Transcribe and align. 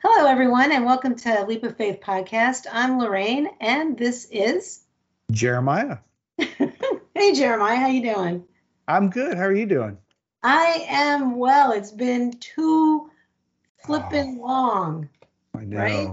Hello, 0.00 0.28
everyone, 0.28 0.70
and 0.70 0.84
welcome 0.84 1.16
to 1.16 1.44
Leap 1.48 1.64
of 1.64 1.76
Faith 1.76 1.98
podcast. 2.00 2.68
I'm 2.72 3.00
Lorraine, 3.00 3.48
and 3.60 3.98
this 3.98 4.28
is 4.30 4.84
Jeremiah. 5.32 5.98
hey, 6.38 7.32
Jeremiah, 7.34 7.78
how 7.78 7.88
you 7.88 8.14
doing? 8.14 8.44
I'm 8.86 9.10
good. 9.10 9.36
How 9.36 9.42
are 9.42 9.52
you 9.52 9.66
doing? 9.66 9.98
I 10.40 10.86
am 10.88 11.36
well. 11.36 11.72
It's 11.72 11.90
been 11.90 12.30
too 12.38 13.10
flipping 13.84 14.38
oh, 14.40 14.46
long. 14.46 15.08
I 15.56 15.64
know. 15.64 15.76
Right? 15.76 16.08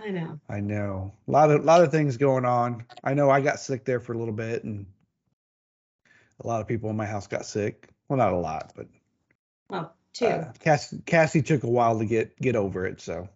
I 0.00 0.10
know. 0.10 0.40
I 0.48 0.58
know. 0.58 1.12
A 1.28 1.30
lot 1.30 1.52
of 1.52 1.64
lot 1.64 1.80
of 1.80 1.92
things 1.92 2.16
going 2.16 2.44
on. 2.44 2.84
I 3.04 3.14
know 3.14 3.30
I 3.30 3.40
got 3.40 3.60
sick 3.60 3.84
there 3.84 4.00
for 4.00 4.14
a 4.14 4.18
little 4.18 4.34
bit, 4.34 4.64
and 4.64 4.84
a 6.40 6.46
lot 6.48 6.60
of 6.60 6.66
people 6.66 6.90
in 6.90 6.96
my 6.96 7.06
house 7.06 7.28
got 7.28 7.46
sick. 7.46 7.88
Well, 8.08 8.16
not 8.16 8.32
a 8.32 8.36
lot, 8.36 8.72
but 8.74 8.88
well, 9.70 9.94
two. 10.12 10.26
Uh, 10.26 10.52
Cassie, 10.60 11.02
Cassie 11.06 11.42
took 11.42 11.62
a 11.62 11.70
while 11.70 11.98
to 11.98 12.04
get 12.04 12.38
get 12.40 12.56
over 12.56 12.86
it. 12.86 13.00
So. 13.00 13.28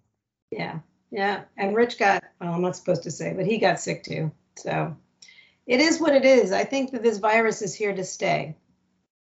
Yeah, 0.51 0.81
yeah, 1.11 1.43
and 1.57 1.75
Rich 1.75 1.99
got. 1.99 2.25
Well, 2.41 2.53
I'm 2.53 2.63
not 2.63 2.77
supposed 2.77 3.03
to 3.05 3.11
say, 3.11 3.33
but 3.35 3.47
he 3.47 3.59
got 3.59 3.81
sick 3.81 4.05
too. 4.05 4.33
So, 4.57 4.97
it 5.67 5.81
is 5.81 6.01
what 6.01 6.15
it 6.15 6.25
is. 6.25 6.53
I 6.53 6.65
think 6.65 6.93
that 6.93 7.03
this 7.03 7.19
virus 7.19 7.63
is 7.63 7.75
here 7.75 7.95
to 7.95 8.05
stay. 8.05 8.57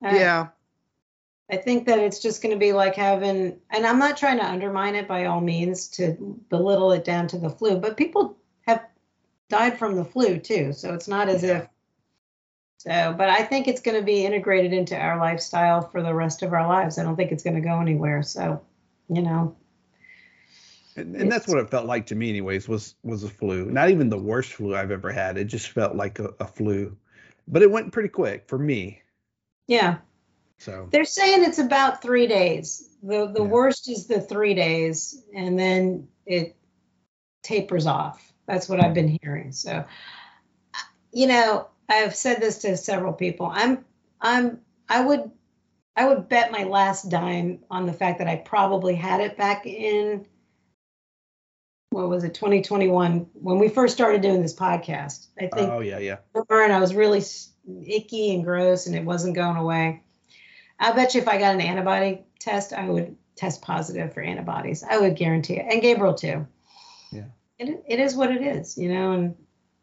Uh, 0.04 0.14
yeah. 0.14 0.48
I 1.50 1.56
think 1.56 1.86
that 1.86 1.98
it's 1.98 2.20
just 2.20 2.42
going 2.42 2.54
to 2.54 2.58
be 2.58 2.72
like 2.72 2.94
having, 2.94 3.58
and 3.70 3.86
I'm 3.86 3.98
not 3.98 4.16
trying 4.16 4.38
to 4.38 4.46
undermine 4.46 4.94
it 4.94 5.08
by 5.08 5.24
all 5.26 5.40
means 5.40 5.88
to 5.88 6.12
belittle 6.48 6.92
it 6.92 7.04
down 7.04 7.26
to 7.28 7.38
the 7.38 7.50
flu, 7.50 7.76
but 7.76 7.96
people 7.96 8.36
have 8.66 8.84
died 9.48 9.78
from 9.78 9.96
the 9.96 10.04
flu 10.04 10.38
too. 10.38 10.72
So 10.72 10.94
it's 10.94 11.08
not 11.08 11.28
as 11.28 11.42
if 11.42 11.66
so, 12.80 13.14
but 13.14 13.28
I 13.28 13.42
think 13.42 13.68
it's 13.68 13.82
going 13.82 13.98
to 13.98 14.02
be 14.02 14.24
integrated 14.24 14.72
into 14.72 14.96
our 14.96 15.18
lifestyle 15.18 15.82
for 15.82 16.02
the 16.02 16.14
rest 16.14 16.42
of 16.42 16.54
our 16.54 16.66
lives. 16.66 16.98
I 16.98 17.02
don't 17.02 17.14
think 17.14 17.30
it's 17.30 17.42
going 17.42 17.56
to 17.56 17.60
go 17.60 17.78
anywhere. 17.78 18.22
So, 18.22 18.62
you 19.10 19.20
know. 19.20 19.54
And, 20.96 21.14
and 21.14 21.30
that's 21.30 21.46
what 21.46 21.58
it 21.58 21.68
felt 21.68 21.84
like 21.84 22.06
to 22.06 22.14
me, 22.14 22.30
anyways. 22.30 22.68
Was 22.68 22.94
was 23.02 23.22
a 23.22 23.28
flu. 23.28 23.66
Not 23.66 23.90
even 23.90 24.08
the 24.08 24.16
worst 24.16 24.54
flu 24.54 24.74
I've 24.74 24.90
ever 24.90 25.12
had. 25.12 25.36
It 25.36 25.44
just 25.44 25.68
felt 25.68 25.94
like 25.94 26.20
a, 26.20 26.32
a 26.40 26.46
flu, 26.46 26.96
but 27.46 27.60
it 27.60 27.70
went 27.70 27.92
pretty 27.92 28.08
quick 28.08 28.48
for 28.48 28.58
me. 28.58 29.02
Yeah. 29.66 29.98
So 30.56 30.88
they're 30.90 31.04
saying 31.04 31.44
it's 31.44 31.58
about 31.58 32.00
three 32.00 32.28
days. 32.28 32.88
the 33.02 33.26
The 33.26 33.42
yeah. 33.42 33.46
worst 33.46 33.90
is 33.90 34.06
the 34.06 34.22
three 34.22 34.54
days, 34.54 35.22
and 35.36 35.58
then 35.58 36.08
it 36.24 36.56
tapers 37.42 37.84
off. 37.84 38.32
That's 38.46 38.70
what 38.70 38.82
I've 38.82 38.94
been 38.94 39.18
hearing. 39.22 39.52
So, 39.52 39.84
you 41.12 41.26
know, 41.26 41.68
I've 41.90 42.14
said 42.14 42.40
this 42.40 42.58
to 42.58 42.76
several 42.76 43.12
people. 43.12 43.50
I'm 43.52 43.84
I'm 44.20 44.60
I 44.88 45.04
would 45.04 45.30
I 45.96 46.06
would 46.06 46.28
bet 46.28 46.52
my 46.52 46.64
last 46.64 47.10
dime 47.10 47.60
on 47.70 47.86
the 47.86 47.92
fact 47.92 48.18
that 48.18 48.28
I 48.28 48.36
probably 48.36 48.94
had 48.94 49.20
it 49.20 49.36
back 49.36 49.66
in 49.66 50.26
what 51.90 52.08
was 52.08 52.22
it 52.22 52.34
2021 52.34 53.26
when 53.34 53.58
we 53.58 53.68
first 53.68 53.94
started 53.94 54.22
doing 54.22 54.40
this 54.40 54.54
podcast. 54.54 55.26
I 55.36 55.48
think 55.48 55.70
Oh 55.70 55.80
yeah, 55.80 55.98
yeah. 55.98 56.18
And 56.34 56.72
I 56.72 56.78
was 56.78 56.94
really 56.94 57.22
icky 57.84 58.34
and 58.34 58.44
gross 58.44 58.86
and 58.86 58.94
it 58.94 59.04
wasn't 59.04 59.34
going 59.34 59.56
away. 59.56 60.02
I 60.78 60.92
bet 60.92 61.14
you 61.14 61.20
if 61.20 61.28
I 61.28 61.38
got 61.38 61.54
an 61.54 61.60
antibody 61.60 62.24
test, 62.38 62.72
I 62.72 62.88
would 62.88 63.16
test 63.34 63.62
positive 63.62 64.14
for 64.14 64.22
antibodies. 64.22 64.84
I 64.88 64.98
would 64.98 65.16
guarantee 65.16 65.54
it. 65.54 65.66
And 65.70 65.82
Gabriel 65.82 66.14
too. 66.14 66.46
Yeah. 67.10 67.24
It, 67.58 67.84
it 67.86 68.00
is 68.00 68.14
what 68.14 68.30
it 68.30 68.42
is, 68.42 68.78
you 68.78 68.92
know, 68.92 69.12
and 69.12 69.34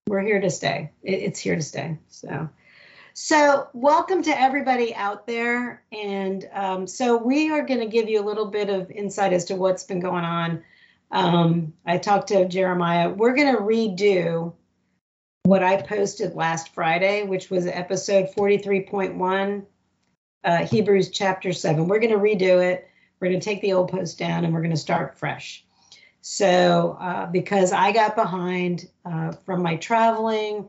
we're 0.07 0.21
here 0.21 0.39
to 0.39 0.49
stay. 0.49 0.91
It's 1.03 1.39
here 1.39 1.55
to 1.55 1.61
stay. 1.61 1.97
So, 2.07 2.49
so 3.13 3.67
welcome 3.73 4.23
to 4.23 4.41
everybody 4.41 4.95
out 4.95 5.27
there. 5.27 5.83
And 5.91 6.47
um, 6.53 6.87
so 6.87 7.17
we 7.17 7.51
are 7.51 7.65
going 7.65 7.81
to 7.81 7.87
give 7.87 8.09
you 8.09 8.21
a 8.21 8.25
little 8.25 8.45
bit 8.45 8.69
of 8.69 8.89
insight 8.89 9.33
as 9.33 9.45
to 9.45 9.55
what's 9.55 9.83
been 9.83 9.99
going 9.99 10.23
on. 10.23 10.63
Um, 11.11 11.73
I 11.85 11.97
talked 11.97 12.29
to 12.29 12.47
Jeremiah. 12.47 13.09
We're 13.09 13.35
going 13.35 13.53
to 13.53 13.61
redo 13.61 14.53
what 15.43 15.63
I 15.63 15.81
posted 15.81 16.35
last 16.35 16.73
Friday, 16.73 17.23
which 17.23 17.49
was 17.49 17.67
episode 17.67 18.29
43.1, 18.35 19.65
uh, 20.43 20.65
Hebrews 20.65 21.09
chapter 21.09 21.53
7. 21.53 21.87
We're 21.87 21.99
going 21.99 22.13
to 22.13 22.19
redo 22.19 22.63
it. 22.63 22.87
We're 23.19 23.29
going 23.29 23.39
to 23.39 23.45
take 23.45 23.61
the 23.61 23.73
old 23.73 23.89
post 23.89 24.19
down 24.19 24.45
and 24.45 24.53
we're 24.53 24.61
going 24.61 24.71
to 24.71 24.77
start 24.77 25.17
fresh. 25.17 25.65
So, 26.29 26.97
uh, 26.99 27.27
because 27.27 27.71
I 27.71 27.93
got 27.93 28.17
behind 28.17 28.89
uh, 29.05 29.31
from 29.45 29.63
my 29.63 29.77
traveling, 29.77 30.67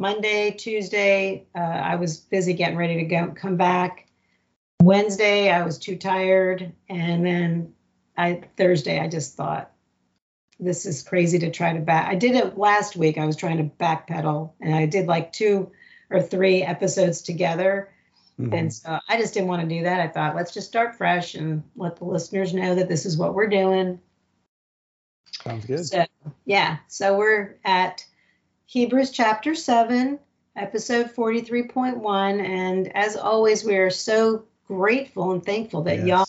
Monday, 0.00 0.50
Tuesday, 0.50 1.46
uh, 1.54 1.60
I 1.60 1.94
was 1.94 2.16
busy 2.16 2.54
getting 2.54 2.76
ready 2.76 2.96
to 2.96 3.04
go 3.04 3.28
come 3.28 3.56
back. 3.56 4.08
Wednesday, 4.82 5.48
I 5.48 5.62
was 5.62 5.78
too 5.78 5.96
tired, 5.96 6.72
and 6.88 7.24
then 7.24 7.72
I 8.18 8.42
Thursday, 8.56 8.98
I 8.98 9.06
just 9.06 9.36
thought 9.36 9.70
this 10.58 10.86
is 10.86 11.04
crazy 11.04 11.38
to 11.38 11.52
try 11.52 11.72
to 11.72 11.80
back. 11.80 12.08
I 12.08 12.16
did 12.16 12.34
it 12.34 12.58
last 12.58 12.96
week. 12.96 13.16
I 13.16 13.26
was 13.26 13.36
trying 13.36 13.58
to 13.58 13.76
backpedal, 13.76 14.54
and 14.60 14.74
I 14.74 14.86
did 14.86 15.06
like 15.06 15.32
two 15.32 15.70
or 16.10 16.20
three 16.20 16.64
episodes 16.64 17.22
together. 17.22 17.92
Mm-hmm. 18.40 18.52
And 18.52 18.74
so 18.74 18.98
I 19.08 19.18
just 19.18 19.34
didn't 19.34 19.48
want 19.48 19.62
to 19.62 19.68
do 19.68 19.84
that. 19.84 20.00
I 20.00 20.08
thought, 20.08 20.34
let's 20.34 20.52
just 20.52 20.66
start 20.66 20.96
fresh 20.96 21.36
and 21.36 21.62
let 21.76 21.94
the 21.94 22.06
listeners 22.06 22.52
know 22.52 22.74
that 22.74 22.88
this 22.88 23.06
is 23.06 23.16
what 23.16 23.34
we're 23.34 23.46
doing. 23.46 24.00
Sounds 25.46 25.64
good. 25.66 25.86
So, 25.86 26.04
yeah. 26.44 26.78
So 26.88 27.16
we're 27.16 27.56
at 27.64 28.04
Hebrews 28.66 29.10
chapter 29.10 29.54
7, 29.54 30.18
episode 30.56 31.14
43.1. 31.14 32.44
And 32.44 32.96
as 32.96 33.16
always, 33.16 33.64
we 33.64 33.76
are 33.76 33.90
so 33.90 34.44
grateful 34.66 35.32
and 35.32 35.44
thankful 35.44 35.82
that 35.82 35.98
yes. 35.98 36.06
y'all 36.06 36.26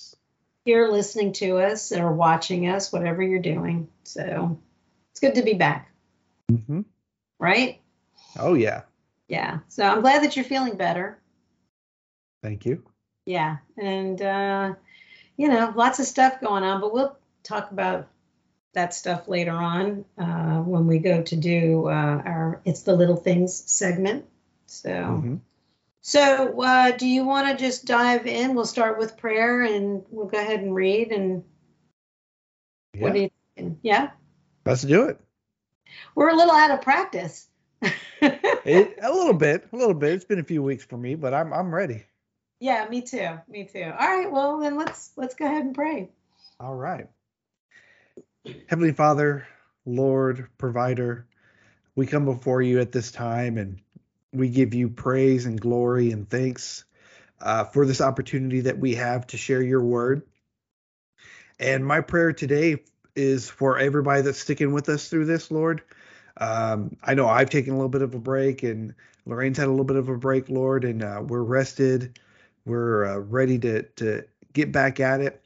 here 0.66 0.88
listening 0.88 1.34
to 1.34 1.58
us 1.58 1.92
or 1.92 2.12
watching 2.12 2.68
us, 2.68 2.92
whatever 2.92 3.24
you're 3.24 3.40
doing. 3.40 3.88
So 4.04 4.60
it's 5.12 5.20
good 5.20 5.36
to 5.36 5.42
be 5.42 5.54
back. 5.54 5.92
Mm-hmm. 6.52 6.82
Right? 7.40 7.82
Oh, 8.38 8.54
yeah. 8.54 8.84
Yeah. 9.28 9.60
So 9.68 9.84
I'm 9.84 10.02
glad 10.02 10.24
that 10.24 10.36
you're 10.36 10.46
feeling 10.46 10.78
better. 10.78 11.18
Thank 12.44 12.66
you. 12.66 12.84
Yeah. 13.26 13.58
And, 13.78 14.22
uh, 14.22 14.76
you 15.38 15.48
know, 15.48 15.74
lots 15.76 16.00
of 16.00 16.06
stuff 16.06 16.40
going 16.40 16.64
on, 16.64 16.82
but 16.82 16.94
we'll 16.94 17.18
talk 17.44 17.72
about 17.72 18.08
that 18.74 18.94
stuff 18.94 19.28
later 19.28 19.52
on 19.52 20.06
uh, 20.18 20.60
when 20.60 20.88
we 20.88 21.00
go 21.00 21.22
to 21.22 21.36
do 21.36 21.88
uh, 21.88 22.22
our 22.26 22.62
"It's 22.66 22.84
the 22.84 22.96
Little 22.96 23.16
Things" 23.16 23.64
segment. 23.72 24.26
So, 24.66 24.90
mm-hmm. 24.90 25.36
so 26.02 26.62
uh, 26.62 26.92
do 26.92 27.08
you 27.08 27.24
want 27.26 27.48
to 27.50 27.64
just 27.64 27.86
dive 27.86 28.28
in? 28.28 28.56
We'll 28.56 28.66
start 28.66 29.00
with 29.00 29.18
prayer, 29.18 29.62
and 29.62 30.04
we'll 30.10 30.28
go 30.28 30.40
ahead 30.40 30.60
and 30.60 30.76
read. 30.76 31.12
And 31.12 31.44
yeah. 32.94 33.02
what 33.02 33.14
do 33.14 33.22
you? 33.22 33.30
Think? 33.56 33.80
Yeah. 33.82 34.12
Let's 34.66 34.84
do 34.84 35.06
it. 35.06 35.20
We're 36.16 36.30
a 36.30 36.36
little 36.36 36.54
out 36.54 36.72
of 36.72 36.82
practice. 36.82 37.48
it, 38.22 39.00
a 39.02 39.12
little 39.12 39.34
bit, 39.34 39.68
a 39.72 39.76
little 39.76 39.94
bit. 39.94 40.14
It's 40.14 40.26
been 40.26 40.40
a 40.40 40.44
few 40.44 40.62
weeks 40.62 40.84
for 40.84 40.98
me, 40.98 41.16
but 41.16 41.34
I'm 41.34 41.54
I'm 41.54 41.74
ready. 41.74 42.04
Yeah, 42.60 42.88
me 42.90 43.02
too. 43.02 43.40
Me 43.48 43.66
too. 43.66 43.84
All 43.84 44.08
right. 44.08 44.32
Well, 44.32 44.60
then 44.60 44.78
let's 44.78 45.12
let's 45.16 45.36
go 45.36 45.46
ahead 45.46 45.64
and 45.64 45.76
pray. 45.76 46.10
All 46.60 46.76
right. 46.76 47.08
Heavenly 48.68 48.94
Father, 48.94 49.48
Lord, 49.86 50.48
provider, 50.58 51.28
we 51.96 52.06
come 52.06 52.26
before 52.26 52.62
you 52.62 52.80
at 52.80 52.92
this 52.92 53.12
time 53.12 53.58
and 53.58 53.80
we 54.34 54.50
give 54.50 54.74
you 54.74 54.90
praise 54.90 55.46
and 55.46 55.60
glory 55.60 56.12
and 56.12 56.30
thanks 56.30 56.86
uh, 57.42 57.64
for 57.66 57.86
this 57.86 58.02
opportunity 58.02 58.62
that 58.62 58.80
we 58.80 58.96
have 58.96 59.28
to 59.28 59.38
share 59.38 59.62
your 59.62 59.84
word. 59.84 60.24
And 61.60 61.86
my 61.86 62.02
prayer 62.02 62.34
today 62.34 62.84
is 63.16 63.50
for 63.50 63.80
everybody 63.80 64.22
that's 64.22 64.40
sticking 64.40 64.74
with 64.74 64.90
us 64.90 65.08
through 65.08 65.26
this, 65.26 65.50
Lord. 65.50 65.82
Um, 66.38 66.96
I 67.04 67.16
know 67.16 67.28
I've 67.28 67.50
taken 67.50 67.74
a 67.74 67.76
little 67.76 67.90
bit 67.90 68.04
of 68.04 68.14
a 68.14 68.20
break, 68.20 68.62
and 68.62 68.94
Lorraine's 69.26 69.58
had 69.58 69.68
a 69.68 69.72
little 69.72 69.86
bit 69.86 69.98
of 69.98 70.08
a 70.08 70.18
break, 70.18 70.50
Lord, 70.50 70.84
and 70.84 71.04
uh, 71.04 71.24
we're 71.26 71.42
rested. 71.42 72.20
We're 72.66 73.06
uh, 73.06 73.18
ready 73.18 73.58
to 73.60 73.84
to 73.84 74.24
get 74.54 74.72
back 74.72 75.00
at 75.00 75.22
it, 75.22 75.44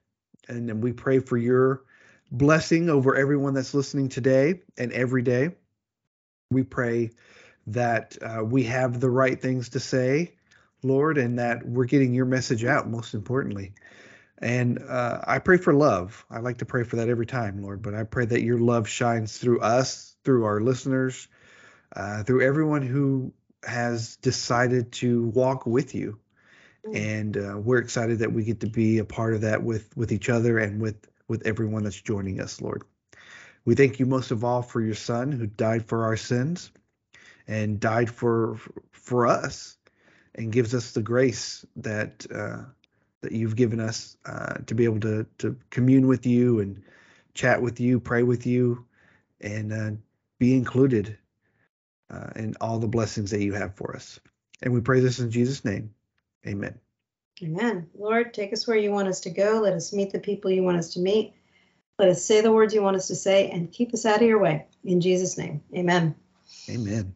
and, 0.50 0.68
then 0.68 0.82
we 0.82 0.92
pray 0.92 1.20
for 1.20 1.38
your 1.38 1.84
blessing 2.32 2.90
over 2.90 3.16
everyone 3.16 3.54
that's 3.54 3.74
listening 3.74 4.10
today 4.10 4.62
and 4.78 4.92
every 4.94 5.22
day. 5.22 5.52
We 6.50 6.64
pray 6.64 7.12
that 7.68 8.18
uh, 8.22 8.44
we 8.44 8.64
have 8.64 9.00
the 9.00 9.10
right 9.10 9.40
things 9.40 9.70
to 9.70 9.80
say, 9.80 10.36
Lord, 10.84 11.18
and 11.18 11.40
that 11.40 11.66
we're 11.66 11.86
getting 11.86 12.14
your 12.14 12.26
message 12.26 12.66
out, 12.66 12.90
most 12.90 13.14
importantly. 13.14 13.74
And 14.40 14.80
uh, 14.80 15.20
I 15.26 15.40
pray 15.40 15.58
for 15.58 15.74
love. 15.74 16.26
I 16.30 16.40
like 16.40 16.58
to 16.60 16.66
pray 16.66 16.84
for 16.84 16.96
that 16.96 17.10
every 17.10 17.28
time, 17.28 17.62
Lord, 17.62 17.82
but 17.82 17.94
I 17.94 18.04
pray 18.04 18.26
that 18.26 18.42
your 18.42 18.58
love 18.58 18.88
shines 18.88 19.38
through 19.38 19.60
us, 19.60 20.16
through 20.24 20.46
our 20.46 20.60
listeners, 20.60 21.28
uh, 21.96 22.24
through 22.24 22.42
everyone 22.42 22.82
who 22.82 23.34
has 23.64 24.16
decided 24.18 24.94
to 24.94 25.26
walk 25.28 25.68
with 25.68 25.94
you. 25.94 26.18
Mm. 26.88 26.96
And 26.96 27.38
uh, 27.38 27.60
we're 27.60 27.78
excited 27.78 28.20
that 28.20 28.34
we 28.34 28.44
get 28.44 28.62
to 28.62 28.68
be 28.68 28.98
a 28.98 29.06
part 29.06 29.36
of 29.36 29.42
that 29.42 29.62
with 29.62 29.96
with 29.96 30.12
each 30.12 30.30
other 30.30 30.58
and 30.58 30.82
with 30.82 31.11
with 31.32 31.48
everyone 31.48 31.84
that's 31.86 32.00
joining 32.02 32.42
us, 32.42 32.62
Lord. 32.62 32.84
We 33.64 33.76
thank 33.76 34.00
you 34.00 34.06
most 34.06 34.32
of 34.32 34.44
all 34.44 34.62
for 34.62 34.82
your 34.82 34.96
son 34.96 35.32
who 35.32 35.48
died 35.48 35.86
for 35.86 36.04
our 36.04 36.18
sins 36.18 36.72
and 37.48 37.80
died 37.80 38.10
for 38.12 38.60
for 38.92 39.28
us 39.28 39.78
and 40.36 40.52
gives 40.52 40.76
us 40.76 40.92
the 40.92 41.02
grace 41.02 41.66
that 41.78 42.26
uh, 42.30 42.64
that 43.22 43.32
you've 43.32 43.56
given 43.56 43.80
us 43.80 44.18
uh, 44.26 44.56
to 44.66 44.76
be 44.76 44.84
able 44.84 45.00
to 45.00 45.26
to 45.38 45.56
commune 45.70 46.08
with 46.08 46.26
you 46.26 46.60
and 46.60 46.84
chat 47.34 47.62
with 47.62 47.80
you, 47.80 48.02
pray 48.02 48.24
with 48.24 48.46
you, 48.46 48.86
and 49.40 49.72
uh, 49.72 49.92
be 50.38 50.54
included 50.54 51.18
uh, 52.10 52.32
in 52.36 52.56
all 52.60 52.80
the 52.80 52.90
blessings 52.90 53.32
that 53.32 53.42
you 53.42 53.54
have 53.54 53.76
for 53.76 53.96
us. 53.96 54.20
And 54.62 54.74
we 54.74 54.82
pray 54.82 55.00
this 55.00 55.20
in 55.20 55.32
Jesus' 55.32 55.64
name. 55.64 55.94
Amen. 56.46 56.78
Amen. 57.44 57.90
Lord, 57.98 58.34
take 58.34 58.54
us 58.54 58.68
where 58.68 58.78
you 58.78 58.92
want 58.92 59.08
us 59.08 59.22
to 59.22 59.30
go. 59.30 59.62
Let 59.64 59.74
us 59.74 59.94
meet 59.94 60.12
the 60.12 60.20
people 60.20 60.52
you 60.52 60.64
want 60.64 60.78
us 60.78 60.94
to 60.94 61.00
meet. 61.00 61.34
Let 61.98 62.10
us 62.10 62.24
say 62.24 62.42
the 62.42 62.52
words 62.52 62.74
you 62.74 62.82
want 62.82 62.98
us 62.98 63.08
to 63.08 63.16
say 63.16 63.50
and 63.50 63.72
keep 63.72 63.94
us 63.94 64.06
out 64.06 64.22
of 64.22 64.28
your 64.28 64.40
way. 64.40 64.66
In 64.84 65.02
Jesus' 65.02 65.38
name. 65.38 65.62
Amen. 65.76 66.16
Amen. 66.70 67.16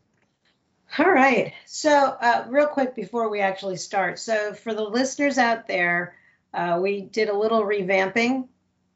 All 0.97 1.11
right. 1.11 1.53
So, 1.65 1.91
uh, 1.91 2.45
real 2.47 2.67
quick 2.67 2.95
before 2.95 3.29
we 3.29 3.41
actually 3.41 3.77
start. 3.77 4.19
So, 4.19 4.53
for 4.53 4.73
the 4.73 4.83
listeners 4.83 5.37
out 5.37 5.67
there, 5.67 6.15
uh, 6.53 6.79
we 6.81 7.01
did 7.01 7.29
a 7.29 7.37
little 7.37 7.63
revamping. 7.63 8.47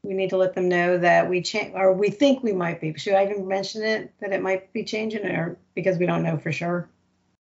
We 0.03 0.13
need 0.13 0.29
to 0.29 0.37
let 0.37 0.55
them 0.55 0.69
know 0.69 0.97
that 0.97 1.29
we 1.29 1.41
change, 1.41 1.73
or 1.75 1.93
we 1.93 2.09
think 2.09 2.41
we 2.41 2.53
might 2.53 2.79
be. 2.79 2.93
Should 2.97 3.15
I 3.15 3.25
even 3.25 3.47
mention 3.47 3.83
it 3.83 4.13
that 4.21 4.31
it 4.31 4.41
might 4.41 4.71
be 4.71 4.85
changing, 4.85 5.25
or 5.25 5.57
because 5.75 5.97
we 5.97 6.05
don't 6.05 6.23
know 6.23 6.37
for 6.37 6.53
sure? 6.53 6.87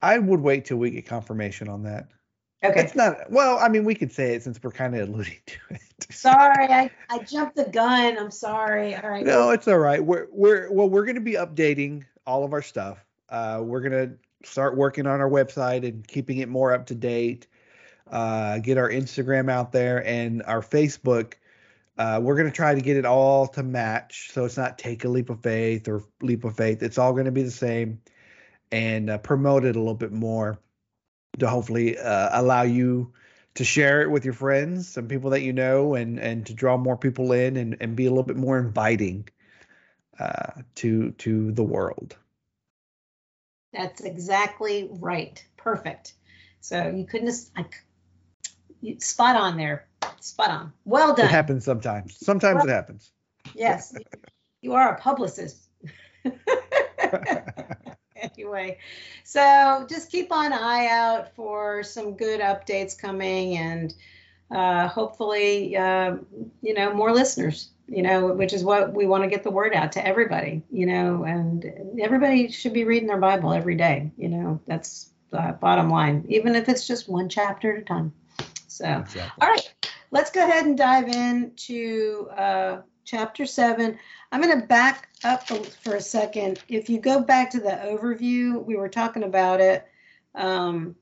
I 0.01 0.19
would 0.19 0.41
wait 0.41 0.65
till 0.65 0.79
we 0.79 0.91
get 0.91 1.05
confirmation 1.05 1.69
on 1.69 1.83
that. 1.83 2.09
Okay. 2.65 2.81
It's 2.81 2.95
not 2.95 3.31
well, 3.31 3.59
I 3.59 3.69
mean 3.69 3.85
we 3.85 3.95
could 3.95 4.11
say 4.11 4.35
it 4.35 4.43
since 4.43 4.59
we're 4.63 4.71
kind 4.71 4.97
of 4.97 5.09
alluding 5.09 5.37
to 5.47 5.59
it. 5.71 5.81
sorry, 6.11 6.67
I, 6.69 6.91
I 7.11 7.19
jumped 7.19 7.57
the 7.57 7.65
gun. 7.65 8.19
I'm 8.19 8.31
sorry. 8.31 8.95
All 8.95 9.11
right. 9.11 9.25
No, 9.25 9.51
it's 9.51 9.69
all 9.69 9.79
right. 9.79 10.03
We're 10.03 10.27
we're 10.31 10.73
well, 10.73 10.89
we're 10.89 11.05
gonna 11.05 11.21
be 11.21 11.35
updating 11.35 12.05
all 12.27 12.45
of 12.45 12.53
our 12.53 12.63
stuff. 12.63 13.05
Uh 13.29 13.61
we're 13.63 13.83
gonna 13.83 14.13
start 14.43 14.77
working 14.77 15.07
on 15.07 15.21
our 15.21 15.29
website 15.29 15.87
and 15.87 16.07
keeping 16.07 16.39
it 16.39 16.49
more 16.49 16.73
up 16.73 16.87
to 16.87 16.95
date. 16.95 17.47
Uh 18.11 18.59
get 18.59 18.79
our 18.79 18.91
Instagram 18.91 19.51
out 19.51 19.73
there 19.73 20.07
and 20.07 20.43
our 20.45 20.63
Facebook. 20.63 21.35
Uh, 21.99 22.21
we're 22.23 22.35
going 22.37 22.47
to 22.47 22.53
try 22.53 22.75
to 22.75 22.83
get 22.83 22.99
it 22.99 23.07
all 23.07 23.47
to 23.47 23.63
match 23.63 24.31
so 24.31 24.45
it's 24.45 24.59
not 24.59 24.77
take 24.77 25.07
a 25.07 25.09
leap 25.09 25.31
of 25.31 25.41
faith 25.43 25.89
or 25.89 26.05
leap 26.21 26.45
of 26.45 26.55
faith 26.55 26.83
it's 26.83 26.99
all 26.99 27.13
going 27.13 27.25
to 27.25 27.33
be 27.33 27.43
the 27.43 27.51
same 27.51 27.99
and 28.71 29.09
uh, 29.09 29.17
promote 29.17 29.65
it 29.65 29.77
a 29.77 29.79
little 29.79 29.95
bit 29.95 30.13
more 30.13 30.59
to 31.39 31.49
hopefully 31.49 31.99
uh, 31.99 32.29
allow 32.41 32.63
you 32.63 33.13
to 33.55 33.65
share 33.65 34.03
it 34.03 34.11
with 34.11 34.25
your 34.25 34.35
friends 34.35 34.97
and 34.97 35.09
people 35.09 35.31
that 35.31 35.41
you 35.43 35.53
know 35.53 35.95
and 35.95 36.19
and 36.19 36.47
to 36.47 36.55
draw 36.55 36.77
more 36.77 36.97
people 36.97 37.33
in 37.33 37.57
and, 37.57 37.77
and 37.81 37.97
be 37.97 38.07
a 38.07 38.11
little 38.11 38.23
bit 38.25 38.37
more 38.37 38.59
inviting 38.59 39.29
uh, 40.19 40.53
to 40.75 41.13
to 41.13 41.53
the 41.53 41.63
world 41.65 42.17
That's 43.73 44.01
exactly 44.01 44.89
right. 44.91 45.45
Perfect. 45.57 46.15
So 46.61 46.89
you 46.95 47.05
couldn't 47.05 47.51
I, 47.57 47.67
you, 48.81 48.99
spot 49.01 49.37
on 49.37 49.57
there. 49.57 49.89
Spot 50.21 50.51
on. 50.51 50.73
Well 50.85 51.15
done. 51.15 51.27
it 51.27 51.31
happens 51.31 51.65
sometimes 51.65 52.17
sometimes 52.25 52.65
it 52.65 52.71
happens 52.71 53.11
Yes. 53.55 53.95
you 54.61 54.75
are 54.75 54.95
a 54.95 55.01
publicist. 55.01 55.69
anyway, 58.37 58.79
so 59.25 59.87
just 59.89 60.11
keep 60.11 60.31
an 60.33 60.53
eye 60.53 60.89
out 60.89 61.35
for 61.35 61.83
some 61.83 62.17
good 62.17 62.41
updates 62.41 62.97
coming 62.97 63.57
and 63.57 63.95
uh, 64.51 64.89
hopefully, 64.89 65.77
uh, 65.77 66.17
you 66.63 66.75
know, 66.75 66.95
more 66.95 67.13
listeners, 67.13 67.71
you 67.89 68.03
know, 68.03 68.29
which 68.29 68.53
is 68.53 68.63
what 68.63 68.93
we 68.93 69.07
want 69.07 69.25
to 69.25 69.29
get 69.29 69.43
the 69.43 69.51
word 69.51 69.75
out 69.75 69.93
to 69.93 70.07
everybody, 70.07 70.63
you 70.71 70.87
know, 70.87 71.25
and 71.25 71.99
everybody 72.01 72.51
should 72.51 72.73
be 72.73 72.85
reading 72.85 73.09
their 73.09 73.19
Bible 73.19 73.53
every 73.53 73.75
day. 73.75 74.11
You 74.17 74.29
know, 74.29 74.61
that's 74.67 75.11
the 75.31 75.57
bottom 75.61 75.91
line, 75.91 76.25
even 76.29 76.55
if 76.55 76.69
it's 76.69 76.87
just 76.87 77.09
one 77.09 77.29
chapter 77.29 77.75
at 77.75 77.83
a 77.83 77.85
time. 77.85 78.13
So, 78.69 78.85
exactly. 78.85 79.33
all 79.41 79.49
right, 79.49 79.75
let's 80.11 80.31
go 80.31 80.45
ahead 80.45 80.67
and 80.67 80.79
dive 80.79 81.09
into 81.09 82.29
uh, 82.37 82.83
chapter 83.07 83.47
seven. 83.47 83.99
I'm 84.31 84.43
going 84.43 84.61
to 84.61 84.67
back 84.67 85.09
up 85.25 85.49
for 85.49 85.95
a 85.95 86.01
second. 86.01 86.59
If 86.69 86.91
you 86.91 87.01
go 87.01 87.21
back 87.21 87.53
to 87.53 87.61
the 87.61 87.71
overview, 87.71 88.63
we 88.63 88.77
were 88.77 88.89
talking 88.89 89.23
about 89.23 89.61
it 89.61 89.87
um, 90.35 90.97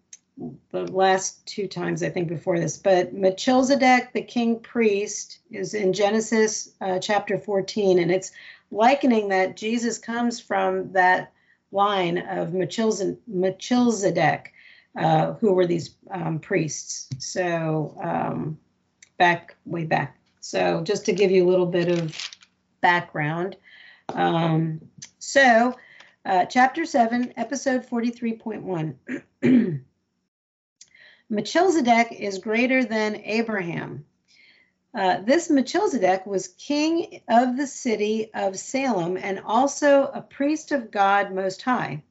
the 0.70 0.92
last 0.92 1.44
two 1.46 1.66
times, 1.66 2.02
I 2.02 2.10
think, 2.10 2.28
before 2.28 2.60
this. 2.60 2.76
But 2.76 3.14
Melchizedek, 3.14 4.12
the 4.12 4.22
king 4.22 4.60
priest, 4.60 5.38
is 5.50 5.74
in 5.74 5.94
Genesis 5.94 6.70
uh, 6.80 6.98
chapter 6.98 7.38
14, 7.38 7.98
and 7.98 8.10
it's 8.10 8.32
likening 8.70 9.30
that 9.30 9.56
Jesus 9.56 9.98
comes 9.98 10.40
from 10.40 10.92
that 10.92 11.32
line 11.72 12.18
of 12.18 12.52
Melchizedek, 12.52 14.52
uh, 14.96 15.32
who 15.34 15.52
were 15.52 15.66
these 15.66 15.94
um, 16.10 16.38
priests. 16.38 17.08
So 17.18 17.96
um, 18.02 18.58
back, 19.16 19.56
way 19.64 19.84
back. 19.84 20.18
So 20.44 20.82
just 20.82 21.06
to 21.06 21.14
give 21.14 21.30
you 21.30 21.42
a 21.42 21.48
little 21.48 21.64
bit 21.64 21.88
of 21.88 22.14
background. 22.82 23.56
Um, 24.10 24.82
so, 25.18 25.74
uh, 26.26 26.44
chapter 26.44 26.84
7, 26.84 27.32
episode 27.38 27.86
43.1. 27.88 29.24
Melchizedek 31.30 32.12
is 32.12 32.40
greater 32.40 32.84
than 32.84 33.22
Abraham. 33.24 34.04
Uh, 34.94 35.22
this 35.22 35.48
Melchizedek 35.48 36.26
was 36.26 36.48
king 36.58 37.22
of 37.26 37.56
the 37.56 37.66
city 37.66 38.30
of 38.34 38.58
Salem 38.58 39.16
and 39.16 39.40
also 39.46 40.04
a 40.04 40.20
priest 40.20 40.72
of 40.72 40.90
God 40.90 41.32
Most 41.32 41.62
High. 41.62 42.02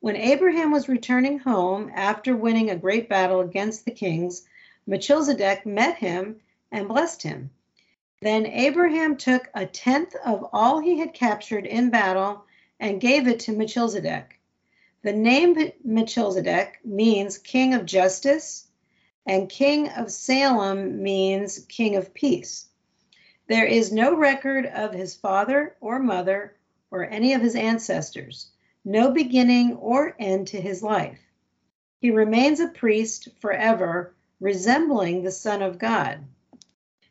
When 0.00 0.16
Abraham 0.16 0.72
was 0.72 0.88
returning 0.88 1.38
home 1.38 1.92
after 1.94 2.34
winning 2.36 2.70
a 2.70 2.76
great 2.76 3.08
battle 3.08 3.38
against 3.38 3.84
the 3.84 3.92
kings, 3.92 4.42
Melchizedek 4.88 5.64
met 5.66 5.98
him 5.98 6.40
and 6.72 6.88
blessed 6.88 7.22
him. 7.22 7.50
Then 8.22 8.44
Abraham 8.46 9.16
took 9.16 9.48
a 9.54 9.64
tenth 9.64 10.14
of 10.26 10.46
all 10.52 10.78
he 10.78 10.98
had 10.98 11.14
captured 11.14 11.64
in 11.64 11.88
battle 11.88 12.44
and 12.78 13.00
gave 13.00 13.26
it 13.26 13.40
to 13.40 13.52
Melchizedek. 13.52 14.38
The 15.02 15.14
name 15.14 15.72
Melchizedek 15.82 16.80
means 16.84 17.38
king 17.38 17.72
of 17.72 17.86
justice, 17.86 18.66
and 19.24 19.48
king 19.48 19.88
of 19.88 20.12
Salem 20.12 21.02
means 21.02 21.60
king 21.60 21.96
of 21.96 22.12
peace. 22.12 22.66
There 23.46 23.64
is 23.64 23.90
no 23.90 24.14
record 24.14 24.66
of 24.66 24.92
his 24.92 25.16
father 25.16 25.76
or 25.80 25.98
mother 25.98 26.54
or 26.90 27.08
any 27.08 27.32
of 27.32 27.40
his 27.40 27.56
ancestors, 27.56 28.50
no 28.84 29.12
beginning 29.12 29.76
or 29.76 30.14
end 30.18 30.48
to 30.48 30.60
his 30.60 30.82
life. 30.82 31.20
He 32.00 32.10
remains 32.10 32.60
a 32.60 32.68
priest 32.68 33.28
forever, 33.40 34.14
resembling 34.40 35.22
the 35.22 35.30
Son 35.30 35.62
of 35.62 35.78
God. 35.78 36.22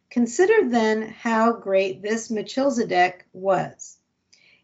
Consider 0.09 0.69
then 0.69 1.03
how 1.03 1.53
great 1.53 2.01
this 2.01 2.31
Melchizedek 2.31 3.25
was. 3.31 3.98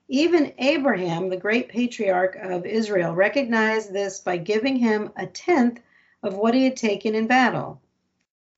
Even 0.08 0.54
Abraham, 0.58 1.30
the 1.30 1.38
great 1.38 1.70
patriarch 1.70 2.36
of 2.36 2.66
Israel, 2.66 3.14
recognized 3.14 3.94
this 3.94 4.20
by 4.20 4.38
giving 4.38 4.76
him 4.76 5.12
a 5.16 5.28
tenth 5.28 5.80
of 6.24 6.36
what 6.36 6.54
he 6.54 6.64
had 6.64 6.78
taken 6.78 7.14
in 7.14 7.28
battle. 7.28 7.82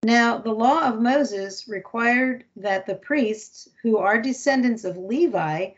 Now, 0.04 0.38
the 0.38 0.54
law 0.54 0.88
of 0.88 1.02
Moses 1.02 1.68
required 1.68 2.46
that 2.56 2.86
the 2.86 2.96
priests, 2.96 3.68
who 3.82 3.98
are 3.98 4.22
descendants 4.22 4.86
of 4.86 4.98
Levi, 4.98 5.72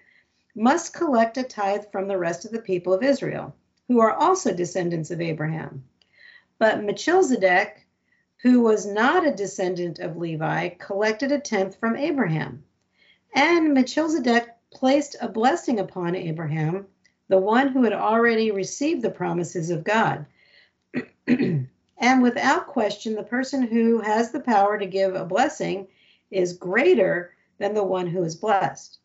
must 0.56 0.94
collect 0.94 1.38
a 1.38 1.44
tithe 1.44 1.86
from 1.92 2.08
the 2.08 2.18
rest 2.18 2.46
of 2.46 2.52
the 2.52 2.62
people 2.62 2.94
of 2.94 3.02
Israel, 3.02 3.56
who 3.88 4.00
are 4.00 4.14
also 4.14 4.54
descendants 4.54 5.10
of 5.10 5.22
Abraham. 5.22 5.84
But 6.60 6.84
Melchizedek, 6.84 7.88
who 8.42 8.62
was 8.62 8.86
not 8.86 9.28
a 9.28 9.36
descendant 9.36 10.00
of 10.00 10.18
Levi, 10.18 10.70
collected 10.70 11.32
a 11.32 11.40
tenth 11.40 11.76
from 11.76 11.98
Abraham. 11.98 12.64
And 13.36 13.74
Melchizedek 13.74 14.50
placed 14.72 15.18
a 15.20 15.28
blessing 15.28 15.80
upon 15.80 16.16
Abraham, 16.16 16.88
the 17.28 17.38
one 17.38 17.68
who 17.68 17.84
had 17.84 17.94
already 17.94 18.52
received 18.52 19.02
the 19.02 19.12
promises 19.12 19.70
of 19.70 19.84
God. 19.84 20.26
and 21.28 21.68
without 22.22 22.68
question, 22.68 23.16
the 23.16 23.24
person 23.24 23.64
who 23.64 24.00
has 24.00 24.32
the 24.32 24.40
power 24.40 24.78
to 24.78 24.86
give 24.86 25.16
a 25.16 25.26
blessing 25.26 25.88
is 26.32 26.54
greater 26.54 27.36
than 27.58 27.74
the 27.74 27.84
one 27.84 28.08
who 28.08 28.24
is 28.24 28.36
blessed. 28.36 29.00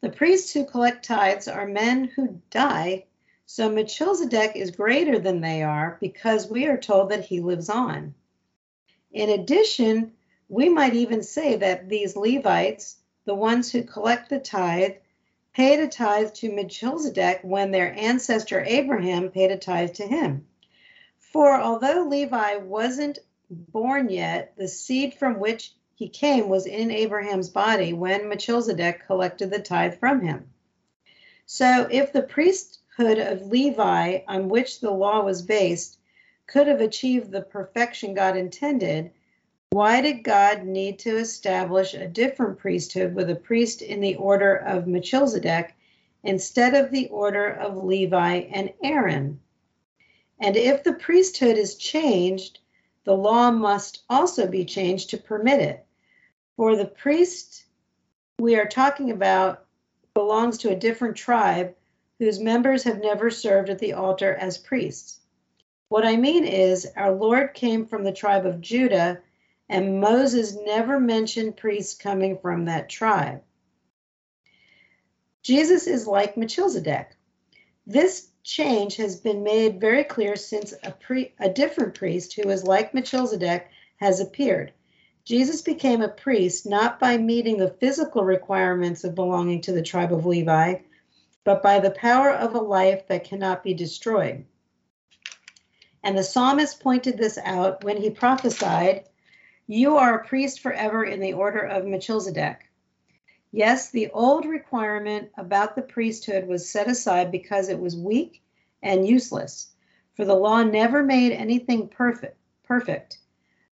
The 0.00 0.10
priests 0.10 0.52
who 0.52 0.64
collect 0.64 1.04
tithes 1.04 1.46
are 1.46 1.66
men 1.66 2.04
who 2.04 2.40
die 2.50 3.04
so 3.46 3.70
Melchizedek 3.70 4.56
is 4.56 4.72
greater 4.72 5.20
than 5.20 5.40
they 5.40 5.62
are 5.62 5.98
because 6.00 6.50
we 6.50 6.66
are 6.66 6.76
told 6.76 7.10
that 7.10 7.24
he 7.24 7.40
lives 7.40 7.68
on. 7.68 8.14
In 9.12 9.30
addition, 9.30 10.12
we 10.48 10.68
might 10.68 10.94
even 10.94 11.22
say 11.22 11.56
that 11.56 11.88
these 11.88 12.16
Levites, 12.16 12.96
the 13.24 13.34
ones 13.34 13.70
who 13.70 13.84
collect 13.84 14.28
the 14.28 14.40
tithe, 14.40 14.96
paid 15.54 15.78
a 15.78 15.86
tithe 15.86 16.32
to 16.34 16.52
Melchizedek 16.52 17.40
when 17.42 17.70
their 17.70 17.94
ancestor 17.96 18.62
Abraham 18.66 19.30
paid 19.30 19.52
a 19.52 19.56
tithe 19.56 19.94
to 19.94 20.06
him. 20.06 20.46
For 21.18 21.54
although 21.54 22.02
Levi 22.02 22.56
wasn't 22.56 23.20
born 23.48 24.10
yet, 24.10 24.54
the 24.56 24.68
seed 24.68 25.14
from 25.14 25.38
which 25.38 25.72
he 25.94 26.08
came 26.08 26.48
was 26.48 26.66
in 26.66 26.90
Abraham's 26.90 27.48
body 27.48 27.92
when 27.92 28.28
Melchizedek 28.28 29.06
collected 29.06 29.50
the 29.50 29.60
tithe 29.60 29.98
from 29.98 30.20
him. 30.20 30.50
So 31.46 31.88
if 31.90 32.12
the 32.12 32.22
priest 32.22 32.80
of 32.98 33.46
Levi, 33.46 34.20
on 34.26 34.48
which 34.48 34.80
the 34.80 34.90
law 34.90 35.22
was 35.22 35.42
based, 35.42 35.98
could 36.46 36.66
have 36.66 36.80
achieved 36.80 37.30
the 37.30 37.42
perfection 37.42 38.14
God 38.14 38.36
intended, 38.36 39.10
Why 39.70 40.00
did 40.00 40.22
God 40.22 40.64
need 40.64 40.98
to 41.00 41.18
establish 41.18 41.92
a 41.92 42.08
different 42.08 42.58
priesthood 42.58 43.14
with 43.14 43.28
a 43.28 43.34
priest 43.34 43.82
in 43.82 44.00
the 44.00 44.14
order 44.16 44.56
of 44.56 44.86
Melchizedek 44.86 45.74
instead 46.22 46.74
of 46.74 46.90
the 46.90 47.08
order 47.08 47.48
of 47.48 47.84
Levi 47.84 48.46
and 48.52 48.72
Aaron? 48.82 49.40
And 50.38 50.56
if 50.56 50.82
the 50.82 50.94
priesthood 50.94 51.58
is 51.58 51.74
changed, 51.74 52.60
the 53.04 53.16
law 53.16 53.50
must 53.50 54.04
also 54.08 54.46
be 54.46 54.64
changed 54.64 55.10
to 55.10 55.18
permit 55.18 55.60
it. 55.60 55.86
For 56.56 56.76
the 56.76 56.86
priest 56.86 57.64
we 58.38 58.56
are 58.56 58.66
talking 58.66 59.10
about 59.10 59.66
belongs 60.14 60.58
to 60.58 60.70
a 60.70 60.76
different 60.76 61.16
tribe 61.16 61.74
whose 62.18 62.40
members 62.40 62.84
have 62.84 63.00
never 63.00 63.30
served 63.30 63.68
at 63.68 63.78
the 63.78 63.92
altar 63.92 64.34
as 64.34 64.58
priests. 64.58 65.20
What 65.88 66.06
I 66.06 66.16
mean 66.16 66.44
is, 66.44 66.88
our 66.96 67.12
Lord 67.12 67.54
came 67.54 67.86
from 67.86 68.04
the 68.04 68.12
tribe 68.12 68.46
of 68.46 68.60
Judah, 68.60 69.20
and 69.68 70.00
Moses 70.00 70.56
never 70.56 70.98
mentioned 70.98 71.56
priests 71.56 71.94
coming 71.94 72.38
from 72.38 72.64
that 72.64 72.88
tribe. 72.88 73.42
Jesus 75.42 75.86
is 75.86 76.06
like 76.06 76.36
Melchizedek. 76.36 77.16
This 77.86 78.28
change 78.42 78.96
has 78.96 79.16
been 79.20 79.44
made 79.44 79.80
very 79.80 80.02
clear 80.02 80.34
since 80.34 80.74
a, 80.82 80.90
pre- 80.90 81.32
a 81.38 81.48
different 81.48 81.94
priest 81.94 82.32
who 82.34 82.48
is 82.48 82.64
like 82.64 82.94
Melchizedek 82.94 83.68
has 83.96 84.20
appeared. 84.20 84.72
Jesus 85.24 85.62
became 85.62 86.02
a 86.02 86.08
priest 86.08 86.66
not 86.66 86.98
by 86.98 87.16
meeting 87.16 87.58
the 87.58 87.70
physical 87.70 88.24
requirements 88.24 89.04
of 89.04 89.14
belonging 89.14 89.60
to 89.62 89.72
the 89.72 89.82
tribe 89.82 90.12
of 90.12 90.26
Levi, 90.26 90.76
but 91.46 91.62
by 91.62 91.78
the 91.78 91.92
power 91.92 92.32
of 92.32 92.56
a 92.56 92.60
life 92.60 93.06
that 93.06 93.22
cannot 93.22 93.62
be 93.62 93.72
destroyed. 93.72 94.44
And 96.02 96.18
the 96.18 96.24
psalmist 96.24 96.80
pointed 96.80 97.16
this 97.16 97.38
out 97.38 97.84
when 97.84 97.96
he 97.96 98.10
prophesied, 98.10 99.04
You 99.68 99.96
are 99.96 100.18
a 100.18 100.26
priest 100.26 100.58
forever 100.58 101.04
in 101.04 101.20
the 101.20 101.34
order 101.34 101.60
of 101.60 101.84
Melchizedek. 101.86 102.68
Yes, 103.52 103.92
the 103.92 104.10
old 104.10 104.44
requirement 104.44 105.30
about 105.38 105.76
the 105.76 105.82
priesthood 105.82 106.48
was 106.48 106.68
set 106.68 106.88
aside 106.88 107.30
because 107.30 107.68
it 107.68 107.78
was 107.78 107.96
weak 107.96 108.42
and 108.82 109.06
useless, 109.06 109.68
for 110.16 110.24
the 110.24 110.34
law 110.34 110.64
never 110.64 111.04
made 111.04 111.30
anything 111.30 111.86
perfect. 111.86 112.36
perfect. 112.64 113.18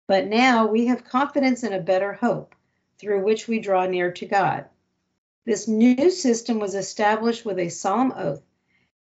But 0.06 0.26
now 0.26 0.66
we 0.66 0.86
have 0.86 1.04
confidence 1.04 1.62
in 1.64 1.74
a 1.74 1.80
better 1.80 2.14
hope 2.14 2.54
through 2.98 3.22
which 3.22 3.46
we 3.46 3.58
draw 3.58 3.84
near 3.84 4.10
to 4.12 4.24
God. 4.24 4.64
This 5.48 5.66
new 5.66 6.10
system 6.10 6.58
was 6.58 6.74
established 6.74 7.46
with 7.46 7.58
a 7.58 7.70
solemn 7.70 8.12
oath. 8.14 8.42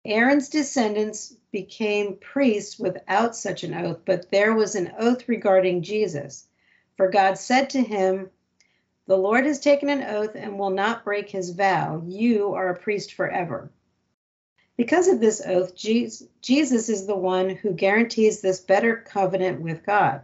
Aaron's 0.04 0.50
descendants 0.50 1.32
became 1.50 2.18
priests 2.18 2.78
without 2.78 3.34
such 3.34 3.64
an 3.64 3.72
oath, 3.72 4.00
but 4.04 4.30
there 4.30 4.52
was 4.52 4.74
an 4.74 4.92
oath 4.98 5.26
regarding 5.26 5.80
Jesus. 5.80 6.46
For 6.98 7.08
God 7.08 7.38
said 7.38 7.70
to 7.70 7.80
him, 7.80 8.28
The 9.06 9.16
Lord 9.16 9.46
has 9.46 9.58
taken 9.58 9.88
an 9.88 10.02
oath 10.02 10.32
and 10.34 10.58
will 10.58 10.68
not 10.68 11.02
break 11.02 11.30
his 11.30 11.48
vow. 11.48 12.02
You 12.06 12.52
are 12.52 12.68
a 12.68 12.78
priest 12.78 13.14
forever. 13.14 13.70
Because 14.76 15.08
of 15.08 15.20
this 15.20 15.40
oath, 15.40 15.74
Jesus 15.74 16.28
is 16.90 17.06
the 17.06 17.16
one 17.16 17.48
who 17.48 17.72
guarantees 17.72 18.42
this 18.42 18.60
better 18.60 18.96
covenant 18.96 19.62
with 19.62 19.86
God. 19.86 20.20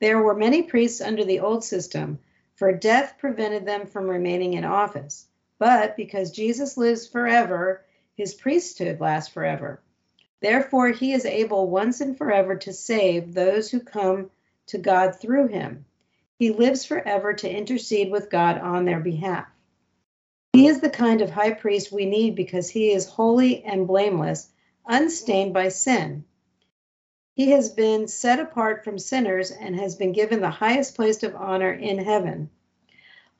There 0.00 0.22
were 0.22 0.34
many 0.34 0.62
priests 0.62 1.00
under 1.00 1.24
the 1.24 1.40
old 1.40 1.64
system, 1.64 2.18
for 2.62 2.72
death 2.72 3.16
prevented 3.18 3.66
them 3.66 3.88
from 3.88 4.08
remaining 4.08 4.54
in 4.54 4.64
office. 4.64 5.26
But 5.58 5.96
because 5.96 6.30
Jesus 6.30 6.76
lives 6.76 7.08
forever, 7.08 7.84
his 8.14 8.34
priesthood 8.34 9.00
lasts 9.00 9.32
forever. 9.32 9.82
Therefore, 10.40 10.90
he 10.90 11.12
is 11.12 11.24
able 11.26 11.68
once 11.68 12.00
and 12.00 12.16
forever 12.16 12.54
to 12.54 12.72
save 12.72 13.34
those 13.34 13.68
who 13.68 13.80
come 13.80 14.30
to 14.68 14.78
God 14.78 15.16
through 15.20 15.48
him. 15.48 15.86
He 16.38 16.52
lives 16.52 16.84
forever 16.84 17.32
to 17.32 17.50
intercede 17.50 18.12
with 18.12 18.30
God 18.30 18.58
on 18.58 18.84
their 18.84 19.00
behalf. 19.00 19.48
He 20.52 20.68
is 20.68 20.80
the 20.80 20.88
kind 20.88 21.20
of 21.20 21.30
high 21.30 21.54
priest 21.54 21.90
we 21.90 22.06
need 22.06 22.36
because 22.36 22.70
he 22.70 22.92
is 22.92 23.06
holy 23.06 23.64
and 23.64 23.88
blameless, 23.88 24.48
unstained 24.86 25.52
by 25.52 25.70
sin. 25.70 26.26
He 27.34 27.50
has 27.52 27.70
been 27.70 28.08
set 28.08 28.40
apart 28.40 28.84
from 28.84 28.98
sinners 28.98 29.50
and 29.50 29.78
has 29.78 29.96
been 29.96 30.12
given 30.12 30.40
the 30.40 30.50
highest 30.50 30.94
place 30.94 31.22
of 31.22 31.34
honor 31.34 31.72
in 31.72 31.98
heaven. 31.98 32.50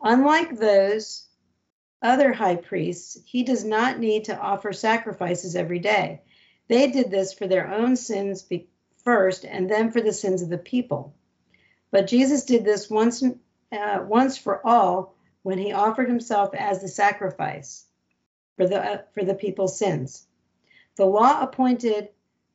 Unlike 0.01 0.57
those 0.57 1.27
other 2.01 2.33
high 2.33 2.57
priests, 2.57 3.19
he 3.25 3.45
does 3.45 3.65
not 3.65 3.99
need 3.99 4.25
to 4.25 4.39
offer 4.39 4.73
sacrifices 4.73 5.55
every 5.55 5.79
day. 5.79 6.23
They 6.69 6.91
did 6.91 7.11
this 7.11 7.33
for 7.33 7.47
their 7.47 7.69
own 7.69 7.97
sins 7.97 8.45
first 9.05 9.45
and 9.45 9.71
then 9.71 9.91
for 9.91 10.01
the 10.01 10.13
sins 10.13 10.43
of 10.43 10.49
the 10.49 10.59
people. 10.59 11.15
But 11.91 12.07
Jesus 12.07 12.45
did 12.45 12.65
this 12.65 12.89
once, 12.89 13.23
uh, 13.23 14.05
once 14.07 14.39
for 14.39 14.67
all 14.67 15.15
when 15.43 15.59
he 15.59 15.73
offered 15.73 16.09
himself 16.09 16.55
as 16.55 16.81
the 16.81 16.89
sacrifice 16.89 17.85
for 18.57 18.67
the, 18.67 18.83
uh, 18.83 19.03
for 19.13 19.23
the 19.23 19.35
people's 19.35 19.79
sins. 19.79 20.27
The 20.97 21.05
law 21.07 21.43
appointed 21.43 22.09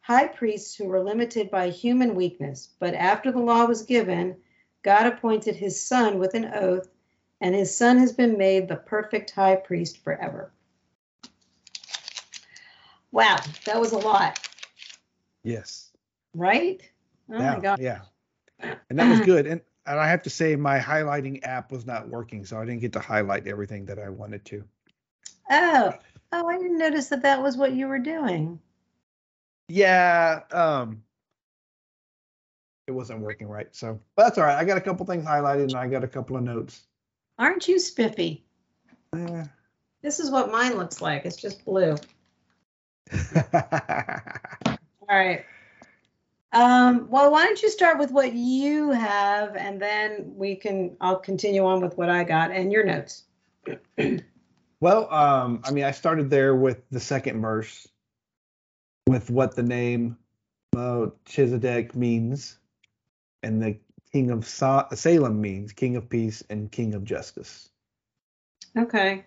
high 0.08 0.26
priests 0.26 0.74
who 0.74 0.86
were 0.86 1.04
limited 1.04 1.52
by 1.52 1.70
human 1.70 2.16
weakness. 2.16 2.70
But 2.80 2.94
after 2.94 3.30
the 3.30 3.42
law 3.42 3.66
was 3.66 3.82
given, 3.82 4.38
God 4.82 5.06
appointed 5.06 5.58
his 5.58 5.82
son 5.82 6.18
with 6.18 6.34
an 6.34 6.50
oath, 6.54 6.88
and 7.42 7.54
his 7.54 7.76
son 7.76 7.98
has 7.98 8.14
been 8.14 8.38
made 8.38 8.70
the 8.70 8.78
perfect 8.78 9.32
high 9.32 9.58
priest 9.58 10.02
forever. 10.02 10.50
Wow, 13.12 13.36
that 13.66 13.82
was 13.82 13.92
a 13.92 13.98
lot. 13.98 14.40
Yes. 15.44 15.92
Right? 16.34 16.82
Oh 17.30 17.38
yeah, 17.38 17.54
my 17.56 17.60
god. 17.60 17.80
Yeah. 17.82 18.00
And 18.90 18.98
that 18.98 19.10
was 19.10 19.20
good. 19.26 19.46
And 19.46 19.60
and 19.86 20.00
I 20.00 20.08
have 20.08 20.24
to 20.24 20.30
say 20.30 20.56
my 20.56 20.80
highlighting 20.80 21.46
app 21.46 21.70
was 21.70 21.86
not 21.86 22.08
working, 22.08 22.46
so 22.46 22.58
I 22.58 22.66
didn't 22.66 22.80
get 22.80 22.94
to 22.94 23.02
highlight 23.02 23.46
everything 23.46 23.86
that 23.88 24.00
I 24.00 24.08
wanted 24.08 24.46
to. 24.46 24.64
Oh, 25.50 25.94
oh, 26.32 26.48
I 26.48 26.58
didn't 26.58 26.78
notice 26.78 27.10
that 27.10 27.24
that 27.24 27.44
was 27.44 27.58
what 27.58 27.74
you 27.74 27.88
were 27.88 28.00
doing 28.00 28.60
yeah, 29.68 30.42
um, 30.52 31.04
it 32.88 32.92
wasn't 32.92 33.20
working 33.20 33.48
right. 33.48 33.68
So, 33.76 34.00
but 34.16 34.24
that's 34.24 34.38
all 34.38 34.46
right. 34.46 34.58
I 34.58 34.64
got 34.64 34.78
a 34.78 34.82
couple 34.82 35.06
things 35.06 35.26
highlighted 35.26 35.64
and 35.64 35.76
I 35.76 35.88
got 35.88 36.04
a 36.04 36.08
couple 36.08 36.38
of 36.38 36.44
notes. 36.44 36.84
Aren't 37.38 37.68
you 37.68 37.80
spiffy? 37.80 38.46
Eh. 39.14 39.44
This 40.02 40.20
is 40.20 40.32
what 40.32 40.52
mine 40.52 40.78
looks 40.78 41.02
like. 41.02 41.26
It's 41.26 41.36
just 41.36 41.66
blue. 41.66 41.96
all 43.54 44.78
right. 45.10 45.46
Um, 46.54 47.10
well, 47.10 47.32
why 47.32 47.44
don't 47.44 47.62
you 47.62 47.70
start 47.70 48.00
with 48.00 48.12
what 48.12 48.34
you 48.34 48.92
have 48.92 49.56
and 49.58 49.82
then 49.82 50.32
we 50.36 50.56
can, 50.56 50.96
I'll 51.02 51.20
continue 51.20 51.66
on 51.66 51.82
with 51.82 51.98
what 51.98 52.10
I 52.10 52.24
got 52.24 52.52
and 52.52 52.72
your 52.72 52.86
notes. 52.86 53.26
well, 54.80 55.14
um, 55.14 55.62
I 55.66 55.72
mean, 55.72 55.84
I 55.84 55.92
started 55.92 56.30
there 56.30 56.56
with 56.56 56.82
the 56.90 57.02
second 57.02 57.42
verse 57.42 57.86
with 59.08 59.30
what 59.30 59.56
the 59.56 59.64
name 59.64 60.18
Melchizedek 60.76 61.96
means 61.96 62.60
and 63.42 63.62
the 63.62 63.80
king 64.12 64.32
of 64.32 64.46
Sa- 64.46 64.90
Salem 64.94 65.42
means, 65.42 65.72
king 65.72 65.96
of 65.96 66.10
peace 66.10 66.44
and 66.50 66.72
king 66.72 66.94
of 66.94 67.04
justice. 67.04 67.70
Okay. 68.78 69.26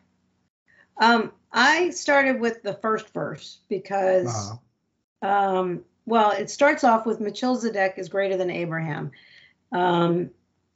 Um, 1.01 1.33
I 1.51 1.91
started 1.91 2.41
with 2.41 2.63
the 2.63 2.75
first 2.75 3.13
verse 3.13 3.61
because, 3.69 4.59
uh-huh. 5.23 5.59
um, 5.59 5.85
well, 6.05 6.33
it 6.33 6.51
starts 6.51 6.85
off 6.85 7.07
with 7.07 7.21
Melchizedek 7.21 7.95
is 7.97 8.09
greater 8.09 8.37
than 8.37 8.51
Abraham, 8.51 9.11
um, 9.73 10.31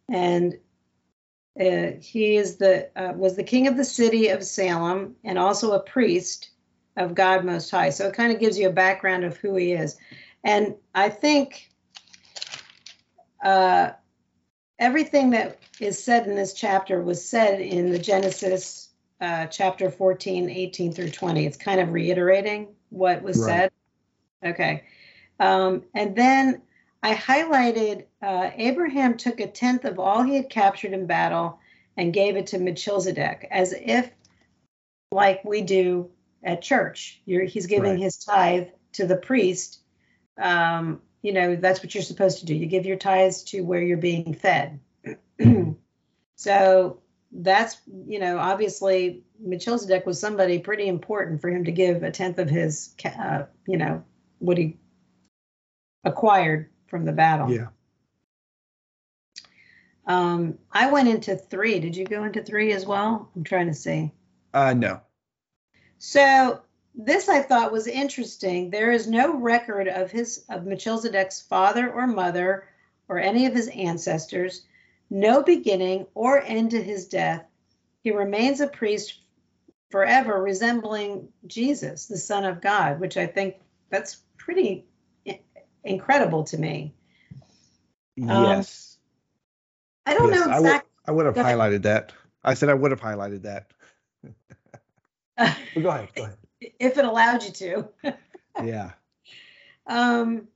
and 0.08 0.54
uh, 1.60 1.92
he 2.00 2.36
is 2.36 2.56
the 2.56 2.90
uh, 2.96 3.12
was 3.14 3.36
the 3.36 3.44
king 3.44 3.66
of 3.68 3.76
the 3.76 3.84
city 3.84 4.28
of 4.28 4.42
Salem 4.42 5.16
and 5.22 5.38
also 5.38 5.72
a 5.72 5.80
priest 5.80 6.50
of 6.96 7.14
God 7.14 7.44
Most 7.44 7.70
High. 7.70 7.90
So 7.90 8.08
it 8.08 8.14
kind 8.14 8.32
of 8.32 8.40
gives 8.40 8.58
you 8.58 8.68
a 8.68 8.72
background 8.72 9.24
of 9.24 9.36
who 9.36 9.56
he 9.56 9.72
is. 9.72 9.96
And 10.42 10.74
I 10.94 11.08
think 11.08 11.70
uh, 13.42 13.90
everything 14.78 15.30
that 15.30 15.58
is 15.80 16.02
said 16.02 16.26
in 16.26 16.34
this 16.34 16.54
chapter 16.54 17.02
was 17.02 17.24
said 17.24 17.60
in 17.60 17.90
the 17.90 17.98
Genesis 17.98 18.88
uh, 19.20 19.46
chapter 19.46 19.90
14, 19.90 20.50
18 20.50 20.92
through 20.92 21.10
20. 21.10 21.46
It's 21.46 21.56
kind 21.56 21.80
of 21.80 21.92
reiterating 21.92 22.68
what 22.90 23.22
was 23.22 23.38
right. 23.38 23.70
said. 24.42 24.50
Okay. 24.50 24.84
Um, 25.40 25.82
and 25.94 26.14
then 26.14 26.62
I 27.02 27.14
highlighted 27.14 28.04
uh, 28.22 28.50
Abraham 28.54 29.16
took 29.16 29.40
a 29.40 29.46
tenth 29.46 29.84
of 29.84 29.98
all 29.98 30.22
he 30.22 30.36
had 30.36 30.48
captured 30.48 30.92
in 30.92 31.06
battle 31.06 31.58
and 31.96 32.12
gave 32.12 32.36
it 32.36 32.48
to 32.48 32.58
Melchizedek, 32.58 33.46
as 33.50 33.72
if, 33.72 34.10
like 35.12 35.44
we 35.44 35.62
do 35.62 36.10
at 36.44 36.62
church. 36.62 37.20
You're, 37.24 37.44
he's 37.44 37.66
giving 37.66 37.92
right. 37.92 38.00
his 38.00 38.18
tithe 38.18 38.68
to 38.92 39.06
the 39.06 39.16
priest. 39.16 39.80
Um, 40.38 41.00
you 41.22 41.32
know, 41.32 41.56
that's 41.56 41.82
what 41.82 41.94
you're 41.94 42.02
supposed 42.02 42.40
to 42.40 42.46
do. 42.46 42.54
You 42.54 42.66
give 42.66 42.86
your 42.86 42.98
tithes 42.98 43.44
to 43.44 43.62
where 43.62 43.82
you're 43.82 43.96
being 43.96 44.34
fed. 44.34 44.80
so 46.36 47.00
that's, 47.32 47.76
you 48.06 48.18
know, 48.18 48.38
obviously 48.38 49.24
Melchizedek 49.40 50.06
was 50.06 50.20
somebody 50.20 50.58
pretty 50.58 50.86
important 50.86 51.40
for 51.40 51.48
him 51.48 51.64
to 51.64 51.72
give 51.72 52.02
a 52.02 52.10
tenth 52.10 52.38
of 52.38 52.50
his, 52.50 52.94
uh, 53.04 53.44
you 53.66 53.78
know, 53.78 54.04
what 54.38 54.58
he 54.58 54.78
acquired 56.04 56.68
from 56.86 57.06
the 57.06 57.12
battle. 57.12 57.50
Yeah. 57.50 57.68
Um, 60.06 60.58
I 60.70 60.90
went 60.90 61.08
into 61.08 61.36
three. 61.36 61.80
Did 61.80 61.96
you 61.96 62.04
go 62.04 62.24
into 62.24 62.42
three 62.42 62.72
as 62.72 62.84
well? 62.84 63.30
I'm 63.34 63.44
trying 63.44 63.68
to 63.68 63.74
see. 63.74 64.12
Uh, 64.52 64.74
no. 64.74 65.00
So 66.06 66.60
this 66.94 67.30
I 67.30 67.40
thought 67.40 67.72
was 67.72 67.86
interesting. 67.86 68.68
There 68.68 68.92
is 68.92 69.08
no 69.08 69.38
record 69.38 69.88
of 69.88 70.10
his 70.10 70.44
of 70.50 70.66
Melchizedek's 70.66 71.40
father 71.40 71.90
or 71.90 72.06
mother 72.06 72.68
or 73.08 73.18
any 73.18 73.46
of 73.46 73.54
his 73.54 73.68
ancestors, 73.68 74.66
no 75.08 75.42
beginning 75.42 76.06
or 76.14 76.42
end 76.42 76.72
to 76.72 76.82
his 76.82 77.08
death. 77.08 77.46
He 78.02 78.10
remains 78.10 78.60
a 78.60 78.66
priest 78.66 79.18
forever, 79.90 80.42
resembling 80.42 81.28
Jesus, 81.46 82.04
the 82.04 82.18
Son 82.18 82.44
of 82.44 82.60
God, 82.60 83.00
which 83.00 83.16
I 83.16 83.26
think 83.26 83.56
that's 83.88 84.18
pretty 84.36 84.84
incredible 85.84 86.44
to 86.44 86.58
me. 86.58 86.92
Um, 88.28 88.44
Yes. 88.44 88.98
I 90.04 90.12
don't 90.12 90.30
Yes, 90.30 90.46
know 90.46 90.52
I 90.52 90.60
would, 90.60 90.66
exactly. 90.66 90.90
I 91.06 91.10
would 91.12 91.26
have 91.26 91.34
highlighted 91.34 91.82
that. 91.84 92.12
I 92.44 92.52
said 92.52 92.68
I 92.68 92.74
would 92.74 92.90
have 92.90 93.00
highlighted 93.00 93.42
that. 93.44 93.70
Go 95.38 95.44
ahead. 95.88 96.08
Go 96.14 96.24
ahead. 96.24 96.36
if 96.60 96.98
it 96.98 97.04
allowed 97.04 97.44
you 97.44 97.50
to. 97.52 97.88
Yeah. 98.62 98.92
Um, 99.88 100.46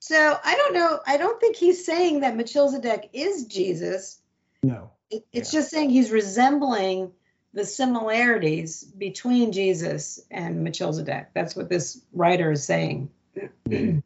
so 0.00 0.38
I 0.44 0.54
don't 0.54 0.74
know. 0.74 1.00
I 1.06 1.16
don't 1.16 1.40
think 1.40 1.56
he's 1.56 1.86
saying 1.86 2.20
that 2.20 2.36
Melchizedek 2.36 3.08
is 3.14 3.46
Jesus. 3.46 4.20
No. 4.62 4.90
It, 5.10 5.24
it's 5.32 5.50
just 5.50 5.70
saying 5.70 5.88
he's 5.88 6.10
resembling 6.10 7.12
the 7.54 7.64
similarities 7.64 8.84
between 8.84 9.52
Jesus 9.52 10.20
and 10.30 10.62
Melchizedek. 10.62 11.28
That's 11.34 11.56
what 11.56 11.70
this 11.70 12.02
writer 12.12 12.52
is 12.52 12.64
saying. 12.64 13.10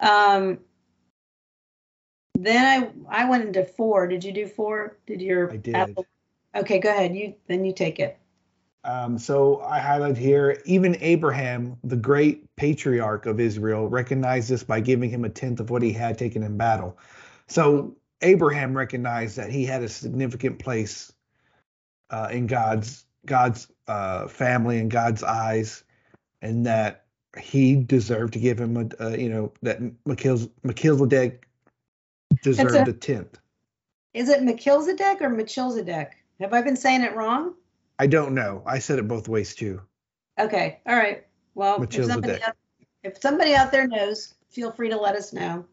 um, 0.00 0.58
then 2.34 2.92
I 3.10 3.22
I 3.22 3.28
went 3.28 3.44
into 3.44 3.64
four. 3.64 4.06
Did 4.06 4.24
you 4.24 4.32
do 4.32 4.46
four? 4.46 4.96
Did 5.06 5.20
your 5.20 5.52
I 5.52 5.56
did. 5.56 5.76
Apple- 5.76 6.06
Okay, 6.54 6.78
go 6.78 6.88
ahead. 6.88 7.14
You 7.14 7.34
then 7.46 7.64
you 7.64 7.74
take 7.74 7.98
it. 7.98 8.18
Um, 8.84 9.18
so 9.18 9.60
I 9.60 9.80
highlight 9.80 10.16
here, 10.16 10.62
even 10.64 10.96
Abraham, 11.00 11.76
the 11.84 11.96
great 11.96 12.44
patriarch 12.56 13.26
of 13.26 13.40
Israel, 13.40 13.88
recognized 13.88 14.48
this 14.48 14.62
by 14.62 14.80
giving 14.80 15.10
him 15.10 15.24
a 15.24 15.28
tenth 15.28 15.60
of 15.60 15.70
what 15.70 15.82
he 15.82 15.92
had 15.92 16.16
taken 16.16 16.42
in 16.42 16.56
battle. 16.56 16.96
So 17.48 17.96
Abraham 18.22 18.76
recognized 18.76 19.36
that 19.36 19.50
he 19.50 19.64
had 19.64 19.82
a 19.82 19.88
significant 19.88 20.58
place 20.58 21.12
uh, 22.10 22.28
in 22.30 22.46
God's 22.46 23.04
God's 23.26 23.68
uh, 23.88 24.28
family 24.28 24.78
and 24.78 24.90
God's 24.90 25.22
eyes, 25.22 25.84
and 26.40 26.64
that 26.66 27.04
he 27.38 27.76
deserved 27.76 28.32
to 28.34 28.38
give 28.38 28.58
him 28.58 28.76
a, 28.76 29.04
uh, 29.04 29.16
you 29.16 29.28
know, 29.28 29.52
that 29.62 29.80
Melchizedek 30.06 31.46
deserved 32.42 32.88
a 32.88 32.92
tenth. 32.92 33.38
Is 34.14 34.28
it 34.28 34.42
Melchizedek 34.42 35.20
or 35.20 35.28
Melchizedek? 35.28 36.16
Have 36.40 36.54
I 36.54 36.62
been 36.62 36.76
saying 36.76 37.02
it 37.02 37.14
wrong? 37.14 37.54
I 37.98 38.06
don't 38.06 38.34
know. 38.34 38.62
I 38.64 38.78
said 38.78 38.98
it 38.98 39.08
both 39.08 39.28
ways 39.28 39.54
too. 39.54 39.82
Okay, 40.38 40.80
all 40.86 40.96
right. 40.96 41.24
Well, 41.54 41.82
if 41.82 42.04
somebody, 42.04 42.42
out, 42.42 42.56
if 43.02 43.20
somebody 43.20 43.54
out 43.54 43.72
there 43.72 43.88
knows, 43.88 44.34
feel 44.50 44.70
free 44.70 44.90
to 44.90 44.96
let 44.96 45.16
us 45.16 45.32
know. 45.32 45.64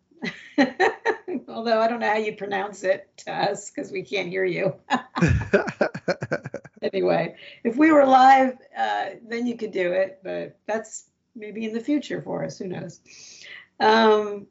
Although 1.48 1.80
I 1.80 1.88
don't 1.88 2.00
know 2.00 2.10
how 2.10 2.18
you 2.18 2.36
pronounce 2.36 2.84
it 2.84 3.08
to 3.18 3.32
us 3.32 3.70
because 3.70 3.92
we 3.92 4.02
can't 4.02 4.30
hear 4.30 4.44
you. 4.44 4.74
anyway, 6.82 7.36
if 7.64 7.78
we 7.78 7.92
were 7.92 8.06
live, 8.06 8.58
uh, 8.76 9.06
then 9.28 9.46
you 9.46 9.56
could 9.56 9.72
do 9.72 9.92
it, 9.92 10.20
but 10.24 10.58
that's 10.66 11.10
maybe 11.36 11.66
in 11.66 11.74
the 11.74 11.80
future 11.80 12.22
for 12.22 12.44
us. 12.44 12.58
Who 12.58 12.68
knows? 12.68 13.00
Um, 13.80 14.48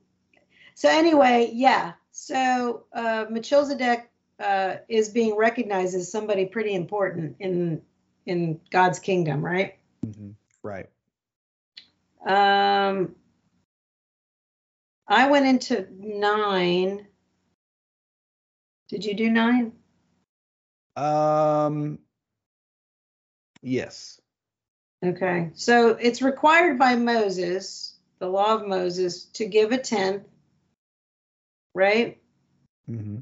so 0.75 0.89
anyway, 0.89 1.51
yeah. 1.53 1.95
So 2.13 2.85
uh, 2.93 3.27
Melchizedek 3.31 4.11
uh, 4.41 4.77
is 4.89 5.09
being 5.11 5.37
recognized 5.37 5.95
as 5.95 6.11
somebody 6.11 6.47
pretty 6.47 6.75
important 6.75 7.37
in 7.41 7.83
in 8.27 8.61
God's 8.71 8.99
kingdom, 8.99 9.45
right? 9.45 9.79
Mhm. 10.05 10.35
Right. 10.63 10.89
Um, 12.27 13.15
I 15.07 15.29
went 15.31 15.47
into 15.47 15.87
nine. 15.99 17.07
Did 18.89 19.05
you 19.05 19.15
do 19.15 19.31
nine? 19.31 19.73
Um. 20.97 21.99
Yes. 23.63 24.21
Okay, 25.05 25.51
so 25.55 25.91
it's 25.91 26.23
required 26.23 26.79
by 26.79 26.97
Moses, 26.97 27.95
the 28.21 28.29
law 28.29 28.55
of 28.55 28.67
Moses, 28.67 29.25
to 29.35 29.45
give 29.47 29.73
a 29.73 29.79
tenth, 29.79 30.27
right? 31.75 32.19
hmm 32.87 33.19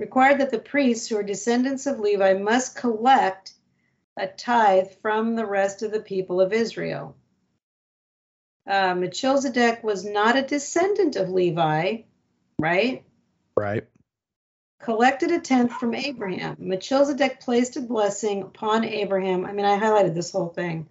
Required 0.00 0.40
that 0.40 0.50
the 0.50 0.58
priests 0.58 1.08
who 1.08 1.18
are 1.18 1.22
descendants 1.22 1.86
of 1.86 2.00
Levi 2.00 2.32
must 2.32 2.74
collect 2.74 3.52
a 4.16 4.26
tithe 4.26 4.88
from 5.02 5.36
the 5.36 5.44
rest 5.44 5.82
of 5.82 5.92
the 5.92 6.00
people 6.00 6.40
of 6.40 6.54
Israel. 6.54 7.14
Uh, 8.66 8.94
Melchizedek 8.94 9.84
was 9.84 10.02
not 10.02 10.38
a 10.38 10.42
descendant 10.42 11.16
of 11.16 11.28
Levi, 11.28 11.98
right? 12.58 13.04
Right. 13.58 13.86
collected 14.80 15.32
a 15.32 15.38
tenth 15.38 15.74
from 15.74 15.94
Abraham. 15.94 16.56
Melchizedek 16.58 17.40
placed 17.40 17.76
a 17.76 17.82
blessing 17.82 18.40
upon 18.40 18.84
Abraham. 18.84 19.44
I 19.44 19.52
mean, 19.52 19.66
I 19.66 19.78
highlighted 19.78 20.14
this 20.14 20.32
whole 20.32 20.48
thing. 20.48 20.88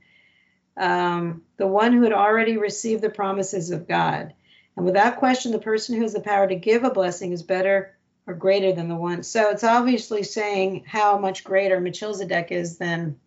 Um, 0.77 1.41
the 1.57 1.65
one 1.65 1.93
who 1.93 2.03
had 2.03 2.13
already 2.13 2.57
received 2.57 3.01
the 3.01 3.09
promises 3.09 3.71
of 3.71 3.87
God. 3.87 4.35
And 4.77 4.85
without 4.85 5.17
question, 5.17 5.51
the 5.51 5.57
person 5.57 5.95
who 5.95 6.03
has 6.03 6.13
the 6.13 6.19
power 6.19 6.47
to 6.47 6.55
give 6.55 6.83
a 6.83 6.91
blessing 6.91 7.31
is 7.31 7.41
better 7.41 7.95
or 8.29 8.35
greater 8.35 8.71
than 8.71 8.87
the 8.87 8.95
one. 8.95 9.23
So 9.23 9.49
it's 9.49 9.63
obviously 9.63 10.21
saying 10.21 10.83
how 10.85 11.17
much 11.17 11.43
greater 11.43 11.79
Melchizedek 11.81 12.51
is 12.51 12.77
than 12.77 13.19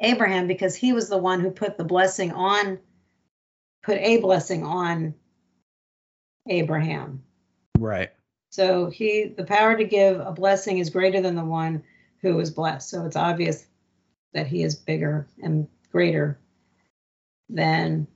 Abraham 0.00 0.46
because 0.46 0.74
he 0.74 0.94
was 0.94 1.10
the 1.10 1.18
one 1.18 1.40
who 1.40 1.50
put 1.50 1.76
the 1.76 1.84
blessing 1.84 2.32
on, 2.32 2.78
put 3.82 3.98
a 3.98 4.16
blessing 4.16 4.64
on 4.64 5.14
Abraham. 6.48 7.22
Right. 7.78 8.10
So 8.48 8.88
he, 8.88 9.24
the 9.24 9.44
power 9.44 9.76
to 9.76 9.84
give 9.84 10.18
a 10.18 10.32
blessing 10.32 10.78
is 10.78 10.88
greater 10.88 11.20
than 11.20 11.34
the 11.34 11.44
one 11.44 11.82
who 12.22 12.40
is 12.40 12.50
blessed. 12.50 12.88
So 12.88 13.04
it's 13.04 13.16
obvious 13.16 13.66
that 14.32 14.46
he 14.46 14.62
is 14.62 14.76
bigger 14.76 15.28
and 15.42 15.68
greater 15.90 16.38
than 17.50 18.06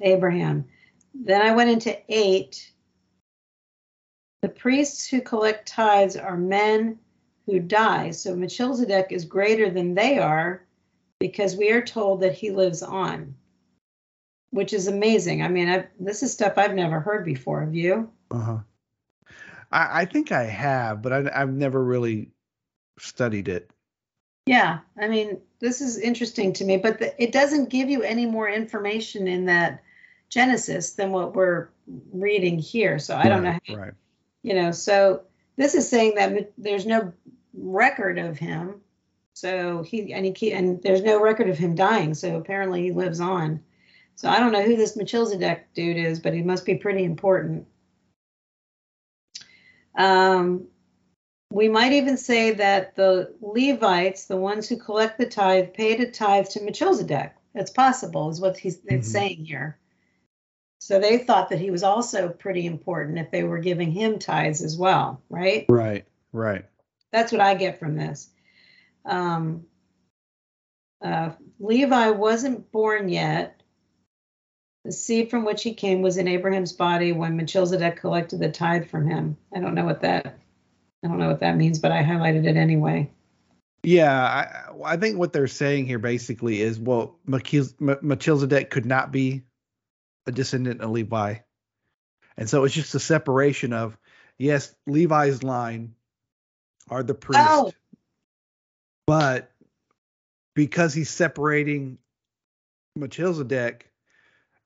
Abraham. 0.00 0.64
Then 1.14 1.42
I 1.42 1.54
went 1.54 1.70
into 1.70 1.96
eight. 2.08 2.71
The 4.42 4.48
priests 4.48 5.08
who 5.08 5.20
collect 5.20 5.68
tithes 5.68 6.16
are 6.16 6.36
men 6.36 6.98
who 7.46 7.60
die. 7.60 8.10
So 8.10 8.34
Melchizedek 8.34 9.08
is 9.10 9.24
greater 9.24 9.70
than 9.70 9.94
they 9.94 10.18
are 10.18 10.64
because 11.20 11.56
we 11.56 11.70
are 11.70 11.82
told 11.82 12.20
that 12.20 12.34
he 12.34 12.50
lives 12.50 12.82
on, 12.82 13.36
which 14.50 14.72
is 14.72 14.88
amazing. 14.88 15.42
I 15.42 15.48
mean, 15.48 15.68
i 15.68 15.86
this 15.98 16.24
is 16.24 16.32
stuff 16.32 16.54
I've 16.56 16.74
never 16.74 16.98
heard 16.98 17.24
before. 17.24 17.60
Have 17.60 17.74
you? 17.74 18.10
Uh 18.32 18.40
huh. 18.40 18.58
I, 19.70 20.02
I 20.02 20.04
think 20.04 20.32
I 20.32 20.44
have, 20.44 21.02
but 21.02 21.12
I, 21.12 21.30
I've 21.34 21.52
never 21.52 21.82
really 21.82 22.32
studied 22.98 23.48
it. 23.48 23.70
Yeah, 24.46 24.80
I 25.00 25.06
mean, 25.06 25.40
this 25.60 25.80
is 25.80 25.98
interesting 25.98 26.52
to 26.54 26.64
me, 26.64 26.76
but 26.76 26.98
the, 26.98 27.22
it 27.22 27.30
doesn't 27.30 27.70
give 27.70 27.88
you 27.88 28.02
any 28.02 28.26
more 28.26 28.48
information 28.48 29.28
in 29.28 29.46
that 29.46 29.84
Genesis 30.28 30.92
than 30.92 31.12
what 31.12 31.36
we're 31.36 31.68
reading 32.12 32.58
here. 32.58 32.98
So 32.98 33.16
I 33.16 33.28
don't 33.28 33.44
know, 33.44 33.56
how, 33.68 33.74
Right. 33.76 33.92
You 34.42 34.54
know, 34.54 34.72
so 34.72 35.22
this 35.56 35.74
is 35.74 35.88
saying 35.88 36.14
that 36.16 36.52
there's 36.58 36.86
no 36.86 37.12
record 37.54 38.18
of 38.18 38.38
him. 38.38 38.80
So 39.34 39.82
he 39.82 40.12
and 40.12 40.36
he 40.36 40.52
and 40.52 40.82
there's 40.82 41.02
no 41.02 41.20
record 41.20 41.48
of 41.48 41.58
him 41.58 41.74
dying. 41.74 42.14
So 42.14 42.36
apparently 42.36 42.82
he 42.82 42.92
lives 42.92 43.20
on. 43.20 43.60
So 44.14 44.28
I 44.28 44.38
don't 44.38 44.52
know 44.52 44.62
who 44.62 44.76
this 44.76 44.96
Melchizedek 44.96 45.72
dude 45.74 45.96
is, 45.96 46.20
but 46.20 46.34
he 46.34 46.42
must 46.42 46.66
be 46.66 46.74
pretty 46.74 47.04
important. 47.04 47.66
Um, 49.94 50.68
we 51.50 51.68
might 51.68 51.92
even 51.92 52.16
say 52.16 52.52
that 52.52 52.94
the 52.96 53.34
Levites, 53.40 54.26
the 54.26 54.36
ones 54.36 54.68
who 54.68 54.76
collect 54.76 55.18
the 55.18 55.26
tithe, 55.26 55.74
paid 55.74 56.00
a 56.00 56.10
tithe 56.10 56.46
to 56.48 56.62
Melchizedek. 56.62 57.34
That's 57.54 57.70
possible, 57.70 58.30
is 58.30 58.40
what 58.40 58.56
he's 58.56 58.78
it's 58.86 59.08
Mhm. 59.08 59.12
saying 59.12 59.44
here. 59.44 59.78
So 60.82 60.98
they 60.98 61.18
thought 61.18 61.50
that 61.50 61.60
he 61.60 61.70
was 61.70 61.84
also 61.84 62.28
pretty 62.28 62.66
important 62.66 63.16
if 63.16 63.30
they 63.30 63.44
were 63.44 63.60
giving 63.60 63.92
him 63.92 64.18
tithes 64.18 64.62
as 64.62 64.76
well, 64.76 65.22
right? 65.30 65.64
Right. 65.68 66.04
Right. 66.32 66.64
That's 67.12 67.30
what 67.30 67.40
I 67.40 67.54
get 67.54 67.78
from 67.78 67.94
this. 67.94 68.28
Um, 69.04 69.66
uh, 71.00 71.30
Levi 71.60 72.10
wasn't 72.10 72.72
born 72.72 73.08
yet. 73.08 73.62
The 74.84 74.90
seed 74.90 75.30
from 75.30 75.44
which 75.44 75.62
he 75.62 75.72
came 75.72 76.02
was 76.02 76.16
in 76.16 76.26
Abraham's 76.26 76.72
body 76.72 77.12
when 77.12 77.36
Melchizedek 77.36 77.98
collected 77.98 78.40
the 78.40 78.50
tithe 78.50 78.88
from 78.88 79.08
him. 79.08 79.36
I 79.54 79.60
don't 79.60 79.76
know 79.76 79.84
what 79.84 80.00
that. 80.00 80.36
I 81.04 81.06
don't 81.06 81.18
know 81.18 81.28
what 81.28 81.38
that 81.40 81.56
means, 81.56 81.78
but 81.78 81.92
I 81.92 82.02
highlighted 82.02 82.44
it 82.44 82.56
anyway. 82.56 83.08
Yeah, 83.84 84.20
I, 84.20 84.72
I 84.84 84.96
think 84.96 85.16
what 85.16 85.32
they're 85.32 85.46
saying 85.46 85.86
here 85.86 86.00
basically 86.00 86.60
is, 86.60 86.80
well, 86.80 87.20
Melchiz- 87.28 87.80
Melchizedek 88.02 88.70
could 88.70 88.84
not 88.84 89.12
be 89.12 89.44
a 90.26 90.32
descendant 90.32 90.80
of 90.80 90.90
Levi, 90.90 91.36
and 92.36 92.48
so 92.48 92.64
it's 92.64 92.74
just 92.74 92.94
a 92.94 93.00
separation 93.00 93.72
of 93.72 93.96
yes, 94.38 94.74
Levi's 94.86 95.42
line 95.42 95.94
are 96.88 97.02
the 97.02 97.14
priest, 97.14 97.40
Oh. 97.42 97.72
but 99.06 99.52
because 100.54 100.94
he's 100.94 101.10
separating 101.10 101.98
Melchizedek 102.96 103.90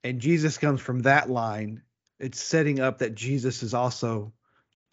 and 0.03 0.21
Jesus 0.21 0.59
comes 0.59 0.81
from 0.81 1.01
that 1.01 1.31
line, 1.31 1.83
it's 2.19 2.40
setting 2.40 2.81
up 2.81 2.99
that 2.99 3.14
Jesus 3.14 3.62
is 3.62 3.75
also 3.75 4.33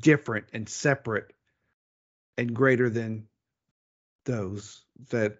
different 0.02 0.48
and 0.54 0.68
separate 0.68 1.34
and 2.38 2.54
greater 2.54 2.90
than 2.90 3.28
those 4.26 4.84
that 5.10 5.38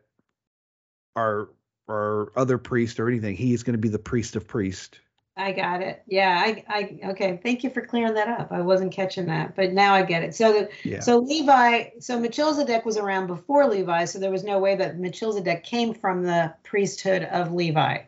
are 1.16 1.50
are 1.88 2.32
other 2.38 2.58
priests 2.58 3.00
or 3.00 3.10
anything. 3.10 3.36
He 3.36 3.54
is 3.54 3.64
going 3.64 3.74
to 3.74 3.82
be 3.82 3.90
the 3.90 4.00
priest 4.00 4.36
of 4.36 4.48
priest. 4.48 5.00
I 5.36 5.52
got 5.52 5.82
it. 5.82 6.04
Yeah, 6.06 6.40
I, 6.46 6.64
I, 6.68 7.00
okay. 7.12 7.40
Thank 7.42 7.64
you 7.64 7.72
for 7.72 7.82
clearing 7.82 8.14
that 8.14 8.28
up. 8.28 8.52
I 8.52 8.62
wasn't 8.62 8.92
catching 8.92 9.26
that, 9.28 9.56
but 9.56 9.74
now 9.74 9.96
I 9.96 10.04
get 10.04 10.22
it. 10.22 10.36
So, 10.36 10.54
the, 10.54 10.70
Yeah. 10.88 11.00
so 11.00 11.18
Levi, 11.18 11.86
so 12.00 12.20
Melchizedek 12.20 12.86
was 12.86 12.98
around 12.98 13.26
before 13.28 13.68
Levi, 13.68 14.06
so 14.06 14.20
there 14.20 14.30
was 14.30 14.44
no 14.44 14.60
way 14.60 14.76
that 14.76 15.00
Melchizedek 15.00 15.64
came 15.64 15.96
from 15.96 16.22
the 16.24 16.54
priesthood 16.64 17.24
of 17.24 17.52
Levi. 17.52 17.94
That's 17.98 18.08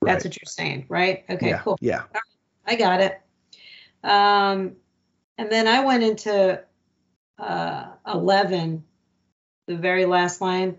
Right. 0.00 0.24
what 0.24 0.36
you're 0.40 0.46
saying, 0.46 0.86
right? 0.88 1.24
Okay, 1.28 1.48
yeah. 1.50 1.58
cool. 1.58 1.76
Yeah. 1.80 2.04
I 2.64 2.76
got 2.76 3.00
it. 3.00 3.20
Um, 4.04 4.76
and 5.38 5.50
then 5.50 5.66
I 5.66 5.84
went 5.84 6.04
into 6.04 6.62
uh, 7.38 7.86
11, 8.06 8.84
the 9.66 9.76
very 9.76 10.04
last 10.06 10.40
line. 10.40 10.78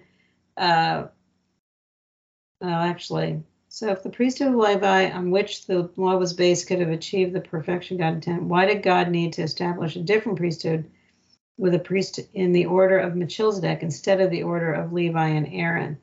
Uh, 0.55 1.07
oh, 2.61 2.67
actually, 2.67 3.43
so 3.73 3.89
if 3.89 4.03
the 4.03 4.09
priesthood 4.09 4.49
of 4.49 4.55
Levi 4.55 5.11
on 5.11 5.31
which 5.31 5.65
the 5.65 5.89
law 5.95 6.17
was 6.17 6.33
based 6.33 6.67
could 6.67 6.81
have 6.81 6.89
achieved 6.89 7.31
the 7.31 7.39
perfection 7.39 7.95
God 7.95 8.15
intended, 8.15 8.49
why 8.49 8.65
did 8.65 8.83
God 8.83 9.09
need 9.09 9.31
to 9.33 9.43
establish 9.43 9.95
a 9.95 10.01
different 10.01 10.37
priesthood 10.37 10.91
with 11.57 11.73
a 11.73 11.79
priest 11.79 12.19
in 12.33 12.51
the 12.51 12.65
order 12.65 12.97
of 12.99 13.15
Melchizedek 13.15 13.81
instead 13.81 14.19
of 14.19 14.29
the 14.29 14.43
order 14.43 14.73
of 14.73 14.91
Levi 14.91 15.25
and 15.25 15.47
Aaron? 15.47 15.97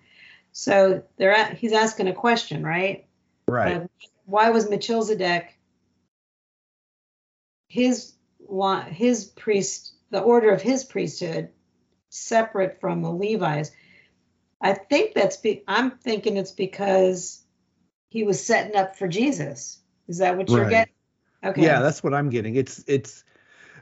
So 0.52 1.02
they're 1.18 1.36
at, 1.36 1.58
he's 1.58 1.74
asking 1.74 2.08
a 2.08 2.14
question, 2.14 2.62
right? 2.64 3.04
Right. 3.46 3.82
Uh, 3.82 3.86
why 4.24 4.48
was 4.48 4.70
Melchizedek 4.70 5.54
his 7.68 8.14
his 8.88 9.26
priest 9.26 9.92
the 10.08 10.20
order 10.20 10.52
of 10.52 10.62
his 10.62 10.84
priesthood 10.84 11.50
separate 12.08 12.80
from 12.80 13.02
the 13.02 13.10
Levites? 13.10 13.72
I 14.58 14.72
think 14.72 15.12
that's 15.12 15.36
be, 15.36 15.64
I'm 15.68 15.90
thinking 15.90 16.38
it's 16.38 16.50
because 16.50 17.44
he 18.08 18.24
was 18.24 18.44
setting 18.44 18.76
up 18.76 18.96
for 18.96 19.08
Jesus. 19.08 19.80
Is 20.08 20.18
that 20.18 20.36
what 20.36 20.48
you're 20.48 20.64
Right. 20.64 20.70
getting? 20.70 20.92
Okay. 21.44 21.62
Yeah, 21.62 21.80
that's 21.80 22.02
what 22.02 22.14
I'm 22.14 22.30
getting. 22.30 22.56
It's 22.56 22.82
it's 22.86 23.24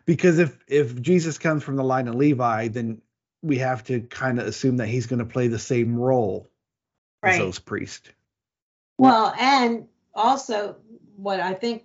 because 0.05 0.39
if 0.39 0.59
if 0.69 1.01
Jesus 1.01 1.39
comes 1.39 1.63
from 1.63 1.77
the 1.77 1.85
line 1.85 2.09
of 2.09 2.15
Levi, 2.15 2.69
then 2.69 3.01
we 3.43 3.59
have 3.59 3.85
to 3.85 4.01
kind 4.01 4.39
of 4.39 4.47
assume 4.47 4.79
that 4.79 4.89
he's 4.89 5.07
going 5.07 5.21
to 5.21 5.25
play 5.25 5.49
the 5.49 5.59
same 5.59 5.97
role 5.97 6.51
as 7.23 7.39
those 7.39 7.59
priests. 7.59 8.11
Well, 8.99 9.35
and 9.39 9.87
also 10.15 10.77
what 11.17 11.41
I 11.41 11.55
think 11.55 11.85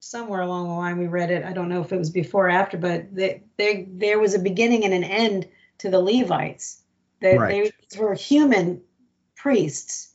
somewhere 0.00 0.40
along 0.40 0.68
the 0.68 0.74
line 0.74 0.98
we 0.98 1.06
read 1.06 1.30
it. 1.30 1.44
I 1.44 1.52
don't 1.52 1.68
know 1.68 1.80
if 1.80 1.92
it 1.92 1.98
was 1.98 2.10
before 2.10 2.46
or 2.46 2.50
after, 2.50 2.78
but 2.78 3.14
they, 3.14 3.42
they, 3.56 3.88
there 3.90 4.18
was 4.18 4.34
a 4.34 4.38
beginning 4.38 4.84
and 4.84 4.94
an 4.94 5.04
end 5.04 5.48
to 5.78 5.90
the 5.90 6.00
Levites. 6.00 6.82
They, 7.20 7.36
Right. 7.36 7.72
they 7.92 7.98
were 7.98 8.14
human 8.14 8.82
priests 9.34 10.12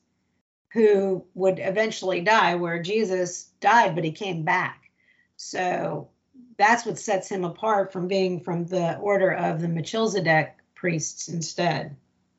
who 0.73 1.25
would 1.33 1.59
eventually 1.59 2.21
die, 2.21 2.55
where 2.55 2.81
Jesus 2.81 3.45
died, 3.59 3.95
but 3.95 4.03
he 4.03 4.11
came 4.11 4.43
back. 4.43 4.89
So 5.35 6.09
that's 6.57 6.85
what 6.85 6.99
sets 6.99 7.27
him 7.27 7.43
apart 7.43 7.91
from 7.91 8.07
being 8.07 8.39
from 8.39 8.65
the 8.65 8.97
order 8.97 9.31
of 9.31 9.61
the 9.61 9.67
Melchizedek 9.67 10.55
priests 10.75 11.27
instead. 11.27 11.95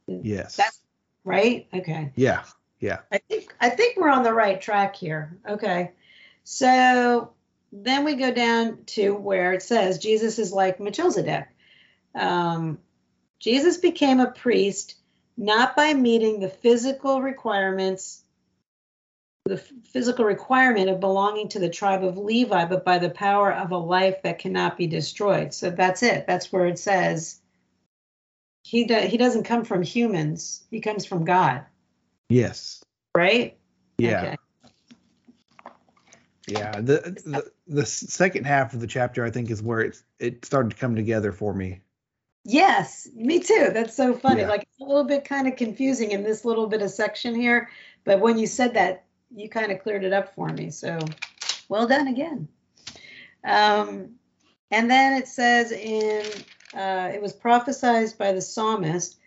Yes. 0.07 0.57
That's 0.57 0.81
right. 1.25 1.69
Okay. 1.75 2.13
yeah. 2.17 2.45
Yeah. 2.81 2.99
I 3.13 3.19
think 3.19 3.55
I 3.61 3.71
think 3.71 3.97
we're 3.97 4.09
on 4.09 4.25
the 4.25 4.35
right 4.35 4.61
track 4.61 4.97
here. 4.97 5.39
Okay. 5.49 5.93
So 6.43 7.33
then 7.71 8.05
we 8.05 8.17
go 8.17 8.33
down 8.33 8.85
to 8.87 9.15
where 9.15 9.53
it 9.53 9.63
says 9.63 9.99
Jesus 9.99 10.41
is 10.41 10.53
like 10.53 10.81
Melchizedek. 10.81 11.47
Um, 12.15 12.79
Jesus 13.39 13.79
became 13.79 14.19
a 14.19 14.33
priest 14.33 14.97
not 15.37 15.77
by 15.77 15.95
meeting 15.95 16.41
the 16.41 16.49
physical 16.49 17.23
requirements, 17.23 18.22
the 19.45 19.57
physical 19.57 20.25
requirement 20.25 20.89
of 20.89 21.01
belonging 21.01 21.49
to 21.49 21.59
the 21.59 21.69
tribe 21.69 22.05
of 22.05 22.17
Levi, 22.17 22.65
but 22.67 22.85
by 22.85 22.99
the 22.99 23.11
power 23.11 23.53
of 23.53 23.73
a 23.73 23.77
life 23.77 24.23
that 24.23 24.39
cannot 24.39 24.77
be 24.79 24.87
destroyed. 24.87 25.53
So 25.53 25.71
that's 25.71 26.03
it. 26.03 26.27
That's 26.27 26.53
where 26.53 26.67
it 26.67 26.79
says 26.79 27.41
he 28.63 28.85
do, 28.85 28.95
he 28.95 29.17
doesn't 29.17 29.45
come 29.45 29.65
from 29.65 29.83
humans. 29.83 30.65
He 30.71 30.81
comes 30.81 31.05
from 31.05 31.25
God, 31.25 31.65
Yes. 32.29 32.83
right? 33.17 33.57
Yeah. 33.99 34.21
Okay. 34.23 34.37
Yeah. 36.47 36.81
The, 36.81 37.21
the 37.25 37.53
the 37.67 37.87
second 37.87 38.45
half 38.47 38.75
of 38.75 38.81
the 38.81 38.87
chapter 38.87 39.25
I 39.25 39.31
think 39.31 39.51
is 39.51 39.63
where 39.63 39.81
it 39.81 40.03
it 40.19 40.45
started 40.45 40.71
to 40.73 40.77
come 40.77 40.95
together 40.95 41.33
for 41.33 41.53
me. 41.55 41.81
Yes, 42.45 43.09
me 43.15 43.39
too. 43.39 43.71
That's 43.73 43.95
so 43.95 44.15
funny. 44.15 44.43
Yeah. 44.43 44.49
Like 44.49 44.63
it's 44.63 44.81
a 44.81 44.85
little 44.85 45.05
bit 45.05 45.25
kind 45.25 45.47
of 45.47 45.57
confusing 45.57 46.11
in 46.11 46.25
this 46.25 46.45
little 46.45 46.67
bit 46.67 46.83
of 46.83 46.91
section 46.91 47.35
here, 47.35 47.71
but 48.05 48.21
when 48.21 48.39
you 48.39 48.47
said 48.49 48.75
that, 48.75 49.05
you 49.35 49.49
kind 49.49 49.73
of 49.73 49.83
cleared 49.83 50.05
it 50.05 50.13
up 50.13 50.35
for 50.35 50.49
me. 50.49 50.71
So 50.71 50.99
well 51.69 51.87
done 51.87 52.09
again. 52.09 52.49
Um, 53.45 54.17
and 54.71 54.91
then 54.91 55.15
it 55.21 55.29
says 55.29 55.73
in 55.73 56.25
uh, 56.75 57.11
it 57.13 57.21
was 57.21 57.33
prophesied 57.33 58.17
by 58.19 58.33
the 58.33 58.41
psalmist, 58.41 59.19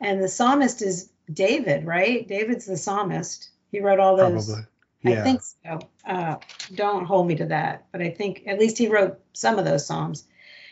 and 0.00 0.22
the 0.22 0.28
psalmist 0.28 0.82
is 0.82 1.10
David, 1.32 1.84
right? 1.84 2.26
David's 2.26 2.66
the 2.66 2.76
psalmist. 2.76 3.50
He 3.70 3.80
wrote 3.80 4.00
all 4.00 4.16
those. 4.16 4.46
Probably. 4.46 4.66
Yeah. 5.02 5.20
I 5.20 5.22
think 5.24 5.42
so. 5.42 5.80
Uh, 6.06 6.36
don't 6.74 7.06
hold 7.06 7.26
me 7.26 7.34
to 7.36 7.46
that, 7.46 7.86
but 7.90 8.00
I 8.00 8.10
think 8.10 8.44
at 8.46 8.60
least 8.60 8.78
he 8.78 8.88
wrote 8.88 9.18
some 9.32 9.58
of 9.58 9.64
those 9.64 9.84
psalms. 9.84 10.24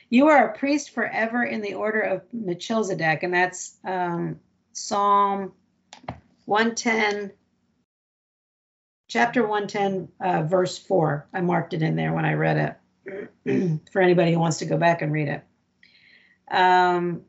You 0.08 0.28
are 0.28 0.48
a 0.48 0.58
priest 0.58 0.90
forever 0.90 1.42
in 1.42 1.62
the 1.62 1.74
order 1.74 2.00
of 2.00 2.22
Melchizedek, 2.32 3.24
and 3.24 3.34
that's 3.34 3.76
um, 3.84 4.38
Psalm 4.72 5.52
110, 6.44 7.32
chapter 9.10 9.42
110, 9.42 10.08
uh, 10.20 10.42
verse 10.44 10.78
4. 10.78 11.28
I 11.34 11.40
marked 11.42 11.74
it 11.74 11.82
in 11.82 11.96
there 11.96 12.14
when 12.14 12.24
I 12.24 12.34
read 12.34 12.78
it 13.04 13.80
for 13.92 14.00
anybody 14.00 14.32
who 14.32 14.38
wants 14.38 14.58
to 14.58 14.66
go 14.66 14.78
back 14.78 15.02
and 15.02 15.12
read 15.12 15.28
it. 15.28 15.44
Um, 16.50 17.22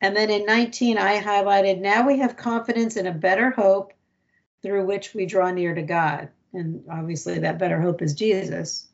and 0.00 0.16
then 0.16 0.30
in 0.30 0.46
19, 0.46 0.98
I 0.98 1.20
highlighted, 1.20 1.80
now 1.80 2.06
we 2.06 2.18
have 2.18 2.36
confidence 2.36 2.96
in 2.96 3.06
a 3.06 3.12
better 3.12 3.50
hope 3.50 3.92
through 4.62 4.86
which 4.86 5.14
we 5.14 5.26
draw 5.26 5.50
near 5.50 5.74
to 5.74 5.82
God. 5.82 6.30
And 6.54 6.84
obviously, 6.90 7.38
that 7.40 7.58
better 7.58 7.80
hope 7.80 8.02
is 8.02 8.14
Jesus, 8.14 8.88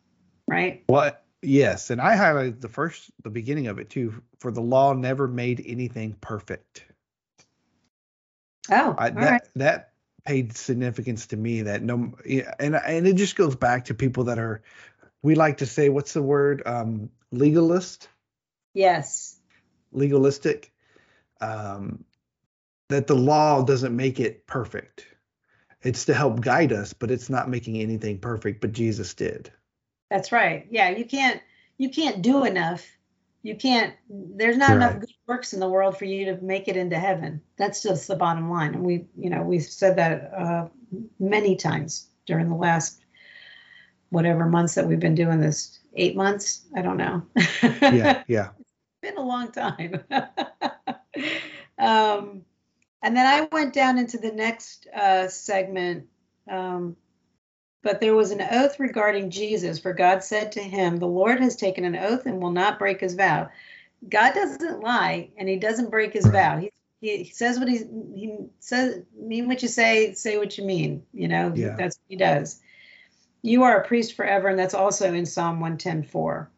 right? 0.46 0.82
What? 0.88 1.24
Yes, 1.42 1.90
and 1.90 2.00
I 2.00 2.16
highlighted 2.16 2.60
the 2.60 2.68
first, 2.68 3.10
the 3.22 3.30
beginning 3.30 3.68
of 3.68 3.78
it 3.78 3.88
too. 3.88 4.20
For 4.40 4.50
the 4.50 4.60
law 4.60 4.92
never 4.94 5.28
made 5.28 5.62
anything 5.64 6.16
perfect. 6.20 6.84
Oh, 8.70 8.94
I, 8.98 9.08
all 9.08 9.14
that 9.14 9.14
right. 9.14 9.42
that 9.54 9.92
paid 10.26 10.56
significance 10.56 11.28
to 11.28 11.36
me. 11.36 11.62
That 11.62 11.82
no, 11.82 12.14
and 12.58 12.76
and 12.76 13.06
it 13.06 13.14
just 13.14 13.36
goes 13.36 13.56
back 13.56 13.86
to 13.86 13.94
people 13.94 14.24
that 14.24 14.38
are, 14.38 14.62
we 15.22 15.34
like 15.34 15.58
to 15.58 15.66
say, 15.66 15.88
what's 15.88 16.12
the 16.12 16.22
word? 16.22 16.62
Um, 16.66 17.10
legalist, 17.32 18.08
Yes. 18.74 19.38
legalistic. 19.92 20.72
Um, 21.40 22.04
that 22.88 23.06
the 23.06 23.16
law 23.16 23.62
doesn't 23.62 23.94
make 23.94 24.20
it 24.20 24.46
perfect. 24.46 25.06
It's 25.82 26.04
to 26.06 26.14
help 26.14 26.40
guide 26.40 26.72
us, 26.72 26.92
but 26.92 27.10
it's 27.10 27.28
not 27.28 27.48
making 27.48 27.76
anything 27.78 28.18
perfect. 28.18 28.60
But 28.60 28.72
Jesus 28.72 29.14
did. 29.14 29.52
That's 30.10 30.32
right. 30.32 30.66
Yeah, 30.70 30.90
you 30.90 31.04
can't 31.04 31.40
you 31.78 31.90
can't 31.90 32.22
do 32.22 32.44
enough. 32.44 32.86
You 33.46 33.54
can't 33.54 33.94
there's 34.10 34.56
not 34.56 34.72
enough 34.72 34.98
good 34.98 35.08
works 35.28 35.52
in 35.52 35.60
the 35.60 35.68
world 35.68 35.96
for 35.96 36.04
you 36.04 36.24
to 36.26 36.42
make 36.42 36.66
it 36.66 36.76
into 36.76 36.98
heaven. 36.98 37.40
That's 37.56 37.80
just 37.80 38.08
the 38.08 38.16
bottom 38.16 38.50
line. 38.50 38.74
And 38.74 38.84
we, 38.84 39.06
you 39.16 39.30
know, 39.30 39.42
we've 39.42 39.62
said 39.62 39.96
that 39.96 40.32
uh, 40.36 40.68
many 41.20 41.54
times 41.54 42.08
during 42.26 42.48
the 42.48 42.56
last 42.56 43.00
whatever 44.10 44.46
months 44.46 44.74
that 44.74 44.88
we've 44.88 44.98
been 44.98 45.14
doing 45.14 45.40
this. 45.40 45.78
8 45.94 46.16
months? 46.16 46.62
I 46.76 46.82
don't 46.82 46.96
know. 46.96 47.22
Yeah, 47.62 48.24
yeah, 48.28 48.48
It's 48.58 48.72
been 49.00 49.16
a 49.16 49.22
long 49.22 49.52
time. 49.52 50.02
um, 51.78 52.44
and 53.00 53.16
then 53.16 53.26
I 53.26 53.48
went 53.52 53.72
down 53.72 53.98
into 53.98 54.18
the 54.18 54.32
next 54.32 54.88
uh, 54.88 55.28
segment. 55.28 56.08
Um, 56.50 56.96
but 57.86 58.00
there 58.00 58.16
was 58.16 58.32
an 58.32 58.42
oath 58.42 58.80
regarding 58.80 59.30
Jesus, 59.30 59.78
for 59.78 59.92
God 59.92 60.24
said 60.24 60.50
to 60.52 60.60
him, 60.60 60.96
The 60.96 61.06
Lord 61.06 61.38
has 61.38 61.54
taken 61.54 61.84
an 61.84 61.94
oath 61.94 62.26
and 62.26 62.42
will 62.42 62.50
not 62.50 62.80
break 62.80 63.00
his 63.00 63.14
vow. 63.14 63.48
God 64.08 64.34
doesn't 64.34 64.80
lie 64.80 65.30
and 65.38 65.48
he 65.48 65.54
doesn't 65.54 65.88
break 65.92 66.12
his 66.12 66.24
Right. 66.24 66.32
vow. 66.32 66.58
He, 66.58 66.72
he, 67.00 67.22
he 67.22 67.30
says 67.30 67.60
what 67.60 67.68
he, 67.68 67.84
he 68.16 68.38
says, 68.58 69.04
mean 69.16 69.46
what 69.46 69.62
you 69.62 69.68
say, 69.68 70.14
say 70.14 70.36
what 70.36 70.58
you 70.58 70.64
mean. 70.64 71.06
You 71.14 71.28
know, 71.28 71.52
Yeah. 71.54 71.76
that's 71.76 71.96
what 71.96 72.08
he 72.08 72.16
does. 72.16 72.60
You 73.42 73.62
are 73.62 73.80
a 73.80 73.86
priest 73.86 74.16
forever, 74.16 74.48
and 74.48 74.58
that's 74.58 74.74
also 74.74 75.14
in 75.14 75.24
Psalm 75.24 75.60
110:4. 75.60 76.48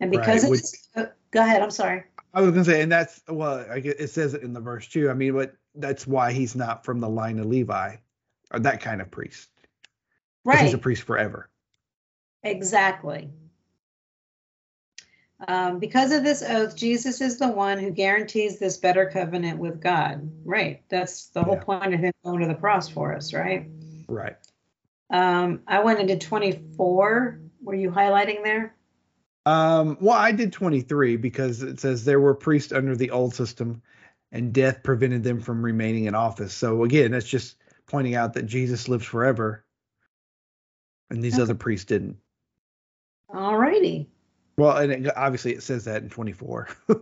And 0.00 0.10
because 0.10 0.44
Right, 0.44 0.50
which- 0.50 0.62
uh, 0.96 1.10
go 1.30 1.42
ahead. 1.42 1.60
I'm 1.60 1.70
sorry. 1.70 2.04
I 2.32 2.40
was 2.40 2.52
gonna 2.52 2.64
say, 2.64 2.80
and 2.80 2.90
that's 2.90 3.20
well, 3.28 3.66
I 3.70 3.80
guess 3.80 3.96
it 3.98 4.08
says 4.08 4.32
it 4.32 4.42
in 4.42 4.54
the 4.54 4.60
verse 4.60 4.88
too. 4.88 5.10
I 5.10 5.12
mean, 5.12 5.34
but 5.34 5.54
that's 5.74 6.06
why 6.06 6.32
he's 6.32 6.56
not 6.56 6.86
from 6.86 7.00
the 7.00 7.08
line 7.08 7.38
of 7.38 7.44
Levi, 7.44 7.96
or 8.50 8.60
that 8.60 8.80
kind 8.80 9.02
of 9.02 9.10
priest. 9.10 9.50
Right. 10.44 10.62
He's 10.62 10.74
a 10.74 10.78
priest 10.78 11.02
forever. 11.02 11.48
Exactly. 12.42 13.30
Um, 15.46 15.78
because 15.78 16.10
of 16.10 16.24
this 16.24 16.42
oath, 16.42 16.74
Jesus 16.74 17.20
is 17.20 17.38
the 17.38 17.48
one 17.48 17.78
who 17.78 17.90
guarantees 17.90 18.58
this 18.58 18.76
better 18.76 19.08
covenant 19.08 19.58
with 19.58 19.80
God. 19.80 20.28
Right. 20.44 20.82
That's 20.88 21.26
the 21.28 21.44
whole 21.44 21.54
Yeah. 21.54 21.64
point 21.64 21.94
of 21.94 22.00
him 22.00 22.12
going 22.24 22.40
to 22.40 22.48
the 22.48 22.54
cross 22.54 22.88
for 22.88 23.14
us, 23.14 23.32
right? 23.32 23.70
Right. 24.08 24.36
Um, 25.10 25.62
I 25.66 25.82
went 25.82 26.00
into 26.00 26.18
24. 26.18 27.40
Were 27.62 27.74
you 27.74 27.90
highlighting 27.90 28.42
there? 28.42 28.74
Um, 29.46 29.96
well, 30.00 30.16
I 30.16 30.32
did 30.32 30.52
23 30.52 31.16
because 31.16 31.62
it 31.62 31.80
says 31.80 32.04
there 32.04 32.20
were 32.20 32.34
priests 32.34 32.72
under 32.72 32.96
the 32.96 33.10
old 33.10 33.34
system 33.34 33.80
and 34.32 34.52
death 34.52 34.82
prevented 34.82 35.22
them 35.22 35.40
from 35.40 35.64
remaining 35.64 36.04
in 36.04 36.14
office. 36.14 36.52
So 36.52 36.84
again, 36.84 37.12
that's 37.12 37.26
just 37.26 37.56
pointing 37.86 38.14
out 38.14 38.34
that 38.34 38.46
Jesus 38.46 38.88
lives 38.88 39.06
forever 39.06 39.64
and 41.10 41.22
these 41.22 41.34
Okay. 41.34 41.42
other 41.42 41.54
priests 41.54 41.86
didn't. 41.86 42.16
All 43.32 43.56
righty. 43.56 44.08
Well, 44.56 44.76
and 44.76 45.06
it, 45.06 45.16
obviously 45.16 45.52
it 45.54 45.62
says 45.62 45.84
that 45.84 46.02
in 46.02 46.08
24. 46.10 46.68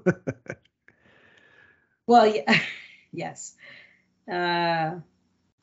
Well, 2.06 2.26
yeah, 2.26 2.60
yes. 3.12 3.54
Uh, 4.30 4.32
I'm 4.94 5.02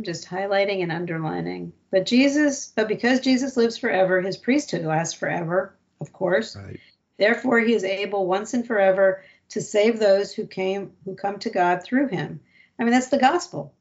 just 0.02 0.28
highlighting 0.28 0.82
and 0.84 0.92
underlining. 0.92 1.74
But 1.92 2.06
Jesus, 2.06 2.68
but 2.76 2.88
because 2.88 3.20
Jesus 3.22 3.56
lives 3.56 3.78
forever, 3.78 4.22
his 4.22 4.38
priesthood 4.38 4.84
lasts 4.84 5.14
forever, 5.14 5.78
of 6.02 6.12
course. 6.12 6.56
right. 6.56 6.80
Therefore, 7.18 7.60
he 7.60 7.74
is 7.74 7.84
able 7.84 8.26
once 8.26 8.54
and 8.54 8.66
forever 8.66 9.24
to 9.50 9.62
save 9.62 10.00
those 10.00 10.34
who 10.34 10.48
came 10.48 10.94
who 11.06 11.16
come 11.16 11.40
to 11.40 11.50
God 11.50 11.84
through 11.84 12.08
him. 12.08 12.40
I 12.80 12.84
mean, 12.84 12.92
that's 12.92 13.08
the 13.10 13.20
gospel. 13.20 13.74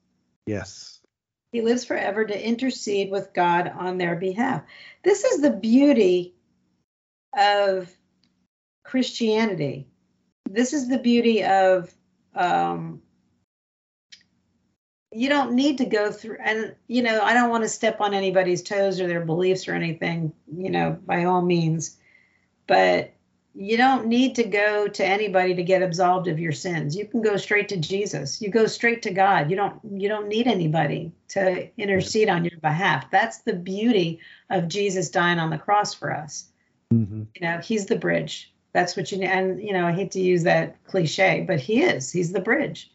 Yes. 0.46 0.91
He 1.52 1.60
lives 1.60 1.84
forever 1.84 2.24
to 2.24 2.46
intercede 2.48 3.10
with 3.10 3.34
God 3.34 3.68
on 3.68 3.98
their 3.98 4.16
behalf. 4.16 4.62
This 5.04 5.24
is 5.24 5.40
the 5.40 5.50
beauty 5.50 6.34
of 7.36 7.94
Christianity. 8.84 9.86
This 10.48 10.72
is 10.72 10.88
the 10.88 10.98
beauty 10.98 11.44
of 11.44 11.92
um, 12.34 13.02
you 15.12 15.28
don't 15.28 15.52
need 15.52 15.78
to 15.78 15.84
go 15.84 16.10
through 16.10 16.38
and 16.42 16.74
you 16.88 17.02
know 17.02 17.20
i 17.22 17.34
don't 17.34 17.50
want 17.50 17.62
to 17.62 17.68
step 17.68 18.00
on 18.00 18.14
anybody's 18.14 18.62
toes 18.62 19.00
or 19.00 19.06
their 19.06 19.24
beliefs 19.24 19.68
or 19.68 19.74
anything 19.74 20.32
you 20.56 20.70
know 20.70 20.98
by 21.04 21.24
all 21.24 21.42
means 21.42 21.98
but 22.66 23.11
you 23.54 23.76
don't 23.76 24.06
need 24.06 24.36
to 24.36 24.44
go 24.44 24.88
to 24.88 25.04
anybody 25.04 25.54
to 25.54 25.62
get 25.62 25.82
absolved 25.82 26.28
of 26.28 26.38
your 26.38 26.52
sins. 26.52 26.96
You 26.96 27.06
can 27.06 27.20
go 27.20 27.36
straight 27.36 27.68
to 27.68 27.76
jesus. 27.76 28.40
You 28.40 28.50
go 28.50 28.66
straight 28.66 29.02
to 29.02 29.12
god. 29.12 29.50
You 29.50 29.56
don't 29.56 29.80
you 29.84 30.08
don't 30.08 30.28
need 30.28 30.46
anybody 30.46 31.12
to 31.28 31.68
intercede 31.76 32.28
on 32.28 32.44
your 32.44 32.58
behalf. 32.60 33.10
That's 33.10 33.38
the 33.38 33.54
beauty 33.54 34.20
of 34.50 34.68
jesus 34.68 35.10
dying 35.10 35.38
on 35.38 35.50
the 35.50 35.58
cross 35.58 35.94
for 35.94 36.14
us. 36.14 36.46
Hmm 36.90 37.22
you 37.34 37.46
know 37.46 37.58
he's 37.58 37.86
the 37.86 37.96
bridge. 37.96 38.52
That's 38.72 38.96
what 38.96 39.12
you 39.12 39.18
need. 39.18 39.28
And 39.28 39.62
you 39.62 39.72
know 39.72 39.86
i 39.86 39.92
hate 39.92 40.12
to 40.12 40.20
use 40.20 40.44
that 40.44 40.82
cliche 40.84 41.44
but 41.46 41.60
he 41.60 41.82
is. 41.82 42.10
He's 42.10 42.32
the 42.32 42.40
bridge. 42.40 42.90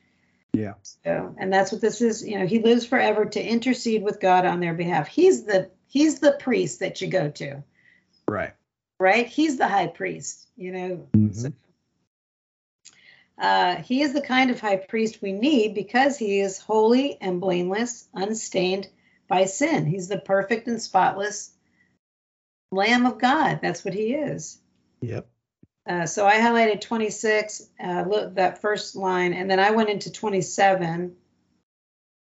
Yeah. 0.53 0.73
so, 0.81 1.35
and 1.37 1.53
that's 1.53 1.71
what 1.71 1.81
this 1.81 2.01
is. 2.01 2.25
You 2.25 2.39
know, 2.39 2.47
he 2.47 2.59
lives 2.59 2.83
forever 2.83 3.25
to 3.25 3.43
intercede 3.43 4.01
with 4.01 4.19
God 4.19 4.43
on 4.45 4.59
their 4.59 4.73
behalf. 4.73 5.07
He's 5.07 5.43
the 5.43 5.69
he's 5.87 6.19
the 6.19 6.31
priest 6.31 6.79
that 6.79 6.99
you 6.99 7.07
go 7.07 7.29
to, 7.29 7.63
Right. 8.27 8.53
Right? 8.99 9.27
He's 9.27 9.57
the 9.57 9.67
high 9.67 9.87
priest. 9.87 10.47
You 10.55 10.71
know, 10.71 11.07
Mhm. 11.13 11.53
uh, 13.37 13.75
he 13.77 14.01
is 14.01 14.13
the 14.13 14.21
kind 14.21 14.49
of 14.51 14.59
high 14.59 14.77
priest 14.77 15.21
we 15.21 15.31
need 15.31 15.75
because 15.75 16.17
he 16.17 16.39
is 16.39 16.57
holy 16.57 17.19
and 17.21 17.39
blameless, 17.39 18.07
unstained 18.13 18.89
by 19.27 19.45
sin. 19.45 19.85
He's 19.85 20.07
the 20.07 20.19
perfect 20.19 20.67
and 20.67 20.81
spotless 20.81 21.51
Lamb 22.71 23.05
of 23.05 23.19
God. 23.19 23.59
That's 23.61 23.85
what 23.85 23.93
he 23.93 24.13
is. 24.13 24.59
Yep. 25.01 25.27
Uh, 25.87 26.05
so 26.05 26.25
I 26.25 26.35
highlighted 26.35 26.81
26, 26.81 27.69
uh, 27.79 28.03
look 28.07 28.35
that 28.35 28.61
first 28.61 28.95
line, 28.95 29.33
and 29.33 29.49
then 29.49 29.59
I 29.59 29.71
went 29.71 29.89
into 29.89 30.11
27. 30.11 31.15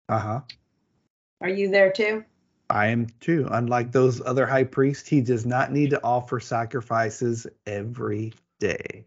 Uh 0.10 0.20
huh. 0.20 0.42
Are 1.40 1.50
you 1.50 1.70
there 1.70 1.92
too? 1.92 2.26
I 2.74 2.88
am 2.88 3.08
too. 3.20 3.48
Unlike 3.52 3.92
those 3.92 4.20
other 4.20 4.48
high 4.48 4.64
priests, 4.64 5.08
he 5.08 5.22
does 5.22 5.46
not 5.46 5.72
need 5.72 5.92
to 5.92 6.04
offer 6.04 6.40
sacrifices 6.40 7.46
every 7.68 8.34
day. 8.60 9.06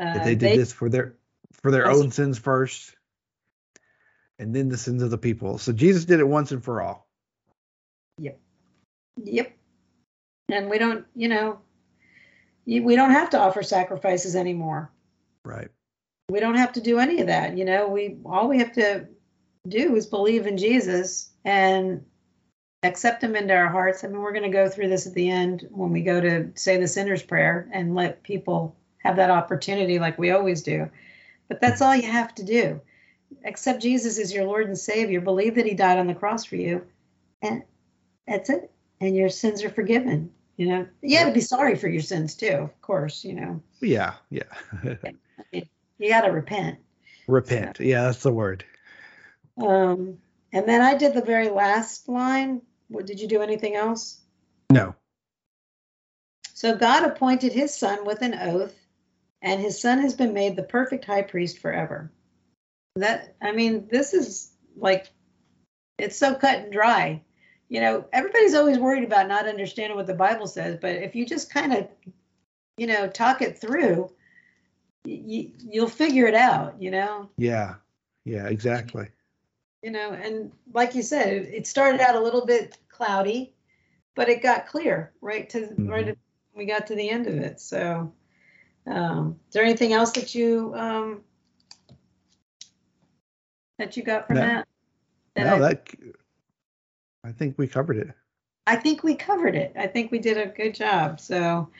Uh, 0.00 0.14
If 0.16 0.24
they 0.24 0.34
did 0.34 0.58
this 0.58 0.72
for 0.72 0.88
their 0.88 1.14
for 1.52 1.70
their 1.70 1.88
own 1.88 2.10
sins 2.10 2.38
first, 2.38 2.96
and 4.40 4.52
then 4.56 4.70
the 4.70 4.76
sins 4.76 5.02
of 5.02 5.10
the 5.10 5.18
people. 5.18 5.58
So 5.58 5.72
Jesus 5.72 6.04
did 6.04 6.18
it 6.18 6.26
once 6.26 6.50
and 6.50 6.64
for 6.64 6.82
all. 6.82 7.06
Yep. 8.18 8.40
Yep. 9.22 9.56
And 10.48 10.68
we 10.68 10.78
don't, 10.78 11.06
you 11.14 11.28
know, 11.28 11.60
we 12.64 12.96
don't 12.96 13.12
have 13.12 13.30
to 13.30 13.38
offer 13.38 13.62
sacrifices 13.62 14.34
anymore. 14.34 14.90
Right. 15.44 15.68
We 16.28 16.40
don't 16.40 16.56
have 16.56 16.72
to 16.72 16.80
do 16.80 16.98
any 16.98 17.20
of 17.20 17.28
that. 17.28 17.56
You 17.56 17.66
know, 17.66 17.88
we 17.88 18.16
all 18.24 18.48
we 18.48 18.58
have 18.58 18.72
to 18.72 19.06
do 19.68 19.96
is 19.96 20.06
believe 20.06 20.46
in 20.46 20.56
Jesus 20.56 21.30
and 21.44 22.04
accept 22.82 23.22
him 23.22 23.36
into 23.36 23.54
our 23.54 23.68
hearts. 23.68 24.02
I 24.02 24.08
mean, 24.08 24.20
we're 24.20 24.32
going 24.32 24.50
to 24.50 24.56
go 24.56 24.68
through 24.68 24.88
this 24.88 25.06
at 25.06 25.14
the 25.14 25.30
end 25.30 25.68
when 25.70 25.90
we 25.90 26.02
go 26.02 26.20
to 26.20 26.50
say 26.54 26.78
the 26.78 26.88
sinner's 26.88 27.22
prayer 27.22 27.68
and 27.72 27.94
let 27.94 28.22
people 28.22 28.76
have 28.98 29.16
that 29.16 29.30
opportunity 29.30 29.98
like 29.98 30.18
we 30.18 30.30
always 30.30 30.62
do. 30.62 30.90
But 31.48 31.60
that's 31.60 31.82
all 31.82 31.94
you 31.94 32.10
have 32.10 32.34
to 32.36 32.44
do. 32.44 32.80
Accept 33.44 33.82
Jesus 33.82 34.18
as 34.18 34.32
your 34.32 34.44
Lord 34.44 34.66
and 34.66 34.78
Savior. 34.78 35.20
Believe 35.20 35.56
that 35.56 35.66
he 35.66 35.74
died 35.74 35.98
on 35.98 36.06
the 36.06 36.14
cross 36.14 36.44
for 36.44 36.56
you. 36.56 36.86
And 37.42 37.62
that's 38.26 38.50
it. 38.50 38.70
And 39.00 39.16
your 39.16 39.28
sins 39.28 39.62
are 39.62 39.70
forgiven. 39.70 40.32
You 40.56 40.68
know, 40.68 40.86
you 41.00 41.18
got 41.18 41.26
to 41.26 41.32
be 41.32 41.40
sorry 41.40 41.74
for 41.76 41.88
your 41.88 42.02
sins 42.02 42.34
too, 42.34 42.48
of 42.48 42.82
course, 42.82 43.24
you 43.24 43.34
know. 43.34 43.62
Yeah. 43.80 44.14
Yeah. 44.30 44.42
You 46.00 46.08
got 46.08 46.22
to 46.22 46.32
repent. 46.32 46.78
Repent. 47.28 47.78
Yeah, 47.78 48.04
that's 48.04 48.22
the 48.22 48.32
word. 48.32 48.64
Um, 49.56 50.18
and 50.52 50.68
then 50.68 50.80
I 50.80 50.96
did 50.96 51.14
the 51.14 51.22
very 51.22 51.48
last 51.48 52.08
line. 52.08 52.62
What 52.88 53.06
did 53.06 53.20
you 53.20 53.28
do 53.28 53.42
anything 53.42 53.76
else? 53.76 54.20
No. 54.70 54.94
So 56.54 56.76
God 56.76 57.04
appointed 57.04 57.52
his 57.52 57.74
son 57.74 58.04
with 58.04 58.22
an 58.22 58.34
oath, 58.34 58.74
and 59.40 59.60
his 59.60 59.80
son 59.80 60.00
has 60.00 60.14
been 60.14 60.34
made 60.34 60.56
the 60.56 60.62
perfect 60.62 61.04
high 61.04 61.22
priest 61.22 61.58
forever. 61.58 62.12
That 62.96 63.34
I 63.40 63.52
mean, 63.52 63.88
this 63.90 64.12
is 64.12 64.50
like 64.76 65.08
it's 65.98 66.16
so 66.16 66.34
cut 66.34 66.58
and 66.58 66.72
dry. 66.72 67.22
You 67.68 67.80
know, 67.80 68.04
everybody's 68.12 68.54
always 68.54 68.78
worried 68.78 69.04
about 69.04 69.28
not 69.28 69.46
understanding 69.46 69.96
what 69.96 70.08
the 70.08 70.14
Bible 70.14 70.48
says, 70.48 70.76
but 70.80 70.96
if 70.96 71.14
you 71.14 71.24
just 71.24 71.52
kind 71.52 71.72
of, 71.72 71.88
you 72.76 72.88
know, 72.88 73.06
talk 73.06 73.42
it 73.42 73.60
through, 73.60 74.10
you, 75.04 75.52
you'll 75.58 75.88
figure 75.88 76.26
it 76.26 76.34
out, 76.34 76.82
you 76.82 76.90
know. 76.90 77.30
Yeah. 77.38 77.76
Yeah, 78.24 78.48
exactly. 78.48 79.08
You 79.82 79.90
know 79.90 80.12
and 80.12 80.52
like 80.72 80.94
you 80.94 81.02
said 81.02 81.28
it, 81.28 81.66
started 81.66 82.00
out 82.00 82.14
a 82.14 82.20
little 82.20 82.44
bit 82.44 82.76
cloudy 82.88 83.54
but 84.14 84.28
it 84.28 84.42
got 84.42 84.66
clear 84.66 85.12
right 85.20 85.48
to 85.50 85.74
right 85.78 86.06
Mhm. 86.06 86.10
at, 86.10 86.18
we 86.54 86.66
got 86.66 86.86
to 86.88 86.94
the 86.94 87.08
end 87.08 87.26
of 87.26 87.34
it 87.34 87.60
so 87.60 88.12
um 88.86 89.38
is 89.48 89.54
there 89.54 89.64
anything 89.64 89.92
else 89.92 90.12
that 90.12 90.34
you 90.34 90.74
um 90.74 91.22
that 93.78 93.96
you 93.96 94.02
got 94.02 94.26
from 94.26 94.36
No. 94.36 94.40
that 94.40 94.66
No, 95.36 95.54
I, 95.54 95.58
that 95.60 95.88
I 97.24 97.32
think 97.32 97.56
we 97.58 97.66
covered 97.66 97.96
it. 97.96 98.14
I 98.66 98.76
think 98.76 99.02
we 99.02 99.14
covered 99.14 99.56
it 99.56 99.72
i 99.76 99.86
think 99.86 100.12
we 100.12 100.18
did 100.18 100.36
a 100.36 100.46
good 100.46 100.74
job 100.74 101.18
so 101.18 101.70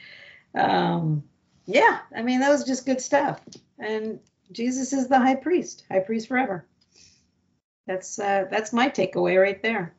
um 0.55 1.23
yeah 1.67 2.01
i 2.17 2.23
mean 2.23 2.41
that 2.41 2.51
was 2.51 2.65
just 2.65 2.87
good 2.87 3.01
stuff 3.01 3.41
and 3.79 4.19
jesus 4.51 4.93
is 4.93 5.07
the 5.09 5.19
high 5.19 5.37
priest 5.37 5.85
high 5.89 6.01
priest 6.01 6.27
forever 6.27 6.67
that's 7.91 8.21
uh 8.21 8.45
that's 8.51 8.73
my 8.73 8.89
takeaway 8.89 9.41
right 9.41 9.61
there 9.63 9.95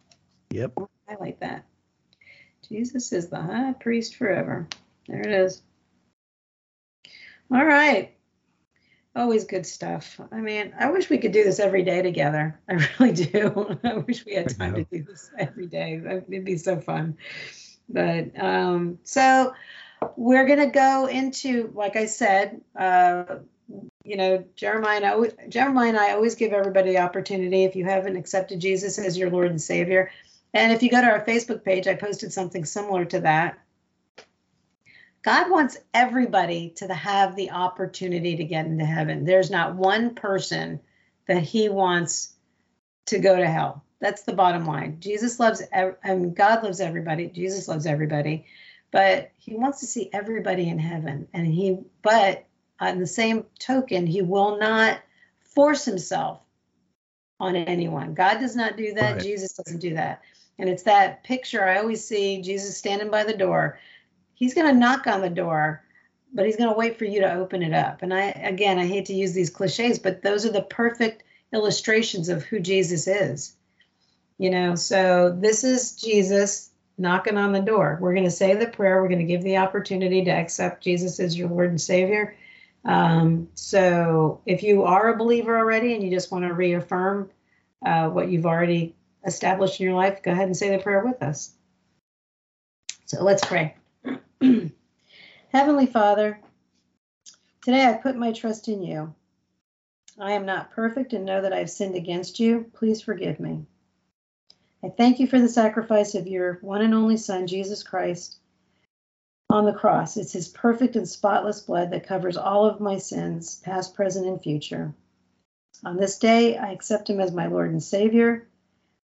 Yep. 0.51 0.80
highlight 1.08 1.39
that. 1.39 1.65
Jesus 2.67 3.12
is 3.12 3.30
the 3.30 3.41
high 3.41 3.73
priest 3.73 4.15
forever. 4.15 4.67
There 5.08 5.21
it 5.21 5.32
is. 5.32 5.62
All 7.51 7.65
right. 7.65 8.13
Always 9.15 9.43
good 9.43 9.65
stuff. 9.65 10.19
I 10.32 10.39
mean, 10.39 10.73
I 10.80 10.89
wish 10.89 11.10
we 11.10 11.17
could 11.17 11.34
do 11.34 11.43
this 11.43 11.60
every 11.60 11.84
day 11.84 12.01
together. 12.01 12.60
I 12.69 12.88
really 12.99 13.13
do. 13.13 13.77
I 13.84 13.95
wish 13.95 14.25
we 14.25 14.36
had 14.36 14.58
time 14.58 14.75
to 14.75 14.84
do 14.86 15.04
this 15.04 15.30
every 15.38 15.67
day. 15.67 16.01
It'd 16.06 16.45
be 16.45 16.58
so 16.58 16.80
fun. 16.80 17.17
But 17.89 18.41
um, 18.41 18.99
so 19.04 19.54
we're 20.15 20.47
gonna 20.47 20.71
go 20.71 21.08
into, 21.08 21.71
like 21.75 21.97
I 21.97 22.06
said, 22.06 22.62
uh, 22.77 23.39
you 24.03 24.17
know, 24.17 24.43
Jeremiah 24.55 24.97
and, 24.97 25.05
I, 25.05 25.12
always- 25.12 25.36
Jeremiah 25.49 25.89
and 25.89 25.97
I 25.97 26.12
always 26.12 26.36
give 26.36 26.53
everybody 26.53 26.91
the 26.91 26.99
opportunity 26.99 27.63
if 27.63 27.75
you 27.75 27.86
haven't 27.86 28.17
accepted 28.17 28.60
Jesus 28.60 28.97
as 28.99 29.17
your 29.17 29.29
Lord 29.29 29.51
and 29.51 29.62
Savior. 29.62 30.12
And 30.53 30.71
if 30.71 30.84
you 30.84 30.89
go 30.89 31.01
to 31.01 31.07
our 31.07 31.25
Facebook 31.25 31.63
page, 31.63 31.88
I 31.88 31.95
posted 31.95 32.34
something 32.34 32.65
similar 32.65 33.05
to 33.05 33.21
that. 33.21 33.60
God 35.23 35.51
wants 35.51 35.77
everybody 35.93 36.71
to 36.77 36.91
have 36.93 37.36
the 37.36 37.51
opportunity 37.51 38.38
to 38.38 38.43
get 38.43 38.65
into 38.65 38.86
heaven. 38.86 39.23
There's 39.23 39.51
not 39.51 39.75
one 39.75 40.15
person 40.15 40.79
that 41.27 41.43
he 41.43 41.69
wants 41.69 42.34
to 43.07 43.19
go 43.19 43.36
to 43.36 43.47
hell. 43.47 43.84
That's 43.99 44.23
the 44.23 44.34
bottom 44.34 44.65
line. 44.65 44.97
Jesus 44.99 45.39
loves, 45.39 45.62
I 45.71 45.93
mean, 46.05 46.34
God 46.34 46.63
loves 46.63 46.81
everybody. 46.81 47.27
Jesus 47.27 47.67
loves 47.67 47.86
everybody, 47.86 48.45
but 48.91 49.31
he 49.38 49.53
wants 49.53 49.81
to 49.81 49.86
see 49.86 50.10
everybody 50.12 50.67
in 50.67 50.79
heaven. 50.79 51.27
And 51.34 51.45
he, 51.45 51.77
but 52.01 52.45
Uh, 52.81 52.85
on 52.85 52.99
the 52.99 53.07
same 53.07 53.45
token, 53.59 54.07
he 54.07 54.21
will 54.21 54.57
not 54.57 54.99
force 55.41 55.85
himself 55.85 56.39
on 57.39 57.55
anyone. 57.55 58.13
God 58.13 58.39
does 58.39 58.55
not 58.55 58.77
do 58.77 58.93
that. 58.93 59.13
Right. 59.13 59.21
Jesus 59.21 59.53
doesn't 59.53 59.79
do 59.79 59.93
that. 59.93 60.21
And 60.59 60.69
it's 60.69 60.83
that 60.83 61.23
picture 61.23 61.63
I 61.63 61.77
always 61.77 62.05
see 62.05 62.41
Jesus 62.41 62.77
standing 62.77 63.09
by 63.09 63.23
the 63.23 63.37
door 63.37 63.79
he's 64.41 64.55
going 64.55 64.65
to 64.65 64.79
knock 64.79 65.05
on 65.05 65.21
the 65.21 65.29
door 65.29 65.83
but 66.33 66.45
he's 66.45 66.55
going 66.55 66.69
to 66.69 66.77
wait 66.77 66.97
for 66.97 67.05
you 67.05 67.21
to 67.21 67.33
open 67.35 67.61
it 67.61 67.73
up 67.73 68.01
and 68.01 68.11
i 68.11 68.23
again 68.23 68.79
i 68.79 68.85
hate 68.87 69.05
to 69.05 69.13
use 69.13 69.33
these 69.33 69.51
cliches 69.51 69.99
but 69.99 70.23
those 70.23 70.47
are 70.47 70.51
the 70.51 70.63
perfect 70.63 71.23
illustrations 71.53 72.27
of 72.27 72.43
who 72.43 72.59
jesus 72.59 73.07
is 73.07 73.55
you 74.39 74.49
know 74.49 74.73
so 74.73 75.37
this 75.39 75.63
is 75.63 75.95
jesus 75.95 76.71
knocking 76.97 77.37
on 77.37 77.51
the 77.51 77.61
door 77.61 77.99
we're 78.01 78.15
going 78.15 78.25
to 78.25 78.31
say 78.31 78.55
the 78.55 78.65
prayer 78.65 78.99
we're 78.99 79.07
going 79.07 79.19
to 79.19 79.25
give 79.25 79.43
the 79.43 79.57
opportunity 79.57 80.25
to 80.25 80.31
accept 80.31 80.83
jesus 80.83 81.19
as 81.19 81.37
your 81.37 81.47
lord 81.47 81.69
and 81.69 81.79
savior 81.79 82.35
um, 82.85 83.47
so 83.53 84.41
if 84.45 84.63
you 84.63 84.83
are 84.83 85.13
a 85.13 85.17
believer 85.17 85.57
already 85.57 85.93
and 85.93 86.03
you 86.03 86.09
just 86.09 86.31
want 86.31 86.45
to 86.45 86.53
reaffirm 86.53 87.29
uh, 87.85 88.09
what 88.09 88.29
you've 88.29 88.45
already 88.45 88.95
established 89.25 89.79
in 89.79 89.85
your 89.85 89.95
life 89.95 90.23
go 90.23 90.31
ahead 90.31 90.47
and 90.47 90.57
say 90.57 90.75
the 90.75 90.81
prayer 90.81 91.05
with 91.05 91.21
us 91.21 91.53
so 93.05 93.23
let's 93.23 93.45
pray 93.45 93.75
Heavenly 95.51 95.85
Father, 95.85 96.39
today 97.61 97.85
I 97.85 97.93
put 97.93 98.15
my 98.15 98.31
trust 98.31 98.69
in 98.69 98.81
you. 98.81 99.13
I 100.17 100.31
am 100.31 100.45
not 100.45 100.71
perfect 100.71 101.11
and 101.11 101.25
know 101.25 101.41
that 101.41 101.51
I've 101.51 101.69
sinned 101.69 101.95
against 101.95 102.39
you. 102.39 102.71
Please 102.73 103.01
forgive 103.01 103.37
me. 103.37 103.65
I 104.81 104.87
thank 104.87 105.19
you 105.19 105.27
for 105.27 105.41
the 105.41 105.49
sacrifice 105.49 106.15
of 106.15 106.25
your 106.25 106.57
one 106.61 106.81
and 106.81 106.93
only 106.93 107.17
Son, 107.17 107.47
Jesus 107.47 107.83
Christ, 107.83 108.37
on 109.51 109.65
the 109.65 109.73
cross. 109.73 110.17
It's 110.17 110.33
his 110.33 110.47
perfect 110.47 110.95
and 110.95 111.07
spotless 111.07 111.61
blood 111.61 111.91
that 111.91 112.07
covers 112.07 112.37
all 112.37 112.65
of 112.65 112.79
my 112.79 112.97
sins, 112.97 113.57
past, 113.57 113.95
present, 113.95 114.25
and 114.25 114.41
future. 114.41 114.93
On 115.83 115.97
this 115.97 116.19
day, 116.19 116.57
I 116.57 116.71
accept 116.71 117.09
him 117.09 117.19
as 117.19 117.31
my 117.31 117.47
Lord 117.47 117.71
and 117.71 117.83
Savior 117.83 118.47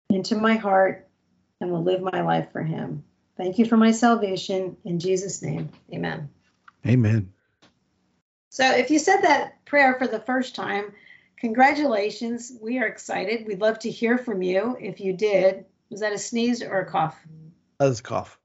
into 0.10 0.36
my 0.36 0.56
heart 0.56 1.08
and 1.60 1.72
will 1.72 1.84
live 1.84 2.02
my 2.02 2.22
life 2.22 2.52
for 2.52 2.62
him. 2.62 3.04
Thank 3.38 3.58
you 3.58 3.66
for 3.66 3.78
my 3.78 3.92
salvation. 3.92 4.78
In 4.86 5.00
Jesus' 5.00 5.42
name, 5.42 5.70
amen. 5.94 6.30
Amen. 6.86 7.34
So 8.50 8.70
if 8.70 8.92
you 8.92 9.00
said 9.00 9.22
that 9.22 9.66
prayer 9.66 9.96
for 9.96 10.08
the 10.08 10.20
first 10.20 10.56
time, 10.56 10.94
congratulations. 11.38 12.52
We 12.62 12.80
are 12.80 12.88
excited. 12.88 13.48
We'd 13.48 13.62
love 13.62 13.80
to 13.80 13.90
hear 13.90 14.18
from 14.18 14.42
you 14.42 14.78
if 14.80 15.00
you 15.00 15.14
did. 15.14 15.66
Was 15.90 16.02
that 16.02 16.14
a 16.14 16.18
sneeze 16.18 16.62
or 16.62 16.80
a 16.80 16.86
cough? 16.86 17.18
That 17.80 17.90
was 17.90 18.00
a 18.00 18.04
cough. 18.04 18.40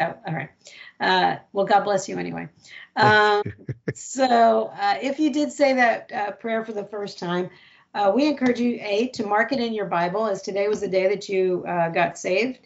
Oh, 0.00 0.14
all 0.26 0.34
right. 0.34 0.50
Uh, 0.98 1.36
well, 1.52 1.66
God 1.66 1.84
bless 1.84 2.08
you 2.08 2.18
anyway. 2.18 2.48
Um, 2.96 3.42
so, 3.94 4.72
uh, 4.78 4.98
if 5.00 5.18
you 5.18 5.32
did 5.32 5.52
say 5.52 5.74
that 5.74 6.12
uh, 6.12 6.30
prayer 6.32 6.64
for 6.64 6.72
the 6.72 6.84
first 6.84 7.18
time, 7.18 7.50
uh, 7.94 8.12
we 8.14 8.26
encourage 8.26 8.60
you, 8.60 8.78
A, 8.80 9.08
to 9.14 9.26
mark 9.26 9.52
it 9.52 9.60
in 9.60 9.74
your 9.74 9.86
Bible 9.86 10.26
as 10.26 10.42
today 10.42 10.68
was 10.68 10.80
the 10.80 10.88
day 10.88 11.08
that 11.08 11.28
you 11.28 11.64
uh, 11.66 11.88
got 11.90 12.18
saved. 12.18 12.58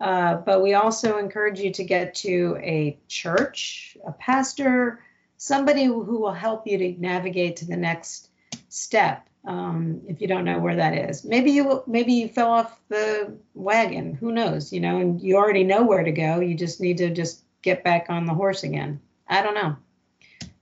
Uh, 0.00 0.36
but 0.36 0.62
we 0.62 0.74
also 0.74 1.18
encourage 1.18 1.60
you 1.60 1.70
to 1.70 1.84
get 1.84 2.14
to 2.16 2.58
a 2.60 2.98
church, 3.06 3.96
a 4.04 4.12
pastor, 4.12 5.00
somebody 5.36 5.84
who 5.84 6.00
will 6.00 6.32
help 6.32 6.66
you 6.66 6.78
to 6.78 7.00
navigate 7.00 7.56
to 7.56 7.66
the 7.66 7.76
next 7.76 8.30
step. 8.68 9.28
Um, 9.44 10.02
if 10.06 10.20
you 10.20 10.28
don't 10.28 10.44
know 10.44 10.60
where 10.60 10.76
that 10.76 10.94
is, 11.10 11.24
maybe 11.24 11.50
you 11.50 11.82
maybe 11.86 12.12
you 12.12 12.28
fell 12.28 12.50
off 12.50 12.80
the 12.88 13.36
wagon. 13.54 14.14
Who 14.14 14.30
knows? 14.32 14.72
You 14.72 14.80
know, 14.80 14.98
and 14.98 15.20
you 15.20 15.36
already 15.36 15.64
know 15.64 15.82
where 15.82 16.04
to 16.04 16.12
go. 16.12 16.40
You 16.40 16.54
just 16.54 16.80
need 16.80 16.98
to 16.98 17.10
just 17.10 17.42
get 17.60 17.82
back 17.82 18.06
on 18.08 18.26
the 18.26 18.34
horse 18.34 18.62
again. 18.62 19.00
I 19.28 19.42
don't 19.42 19.54
know. 19.54 19.76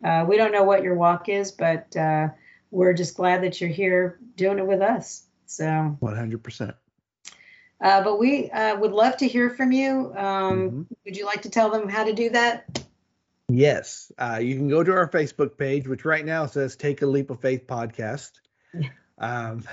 Uh, 0.02 0.24
we 0.26 0.36
don't 0.36 0.52
know 0.52 0.64
what 0.64 0.82
your 0.82 0.94
walk 0.94 1.28
is, 1.28 1.52
but 1.52 1.94
uh, 1.96 2.28
we're 2.70 2.94
just 2.94 3.16
glad 3.16 3.42
that 3.42 3.60
you're 3.60 3.70
here 3.70 4.18
doing 4.36 4.58
it 4.58 4.66
with 4.66 4.80
us. 4.80 5.24
So 5.46 5.98
100%. 6.00 6.74
Uh, 7.82 8.02
but 8.04 8.18
we 8.18 8.50
uh, 8.50 8.76
would 8.76 8.92
love 8.92 9.16
to 9.18 9.28
hear 9.28 9.50
from 9.50 9.72
you. 9.72 10.12
Um, 10.16 10.58
mm-hmm. 10.58 10.82
Would 11.04 11.16
you 11.16 11.24
like 11.24 11.42
to 11.42 11.50
tell 11.50 11.70
them 11.70 11.88
how 11.88 12.04
to 12.04 12.12
do 12.12 12.30
that? 12.30 12.84
Yes. 13.48 14.12
Uh, 14.18 14.38
you 14.40 14.56
can 14.56 14.68
go 14.68 14.84
to 14.84 14.92
our 14.92 15.08
Facebook 15.08 15.58
page, 15.58 15.88
which 15.88 16.04
right 16.04 16.24
now 16.24 16.46
says 16.46 16.76
Take 16.76 17.02
a 17.02 17.06
Leap 17.06 17.30
of 17.30 17.40
Faith 17.40 17.66
podcast. 17.66 18.32
Um, 19.18 19.64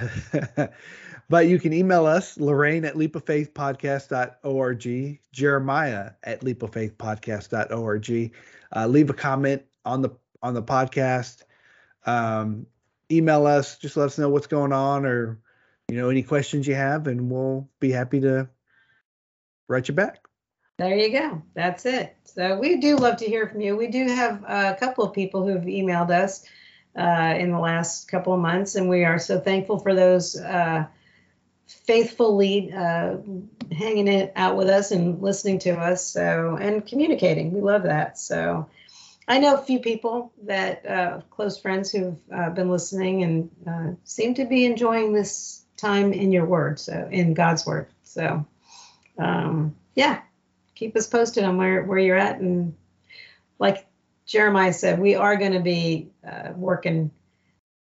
but 1.30 1.48
you 1.48 1.60
can 1.60 1.74
email 1.74 2.06
us, 2.06 2.38
Lorraine 2.38 2.86
at 2.86 2.94
leapoffaithpodcast.org, 2.96 5.20
Jeremiah 5.32 6.12
at 6.24 6.42
leapoffaithpodcast.org. 6.42 8.32
Uh, 8.76 8.88
leave 8.88 9.10
a 9.10 9.14
comment 9.14 9.64
on 9.86 10.02
the 10.02 10.10
on 10.42 10.54
the 10.54 10.64
podcast. 10.64 11.44
Um, 12.06 12.68
email 13.12 13.48
us, 13.48 13.78
just 13.78 13.98
let 13.98 14.06
us 14.06 14.18
know 14.18 14.30
what's 14.30 14.48
going 14.48 14.72
on 14.74 15.06
or 15.06 15.40
you 15.88 15.98
know 15.98 16.10
any 16.10 16.24
questions 16.24 16.68
you 16.68 16.76
have, 16.76 17.08
and 17.08 17.32
we'll 17.32 17.70
be 17.80 17.92
happy 17.92 18.20
to 18.22 18.50
write 19.68 19.88
you 19.88 19.94
back. 19.94 20.28
There 20.78 20.96
you 20.96 21.12
go. 21.12 21.42
That's 21.56 21.88
it. 21.88 22.16
So 22.24 22.60
we 22.60 22.78
do 22.78 22.98
love 22.98 23.18
to 23.18 23.26
hear 23.26 23.48
from 23.48 23.62
you. 23.62 23.76
We 23.76 23.88
do 23.88 24.08
have 24.08 24.44
a 24.44 24.78
couple 24.80 25.04
of 25.04 25.14
people 25.14 25.44
who 25.44 25.56
have 25.56 25.64
emailed 25.64 26.12
us 26.12 26.46
uh, 26.98 27.36
in 27.38 27.52
the 27.52 27.60
last 27.60 28.08
couple 28.08 28.34
of 28.34 28.40
months, 28.40 28.76
and 28.76 28.90
we 28.90 29.06
are 29.06 29.20
so 29.20 29.40
thankful 29.40 29.80
for 29.80 29.94
those 29.94 30.40
uh, 30.40 30.86
faithfully 31.68 32.72
uh, 32.74 33.18
hanging 33.72 34.08
it 34.08 34.34
out 34.36 34.58
with 34.58 34.70
us 34.70 34.92
and 34.92 35.22
listening 35.22 35.60
to 35.60 35.72
us. 35.72 36.06
So 36.06 36.58
and 36.60 36.86
communicating. 36.86 37.52
We 37.52 37.62
love 37.62 37.84
that. 37.84 38.18
So. 38.18 38.70
I 39.30 39.40
know 39.40 39.56
a 39.56 39.62
few 39.62 39.82
people 39.82 40.32
that 40.44 40.86
uh, 40.86 41.20
close 41.30 41.60
friends 41.60 41.92
who've 41.92 42.18
uh, 42.34 42.50
been 42.52 42.70
listening 42.72 43.24
and 43.24 43.50
uh, 43.68 43.96
seem 44.06 44.36
to 44.36 44.46
be 44.46 44.66
enjoying 44.66 45.12
this 45.12 45.66
time 45.76 46.14
in 46.14 46.32
your 46.32 46.46
word, 46.46 46.80
so 46.80 47.08
in 47.12 47.34
God's 47.34 47.66
word. 47.66 47.88
So, 48.04 48.46
um, 49.18 49.76
yeah, 49.96 50.22
keep 50.76 50.96
us 50.96 51.08
posted 51.08 51.44
on 51.44 51.58
where 51.58 51.84
where 51.84 52.00
you're 52.00 52.18
at, 52.18 52.40
and 52.40 52.76
like 53.60 53.87
Jeremiah 54.28 54.74
said, 54.74 55.00
we 55.00 55.16
are 55.16 55.38
going 55.38 55.54
to 55.54 55.62
be 55.62 56.10
uh, 56.30 56.52
working 56.56 57.12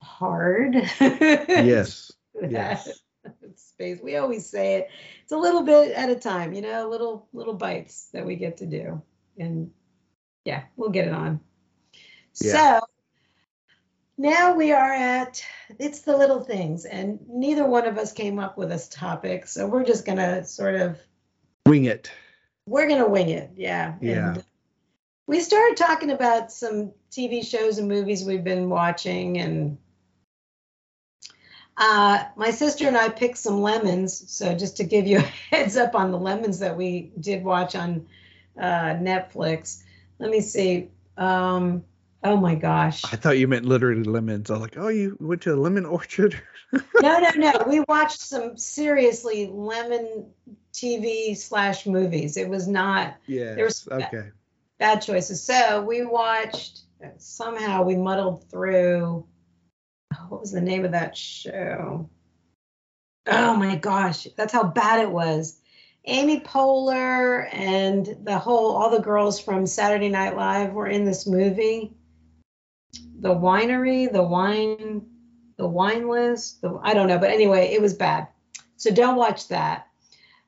hard. 0.00 0.74
yes. 1.00 2.12
yes. 2.40 3.00
Space. 3.56 3.98
We 4.02 4.16
always 4.16 4.48
say 4.48 4.76
it. 4.76 4.88
It's 5.22 5.32
a 5.32 5.38
little 5.38 5.62
bit 5.62 5.92
at 5.92 6.10
a 6.10 6.16
time, 6.16 6.52
you 6.52 6.60
know, 6.60 6.88
little 6.88 7.26
little 7.32 7.54
bites 7.54 8.08
that 8.12 8.26
we 8.26 8.36
get 8.36 8.58
to 8.58 8.66
do, 8.66 9.02
and 9.38 9.70
yeah, 10.44 10.64
we'll 10.76 10.90
get 10.90 11.08
it 11.08 11.14
on. 11.14 11.40
Yeah. 12.40 12.80
So 12.80 12.86
now 14.16 14.54
we 14.54 14.72
are 14.72 14.92
at 14.92 15.42
it's 15.78 16.02
the 16.02 16.16
little 16.16 16.40
things 16.40 16.84
and 16.84 17.18
neither 17.28 17.66
one 17.66 17.86
of 17.86 17.98
us 17.98 18.12
came 18.12 18.38
up 18.38 18.56
with 18.56 18.68
this 18.68 18.88
topic 18.88 19.46
so 19.46 19.66
we're 19.66 19.84
just 19.84 20.06
gonna 20.06 20.44
sort 20.44 20.76
of 20.76 20.98
wing 21.66 21.84
it 21.84 22.12
we're 22.66 22.88
gonna 22.88 23.08
wing 23.08 23.28
it 23.28 23.50
yeah 23.56 23.94
yeah 24.00 24.34
and 24.34 24.44
we 25.26 25.40
started 25.40 25.76
talking 25.76 26.10
about 26.10 26.52
some 26.52 26.92
tv 27.10 27.44
shows 27.44 27.78
and 27.78 27.88
movies 27.88 28.24
we've 28.24 28.44
been 28.44 28.68
watching 28.68 29.38
and 29.38 29.78
uh, 31.76 32.22
my 32.36 32.50
sister 32.50 32.86
and 32.86 32.96
i 32.96 33.08
picked 33.08 33.38
some 33.38 33.60
lemons 33.60 34.30
so 34.30 34.54
just 34.54 34.76
to 34.76 34.84
give 34.84 35.06
you 35.06 35.18
a 35.50 35.54
heads 35.54 35.76
up 35.76 35.94
on 35.94 36.10
the 36.10 36.18
lemons 36.18 36.58
that 36.58 36.76
we 36.76 37.12
did 37.20 37.42
watch 37.42 37.74
on 37.74 38.06
uh, 38.58 38.94
netflix 38.94 39.82
let 40.18 40.30
me 40.30 40.40
see 40.40 40.88
um, 41.16 41.84
Oh 42.24 42.38
my 42.38 42.54
gosh. 42.54 43.04
I 43.04 43.16
thought 43.16 43.36
you 43.36 43.46
meant 43.46 43.66
literally 43.66 44.02
lemons. 44.02 44.48
I 44.48 44.54
was 44.54 44.62
like, 44.62 44.78
oh, 44.78 44.88
you 44.88 45.14
went 45.20 45.42
to 45.42 45.52
a 45.52 45.56
lemon 45.56 45.84
orchard? 45.84 46.40
no, 46.72 47.18
no, 47.18 47.30
no. 47.36 47.64
We 47.68 47.80
watched 47.80 48.18
some 48.18 48.56
seriously 48.56 49.46
lemon 49.46 50.30
TV 50.72 51.36
slash 51.36 51.84
movies. 51.84 52.38
It 52.38 52.48
was 52.48 52.66
not. 52.66 53.16
Yeah. 53.26 53.54
There 53.54 53.66
was 53.66 53.86
okay. 53.92 54.30
Bad, 54.78 55.02
choices. 55.02 55.42
So 55.42 55.82
we 55.82 56.04
watched. 56.04 56.80
Somehow 57.18 57.82
we 57.82 57.96
muddled 57.96 58.50
through. 58.50 59.26
What 60.28 60.40
was 60.40 60.52
the 60.52 60.60
name 60.60 60.84
of 60.84 60.92
that 60.92 61.16
show? 61.16 62.08
Oh 63.26 63.56
my 63.56 63.76
gosh, 63.76 64.26
that's 64.36 64.52
how 64.52 64.64
bad 64.64 65.00
it 65.00 65.10
was. 65.10 65.60
Amy 66.06 66.40
Poehler 66.40 67.48
and 67.52 68.16
the 68.24 68.38
whole 68.38 68.72
all 68.76 68.90
the 68.90 69.00
girls 69.00 69.40
from 69.40 69.66
Saturday 69.66 70.08
Night 70.08 70.36
Live 70.36 70.72
were 70.72 70.86
in 70.86 71.04
this 71.04 71.26
movie 71.26 71.94
the 73.24 73.34
winery, 73.34 74.12
the 74.12 74.22
wine, 74.22 75.06
the 75.56 75.66
wine 75.66 76.08
list. 76.08 76.60
The, 76.60 76.78
I 76.82 76.94
don't 76.94 77.08
know, 77.08 77.18
but 77.18 77.30
anyway, 77.30 77.72
it 77.72 77.80
was 77.80 77.94
bad. 77.94 78.28
So 78.76 78.90
don't 78.90 79.16
watch 79.16 79.48
that. 79.48 79.88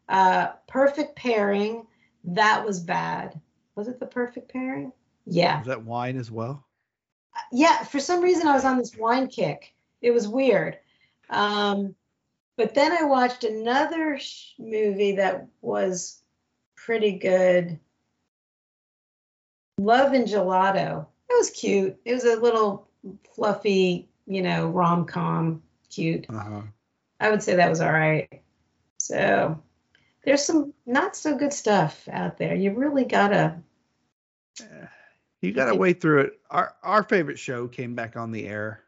Uh, 0.08 0.48
perfect 0.68 1.16
pairing, 1.16 1.86
that 2.24 2.64
was 2.64 2.80
bad. 2.80 3.40
Was 3.76 3.88
it 3.88 4.00
the 4.00 4.06
perfect 4.06 4.52
pairing? 4.52 4.92
Yeah. 5.26 5.58
Was 5.58 5.68
that 5.68 5.84
wine 5.84 6.16
as 6.16 6.30
well? 6.30 6.64
Yeah. 7.52 7.84
For 7.84 8.00
some 8.00 8.22
reason, 8.22 8.48
I 8.48 8.54
was 8.54 8.64
on 8.64 8.78
this 8.78 8.96
wine 8.96 9.28
kick. 9.28 9.74
It 10.00 10.10
was 10.10 10.26
weird. 10.26 10.78
Um, 11.30 11.94
but 12.56 12.74
then 12.74 12.92
I 12.92 13.04
watched 13.04 13.44
another 13.44 14.18
sh- 14.18 14.52
movie 14.58 15.16
that 15.16 15.46
was 15.60 16.22
pretty 16.74 17.12
good. 17.12 17.78
Love 19.78 20.14
and 20.14 20.26
Gelato. 20.26 21.06
It 21.28 21.34
was 21.36 21.50
cute. 21.50 21.96
It 22.04 22.14
was 22.14 22.24
a 22.24 22.40
little 22.40 22.88
fluffy, 23.34 24.08
you 24.26 24.40
know, 24.42 24.68
rom 24.68 25.04
com, 25.04 25.62
cute. 25.90 26.26
Uh-huh. 26.30 26.62
I 27.20 27.30
would 27.30 27.42
say 27.42 27.56
that 27.56 27.70
was 27.70 27.80
all 27.80 27.92
right. 27.92 28.42
So 28.98 29.60
there's 30.24 30.44
some 30.44 30.72
not 30.86 31.16
so 31.16 31.36
good 31.36 31.52
stuff 31.52 32.08
out 32.10 32.38
there. 32.38 32.54
You 32.54 32.72
really 32.72 33.04
gotta. 33.04 33.56
Eh, 34.60 34.86
You 35.40 35.52
gotta 35.52 35.74
wait 35.74 36.00
through 36.00 36.20
it. 36.22 36.40
Our 36.50 36.74
our 36.82 37.02
favorite 37.02 37.38
show 37.38 37.68
came 37.68 37.94
back 37.94 38.16
on 38.16 38.32
the 38.32 38.46
air. 38.46 38.82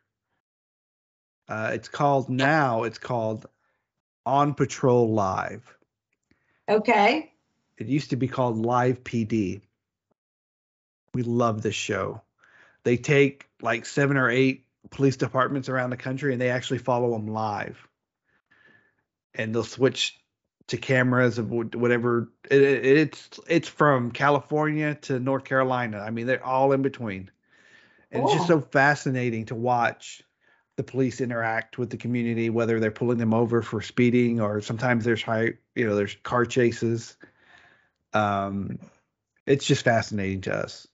Uh, 1.48 1.70
it's 1.72 1.88
called 1.88 2.28
now. 2.28 2.84
It's 2.84 2.98
called 2.98 3.46
On 4.26 4.54
Patrol 4.54 5.12
Live. 5.12 5.74
Okay. 6.68 7.32
It 7.78 7.86
used 7.86 8.10
to 8.10 8.16
be 8.16 8.28
called 8.28 8.58
Live 8.58 9.02
PD. 9.02 9.62
We 11.14 11.22
love 11.22 11.62
this 11.62 11.74
show. 11.74 12.22
They 12.84 12.96
take 12.96 13.46
like 13.62 13.86
seven 13.86 14.16
or 14.16 14.28
eight 14.28 14.66
police 14.90 15.16
departments 15.16 15.68
around 15.68 15.90
the 15.90 15.96
country 15.96 16.32
and 16.32 16.40
they 16.40 16.50
actually 16.50 16.78
follow 16.78 17.12
them 17.12 17.28
live. 17.28 17.78
And 19.34 19.54
they'll 19.54 19.64
switch 19.64 20.18
to 20.68 20.76
cameras 20.76 21.38
of 21.38 21.50
whatever. 21.50 22.30
It, 22.50 22.62
it- 22.62 22.84
it's 22.84 23.40
it's 23.48 23.68
from 23.68 24.10
California 24.12 24.94
to 25.02 25.18
North 25.18 25.44
Carolina. 25.44 25.98
I 25.98 26.10
mean, 26.10 26.26
they're 26.26 26.44
all 26.44 26.72
in 26.72 26.82
between. 26.82 27.30
And 28.10 28.22
it's 28.22 28.32
just 28.32 28.46
so 28.46 28.60
fascinating 28.60 29.46
to 29.46 29.54
watch 29.54 30.22
the 30.76 30.82
police 30.82 31.20
interact 31.20 31.76
with 31.76 31.90
the 31.90 31.96
community, 31.98 32.48
whether 32.48 32.80
they're 32.80 32.90
pulling 32.90 33.18
them 33.18 33.34
over 33.34 33.60
for 33.60 33.82
speeding 33.82 34.40
or 34.40 34.60
sometimes 34.62 35.04
there's 35.04 35.22
high, 35.22 35.54
you 35.74 35.86
know, 35.86 35.94
there's 35.94 36.16
car 36.22 36.46
chases. 36.46 37.16
Um, 38.14 38.78
it's 39.44 39.66
just 39.66 39.84
fascinating 39.84 40.40
to 40.42 40.54
us. 40.54 40.86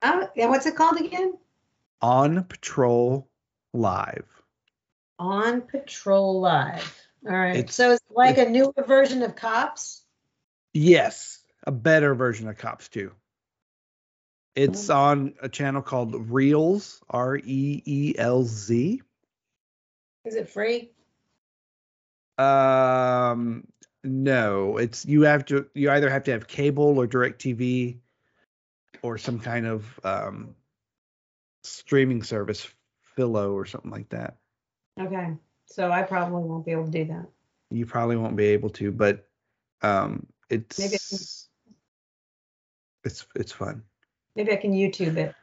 Uh, 0.00 0.26
and 0.36 0.50
what's 0.50 0.66
it 0.66 0.76
called 0.76 0.98
again? 0.98 1.34
On 2.00 2.44
Patrol 2.44 3.28
Live. 3.72 4.26
On 5.18 5.60
Patrol 5.62 6.40
Live. 6.40 7.08
All 7.26 7.32
right. 7.32 7.56
It's- 7.56 7.74
so 7.74 7.92
it's 7.92 8.02
like 8.10 8.38
a 8.38 8.48
newer 8.48 8.72
version 8.86 9.22
of 9.22 9.34
Cops. 9.36 10.04
Yes, 10.72 11.40
a 11.64 11.72
better 11.72 12.14
version 12.14 12.48
of 12.48 12.58
Cops 12.58 12.88
too. 12.88 13.12
It's 14.54 14.90
Oh. 14.90 14.96
on 14.96 15.34
a 15.40 15.48
channel 15.48 15.82
called 15.82 16.12
Reelz, 16.12 17.00
R 17.08 17.36
E 17.36 17.82
E 17.84 18.14
L 18.18 18.42
Z. 18.44 19.02
Is 20.24 20.34
it 20.34 20.48
free? 20.48 20.90
Um, 22.38 23.66
no, 24.02 24.76
it's 24.76 25.04
you 25.06 25.22
have 25.22 25.44
to 25.46 25.68
you 25.74 25.90
either 25.90 26.10
have 26.10 26.24
to 26.24 26.32
have 26.32 26.46
cable 26.46 26.98
or 26.98 27.06
DirecTV 27.06 27.98
or 29.02 29.18
some 29.18 29.38
kind 29.40 29.66
of 29.66 30.00
um 30.04 30.54
streaming 31.62 32.22
service, 32.22 32.68
Philo 33.16 33.52
or 33.52 33.66
something 33.66 33.90
like 33.90 34.08
that. 34.10 34.36
Okay. 35.00 35.34
So 35.66 35.90
I 35.90 36.02
probably 36.02 36.42
won't 36.44 36.64
be 36.64 36.72
able 36.72 36.84
to 36.84 36.90
do 36.90 37.04
that. 37.06 37.26
You 37.70 37.86
probably 37.86 38.16
won't 38.16 38.36
be 38.36 38.46
able 38.46 38.70
to, 38.70 38.92
but 38.92 39.26
um 39.82 40.26
it's 40.50 40.78
Maybe 40.78 40.90
can- 40.90 41.18
it's 43.04 43.26
it's 43.34 43.52
fun. 43.52 43.82
Maybe 44.36 44.52
I 44.52 44.56
can 44.56 44.72
YouTube 44.72 45.16
it. 45.16 45.34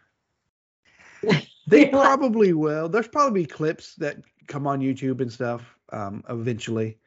They 1.67 1.85
You 1.85 1.91
know 1.91 1.99
what? 1.99 2.05
probably 2.19 2.53
will. 2.53 2.89
There's 2.89 3.07
probably 3.07 3.45
clips 3.45 3.95
that 3.95 4.17
come 4.47 4.65
on 4.67 4.79
YouTube 4.81 5.21
and 5.21 5.31
stuff 5.31 5.77
um, 5.91 6.23
eventually. 6.27 6.97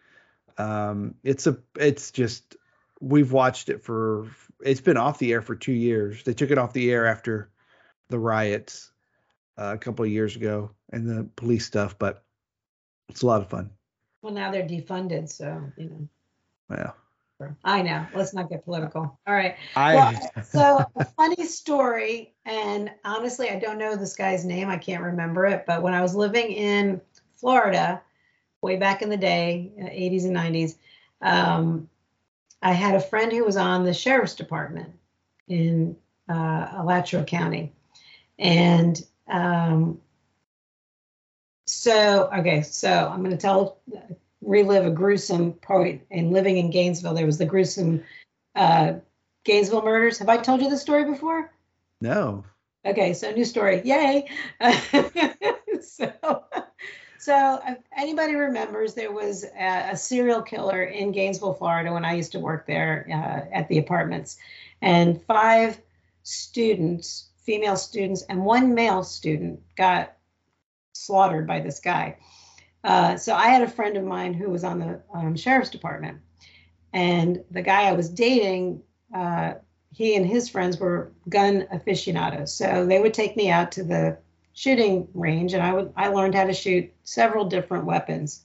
Um, 0.56 1.16
it's 1.24 1.46
a, 1.46 1.58
it's 1.76 2.10
just 2.12 2.56
we've 3.00 3.32
watched 3.32 3.68
it 3.68 3.82
for. 3.82 4.28
It's 4.64 4.80
been 4.80 4.96
off 4.96 5.18
the 5.18 5.32
air 5.32 5.42
for 5.42 5.56
two 5.56 5.72
years. 5.72 6.22
They 6.22 6.32
took 6.32 6.50
it 6.52 6.58
off 6.58 6.72
the 6.72 6.92
air 6.92 7.06
after 7.06 7.50
the 8.08 8.18
riots 8.18 8.92
uh, 9.58 9.72
a 9.74 9.78
couple 9.78 10.04
of 10.04 10.10
years 10.10 10.36
ago 10.36 10.70
and 10.92 11.08
the 11.08 11.24
police 11.36 11.66
stuff, 11.66 11.98
but 11.98 12.24
it's 13.08 13.22
a 13.22 13.26
lot 13.26 13.42
of 13.42 13.48
fun. 13.48 13.70
Well, 14.22 14.32
now 14.32 14.50
they're 14.50 14.66
defunded, 14.66 15.28
so 15.28 15.62
you 15.76 15.90
know. 15.90 16.08
Yeah. 16.70 16.92
I 17.64 17.82
know. 17.82 18.06
Let's 18.14 18.32
not 18.32 18.48
get 18.48 18.64
political. 18.64 19.18
All 19.26 19.34
right. 19.34 19.56
I 19.76 19.94
Well, 19.94 20.30
so 20.44 20.84
a 20.96 21.04
funny 21.04 21.44
story, 21.46 22.34
and 22.44 22.90
honestly, 23.04 23.50
I 23.50 23.58
don't 23.58 23.78
know 23.78 23.96
this 23.96 24.16
guy's 24.16 24.44
name. 24.44 24.68
I 24.68 24.78
can't 24.78 25.02
remember 25.02 25.46
it. 25.46 25.64
But 25.66 25.82
when 25.82 25.94
I 25.94 26.00
was 26.00 26.14
living 26.14 26.52
in 26.52 27.00
Florida, 27.36 28.00
way 28.62 28.76
back 28.76 29.02
in 29.02 29.10
the 29.10 29.16
day, 29.16 29.72
uh, 29.80 29.86
80s 29.86 30.24
and 30.24 30.36
90s, 30.36 30.76
um, 31.20 31.88
I 32.62 32.72
had 32.72 32.94
a 32.94 33.00
friend 33.00 33.32
who 33.32 33.44
was 33.44 33.56
on 33.56 33.84
the 33.84 33.92
sheriff's 33.92 34.34
department 34.34 34.90
in 35.48 35.96
uh, 36.28 36.68
Alachua 36.76 37.24
County, 37.24 37.72
and 38.38 39.04
um, 39.28 40.00
so 41.74 42.30
okay, 42.38 42.62
so 42.62 42.90
I'm 42.90 43.20
going 43.20 43.30
to 43.30 43.36
tell 43.36 43.78
relive 44.40 44.86
a 44.86 44.90
gruesome 44.90 45.52
point 45.52 46.02
in 46.10 46.30
living 46.30 46.58
in 46.58 46.70
Gainesville. 46.70 47.14
There 47.14 47.26
was 47.26 47.38
the 47.38 47.46
gruesome 47.46 48.04
uh, 48.54 48.94
Gainesville 49.44 49.82
murders. 49.82 50.18
Have 50.18 50.28
I 50.28 50.36
told 50.36 50.62
you 50.62 50.70
this 50.70 50.82
story 50.82 51.04
before? 51.04 51.50
no. 52.00 52.44
Okay, 52.86 53.14
so 53.14 53.30
new 53.30 53.46
story. 53.46 53.80
Yay. 53.82 54.28
so, 55.80 56.44
so 57.18 57.60
if 57.66 57.78
anybody 57.96 58.34
remembers, 58.34 58.92
there 58.92 59.10
was 59.10 59.44
a, 59.44 59.92
a 59.92 59.96
serial 59.96 60.42
killer 60.42 60.82
in 60.82 61.10
Gainesville, 61.10 61.54
Florida, 61.54 61.94
when 61.94 62.04
I 62.04 62.12
used 62.12 62.32
to 62.32 62.40
work 62.40 62.66
there 62.66 63.06
uh, 63.08 63.54
at 63.56 63.68
the 63.68 63.78
apartments, 63.78 64.36
and 64.82 65.22
five 65.22 65.80
students, 66.24 67.30
female 67.38 67.76
students, 67.76 68.20
and 68.28 68.44
one 68.44 68.74
male 68.74 69.02
student 69.02 69.60
got 69.76 70.13
slaughtered 71.04 71.46
by 71.46 71.60
this 71.60 71.80
guy. 71.80 72.16
Uh, 72.82 73.16
so 73.16 73.34
I 73.34 73.48
had 73.48 73.62
a 73.62 73.68
friend 73.68 73.96
of 73.96 74.04
mine 74.04 74.34
who 74.34 74.50
was 74.50 74.64
on 74.64 74.78
the 74.78 75.00
um, 75.14 75.36
sheriff's 75.36 75.70
department, 75.70 76.18
and 76.92 77.44
the 77.50 77.62
guy 77.62 77.84
I 77.84 77.92
was 77.92 78.10
dating. 78.10 78.82
Uh, 79.14 79.54
he 79.94 80.16
and 80.16 80.26
his 80.26 80.48
friends 80.48 80.78
were 80.78 81.12
gun 81.28 81.68
aficionados. 81.70 82.52
So 82.52 82.84
they 82.84 83.00
would 83.00 83.14
take 83.14 83.36
me 83.36 83.48
out 83.48 83.72
to 83.72 83.84
the 83.84 84.18
shooting 84.52 85.08
range 85.14 85.52
and 85.52 85.62
I 85.62 85.72
would 85.72 85.92
I 85.96 86.08
learned 86.08 86.34
how 86.34 86.44
to 86.44 86.52
shoot 86.52 86.92
several 87.04 87.44
different 87.44 87.84
weapons. 87.84 88.44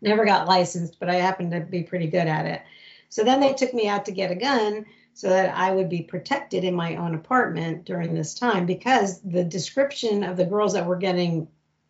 Never 0.00 0.24
got 0.24 0.48
licensed, 0.48 0.98
but 0.98 1.10
I 1.10 1.16
happened 1.16 1.52
to 1.52 1.60
be 1.60 1.82
pretty 1.82 2.06
good 2.06 2.26
at 2.26 2.46
it. 2.46 2.62
So 3.08 3.24
then 3.24 3.40
they 3.40 3.52
took 3.52 3.74
me 3.74 3.88
out 3.88 4.06
to 4.06 4.12
get 4.12 4.30
a 4.30 4.34
gun 4.34 4.86
so 5.16 5.30
that 5.30 5.56
I 5.56 5.72
would 5.72 5.88
be 5.88 6.02
protected 6.02 6.62
in 6.62 6.74
my 6.74 6.96
own 6.96 7.14
apartment 7.14 7.86
during 7.86 8.12
this 8.12 8.34
time 8.34 8.66
because 8.66 9.18
the 9.22 9.42
description 9.42 10.22
of 10.22 10.36
the 10.36 10.44
girls 10.44 10.74
that 10.74 10.84
were 10.84 10.96
getting 10.96 11.48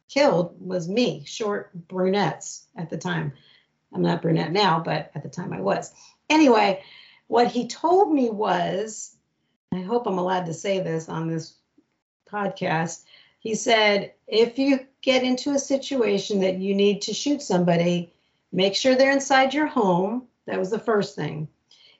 killed 0.08 0.54
was 0.60 0.88
me, 0.88 1.24
short 1.26 1.74
brunettes 1.88 2.68
at 2.76 2.88
the 2.88 2.96
time. 2.96 3.32
I'm 3.92 4.02
not 4.02 4.22
brunette 4.22 4.52
now, 4.52 4.78
but 4.78 5.10
at 5.16 5.24
the 5.24 5.28
time 5.28 5.52
I 5.52 5.60
was. 5.60 5.92
Anyway, 6.30 6.84
what 7.26 7.48
he 7.48 7.66
told 7.66 8.14
me 8.14 8.30
was 8.30 9.16
I 9.74 9.80
hope 9.80 10.06
I'm 10.06 10.18
allowed 10.18 10.46
to 10.46 10.54
say 10.54 10.78
this 10.78 11.08
on 11.08 11.26
this 11.26 11.56
podcast. 12.30 13.02
He 13.40 13.56
said, 13.56 14.12
if 14.28 14.56
you 14.56 14.86
get 15.02 15.24
into 15.24 15.50
a 15.50 15.58
situation 15.58 16.42
that 16.42 16.58
you 16.58 16.76
need 16.76 17.02
to 17.02 17.12
shoot 17.12 17.42
somebody, 17.42 18.12
make 18.52 18.76
sure 18.76 18.94
they're 18.94 19.10
inside 19.10 19.52
your 19.52 19.66
home. 19.66 20.28
That 20.46 20.60
was 20.60 20.70
the 20.70 20.78
first 20.78 21.16
thing. 21.16 21.48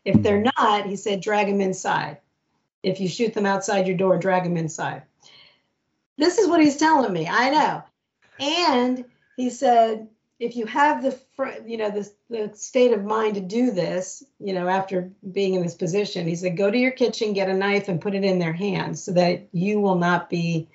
If 0.06 0.22
they're 0.22 0.44
not, 0.56 0.86
he 0.86 0.94
said, 0.94 1.20
drag 1.20 1.48
them 1.48 1.60
inside. 1.60 2.18
If 2.84 3.00
you 3.00 3.08
shoot 3.08 3.34
them 3.34 3.44
outside 3.44 3.88
your 3.88 3.96
door, 3.96 4.16
drag 4.18 4.44
them 4.44 4.56
inside. 4.56 5.02
This 6.16 6.38
is 6.38 6.48
what 6.48 6.60
he's 6.60 6.76
telling 6.76 7.12
me. 7.12 7.26
I 7.28 7.50
know. 7.50 7.82
And 8.38 9.04
he 9.36 9.50
said, 9.50 10.08
if 10.38 10.54
you 10.54 10.64
have 10.66 11.02
the, 11.02 11.18
you 11.66 11.76
know, 11.76 11.90
the, 11.90 12.08
the 12.30 12.52
state 12.54 12.92
of 12.92 13.02
mind 13.04 13.34
to 13.34 13.40
do 13.40 13.72
this, 13.72 14.22
you 14.38 14.52
know, 14.52 14.68
after 14.68 15.10
being 15.32 15.54
in 15.54 15.62
this 15.62 15.74
position, 15.74 16.28
he 16.28 16.36
said, 16.36 16.56
go 16.56 16.70
to 16.70 16.78
your 16.78 16.92
kitchen, 16.92 17.32
get 17.32 17.50
a 17.50 17.54
knife, 17.54 17.88
and 17.88 18.00
put 18.00 18.14
it 18.14 18.22
in 18.22 18.38
their 18.38 18.52
hands 18.52 19.02
so 19.02 19.12
that 19.12 19.48
you 19.52 19.80
will 19.80 19.96
not 19.96 20.30
be, 20.30 20.68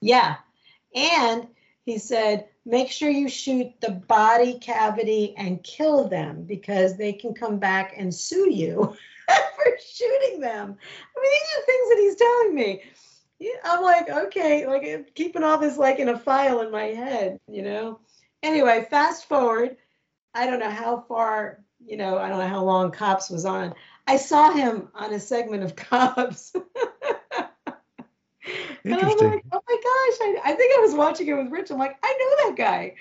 yeah. 0.00 0.36
And 0.94 1.48
he 1.84 1.98
said, 1.98 2.46
make 2.68 2.90
sure 2.90 3.08
you 3.08 3.28
shoot 3.28 3.72
the 3.80 3.90
body 3.90 4.58
cavity 4.58 5.34
and 5.38 5.64
kill 5.64 6.06
them 6.06 6.44
because 6.44 6.96
they 6.96 7.14
can 7.14 7.32
come 7.32 7.58
back 7.58 7.94
and 7.96 8.14
sue 8.14 8.52
you 8.52 8.94
for 9.26 9.78
shooting 9.94 10.40
them. 10.40 10.76
I 11.16 11.20
mean, 11.20 11.32
these 11.32 11.56
are 11.56 11.66
things 11.66 11.88
that 11.88 11.98
he's 11.98 12.16
telling 12.16 12.54
me. 12.54 12.82
I'm 13.64 13.82
like, 13.82 14.10
okay, 14.10 14.66
like 14.66 15.14
keeping 15.14 15.42
all 15.42 15.58
this 15.58 15.78
like 15.78 15.98
in 15.98 16.10
a 16.10 16.18
file 16.18 16.60
in 16.60 16.70
my 16.70 16.86
head, 16.86 17.40
you 17.50 17.62
know. 17.62 18.00
Anyway, 18.42 18.86
fast 18.90 19.28
forward. 19.28 19.76
I 20.34 20.46
don't 20.46 20.60
know 20.60 20.70
how 20.70 21.04
far, 21.08 21.60
you 21.84 21.96
know, 21.96 22.18
I 22.18 22.28
don't 22.28 22.38
know 22.38 22.48
how 22.48 22.64
long 22.64 22.90
Cops 22.90 23.30
was 23.30 23.46
on. 23.46 23.74
I 24.06 24.16
saw 24.18 24.52
him 24.52 24.88
on 24.94 25.14
a 25.14 25.20
segment 25.20 25.62
of 25.62 25.74
Cops. 25.76 26.52
Interesting. 28.90 29.30
Like, 29.30 29.44
oh 29.52 29.62
my 29.68 29.76
gosh, 29.76 30.42
I, 30.44 30.52
I 30.52 30.54
think 30.54 30.78
I 30.78 30.80
was 30.80 30.94
watching 30.94 31.28
it 31.28 31.34
with 31.34 31.50
Rich. 31.50 31.70
I'm 31.70 31.78
like, 31.78 31.96
I 32.02 32.12
know 32.18 32.48
that 32.48 32.56
guy. 32.56 32.94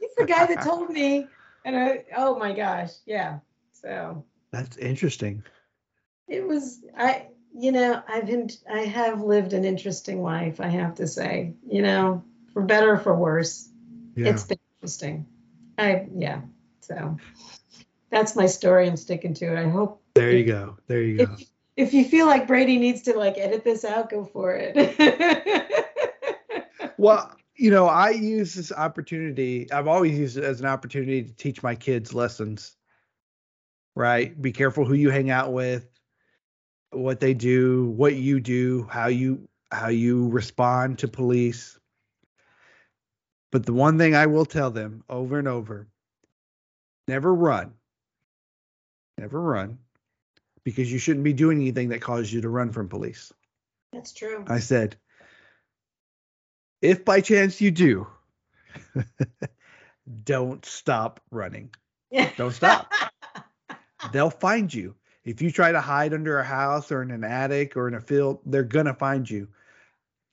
He's 0.00 0.14
the 0.16 0.24
guy 0.26 0.46
that 0.46 0.62
told 0.64 0.90
me. 0.90 1.26
And 1.64 1.76
I, 1.76 2.04
oh 2.16 2.38
my 2.38 2.52
gosh, 2.52 2.90
yeah. 3.06 3.38
So 3.72 4.24
That's 4.50 4.76
interesting. 4.76 5.44
it 6.28 6.46
was 6.46 6.80
I 6.96 7.26
you 7.54 7.72
know 7.72 8.02
I've 8.08 8.26
been 8.26 8.48
I 8.72 8.80
have 8.80 9.20
lived 9.22 9.52
an 9.52 9.64
interesting 9.64 10.22
life. 10.22 10.60
I 10.60 10.68
have 10.68 10.94
to 10.96 11.06
say, 11.06 11.54
you 11.68 11.82
know, 11.82 12.24
for 12.52 12.62
better 12.62 12.92
or 12.92 12.98
for 12.98 13.16
worse, 13.16 13.68
Yeah. 14.16 14.30
it's 14.30 14.44
been 14.44 14.58
interesting. 14.76 15.26
I 15.78 16.06
yeah. 16.14 16.40
So 16.80 17.16
that's 18.10 18.34
my 18.36 18.46
story. 18.46 18.88
I'm 18.88 18.96
sticking 18.96 19.34
to 19.34 19.46
it. 19.52 19.58
I 19.58 19.68
hope 19.68 20.02
there 20.14 20.32
you 20.32 20.44
go. 20.44 20.76
There 20.88 21.02
you 21.02 21.26
go. 21.26 21.32
if, 21.34 21.51
if 21.76 21.94
you 21.94 22.04
feel 22.04 22.26
like 22.26 22.46
Brady 22.46 22.78
needs 22.78 23.02
to 23.02 23.18
like 23.18 23.38
edit 23.38 23.64
this 23.64 23.84
out, 23.84 24.10
go 24.10 24.24
for 24.24 24.54
it. 24.54 25.68
Well, 27.02 27.34
you 27.56 27.72
know, 27.72 27.88
I 27.88 28.10
use 28.10 28.54
this 28.54 28.70
opportunity. 28.70 29.70
I've 29.72 29.88
always 29.88 30.16
used 30.16 30.36
it 30.36 30.44
as 30.44 30.60
an 30.60 30.66
opportunity 30.66 31.24
to 31.24 31.32
teach 31.34 31.60
my 31.60 31.74
kids 31.74 32.14
lessons. 32.14 32.76
Right? 33.96 34.40
Be 34.40 34.52
careful 34.52 34.84
who 34.84 34.94
you 34.94 35.10
hang 35.10 35.28
out 35.28 35.52
with, 35.52 35.90
what 36.90 37.18
they 37.18 37.34
do, 37.34 37.86
what 37.96 38.14
you 38.14 38.38
do, 38.38 38.86
how 38.88 39.08
you 39.08 39.48
how 39.72 39.88
you 39.88 40.28
respond 40.28 41.00
to 41.00 41.08
police. 41.08 41.76
But 43.50 43.66
the 43.66 43.74
one 43.74 43.98
thing 43.98 44.14
I 44.14 44.26
will 44.26 44.46
tell 44.46 44.70
them 44.70 45.02
over 45.10 45.40
and 45.40 45.48
over, 45.48 45.88
never 47.08 47.34
run. 47.34 47.74
Never 49.18 49.40
run 49.40 49.78
because 50.64 50.90
you 50.92 50.98
shouldn't 50.98 51.24
be 51.24 51.32
doing 51.32 51.60
anything 51.60 51.88
that 51.90 52.00
causes 52.00 52.32
you 52.32 52.40
to 52.42 52.48
run 52.48 52.70
from 52.72 52.88
police. 52.88 53.32
that's 53.92 54.12
true. 54.12 54.44
I 54.48 54.58
said, 54.60 54.96
if 56.80 57.04
by 57.04 57.20
chance 57.20 57.60
you 57.60 57.70
do, 57.70 58.06
don't 60.24 60.64
stop 60.64 61.20
running. 61.30 61.70
Don't 62.36 62.52
stop. 62.52 62.92
They'll 64.12 64.30
find 64.30 64.72
you. 64.72 64.94
If 65.24 65.40
you 65.40 65.50
try 65.52 65.70
to 65.72 65.80
hide 65.80 66.12
under 66.12 66.38
a 66.38 66.44
house 66.44 66.90
or 66.90 67.02
in 67.02 67.12
an 67.12 67.22
attic 67.24 67.76
or 67.76 67.86
in 67.86 67.94
a 67.94 68.00
field, 68.00 68.40
they're 68.44 68.64
going 68.64 68.86
to 68.86 68.94
find 68.94 69.28
you. 69.30 69.46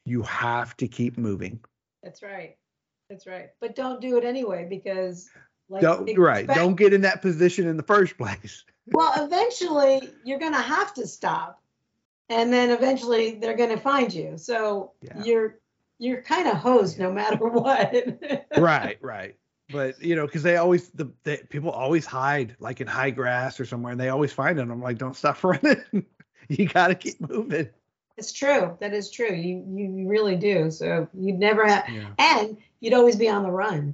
You 0.05 0.23
have 0.23 0.75
to 0.77 0.87
keep 0.87 1.17
moving. 1.17 1.59
That's 2.01 2.23
right. 2.23 2.57
That's 3.09 3.27
right. 3.27 3.49
But 3.61 3.75
don't 3.75 4.01
do 4.01 4.17
it 4.17 4.23
anyway 4.25 4.65
because 4.67 5.29
like 5.69 5.81
Don't, 5.83 6.17
right. 6.17 6.39
expect- 6.45 6.57
Don't 6.59 6.75
get 6.75 6.93
in 6.93 7.01
that 7.01 7.21
position 7.21 7.67
in 7.67 7.77
the 7.77 7.83
first 7.83 8.17
place. 8.17 8.63
Well, 8.91 9.13
eventually 9.25 10.09
you're 10.23 10.39
going 10.39 10.53
to 10.53 10.61
have 10.61 10.93
to 10.95 11.07
stop. 11.07 11.61
And 12.29 12.53
then 12.53 12.69
eventually 12.69 13.35
they're 13.35 13.55
going 13.57 13.71
to 13.71 13.77
find 13.79 14.13
you. 14.13 14.37
So 14.37 14.91
Yeah. 15.01 15.23
you're 15.23 15.59
you're 16.01 16.21
kind 16.21 16.47
of 16.47 16.55
hosed 16.55 16.97
no 16.97 17.11
matter 17.11 17.35
what. 17.47 17.93
right, 18.57 18.97
right. 19.01 19.35
But 19.71 20.01
you 20.01 20.15
know, 20.15 20.25
because 20.25 20.43
they 20.43 20.57
always 20.57 20.89
the, 20.89 21.11
the 21.23 21.41
people 21.49 21.69
always 21.71 22.05
hide 22.05 22.55
like 22.59 22.81
in 22.81 22.87
high 22.87 23.09
grass 23.11 23.59
or 23.59 23.65
somewhere, 23.65 23.91
and 23.91 23.99
they 24.01 24.09
always 24.09 24.31
find 24.31 24.57
them. 24.57 24.71
I'm 24.71 24.81
like, 24.81 24.97
don't 24.97 25.15
stop 25.15 25.43
running. 25.43 26.05
you 26.47 26.67
got 26.67 26.87
to 26.87 26.95
keep 26.95 27.19
moving. 27.29 27.69
It's 28.17 28.31
true. 28.33 28.77
That 28.79 28.93
is 28.93 29.09
true. 29.11 29.33
You 29.33 29.63
you 29.67 30.07
really 30.07 30.35
do. 30.35 30.71
So 30.71 31.07
you'd 31.13 31.39
never 31.39 31.67
have 31.67 31.87
Yeah. 31.89 32.09
and 32.17 32.57
you'd 32.79 32.93
always 32.93 33.15
be 33.15 33.29
on 33.29 33.43
the 33.43 33.51
run. 33.51 33.93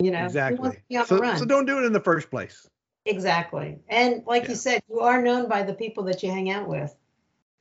You 0.00 0.12
know, 0.12 0.24
Exactly. 0.24 0.78
So, 1.06 1.34
so 1.36 1.44
don't 1.44 1.66
do 1.66 1.78
it 1.80 1.84
in 1.84 1.92
the 1.92 2.00
first 2.00 2.30
place. 2.30 2.68
Exactly. 3.08 3.78
And 3.88 4.22
like 4.26 4.44
Yeah. 4.44 4.50
you 4.50 4.54
said, 4.54 4.82
you 4.88 5.00
are 5.00 5.22
known 5.22 5.48
by 5.48 5.62
the 5.62 5.74
people 5.74 6.04
that 6.04 6.22
you 6.22 6.30
hang 6.30 6.50
out 6.50 6.68
with. 6.68 6.94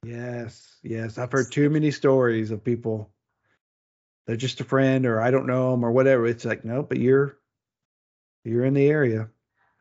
Yes, 0.04 0.78
yes. 0.84 1.18
I've 1.18 1.32
heard 1.32 1.52
too 1.52 1.70
many 1.70 1.92
stories 1.92 2.52
of 2.52 2.64
people. 2.64 3.12
They're 4.26 4.36
just 4.36 4.62
a 4.62 4.66
friend, 4.66 5.06
or 5.06 5.22
I 5.22 5.32
don't 5.32 5.48
know 5.48 5.72
them, 5.72 5.84
or 5.84 5.92
whatever. 5.92 6.28
It's 6.28 6.46
like, 6.46 6.66
no, 6.66 6.84
but 6.84 7.00
you're 7.00 7.38
you're 8.44 8.66
in 8.66 8.74
the 8.74 8.88
area. 8.88 9.30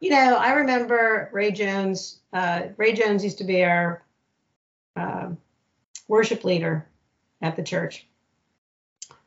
You 0.00 0.10
know, 0.10 0.36
I 0.36 0.52
remember 0.52 1.30
Ray 1.32 1.50
Jones. 1.50 2.20
Uh, 2.32 2.68
Ray 2.76 2.92
Jones 2.92 3.24
used 3.24 3.38
to 3.38 3.44
be 3.44 3.64
our 3.64 4.04
uh, 4.94 5.30
worship 6.08 6.44
leader 6.44 6.86
at 7.42 7.56
the 7.56 7.62
church, 7.62 8.06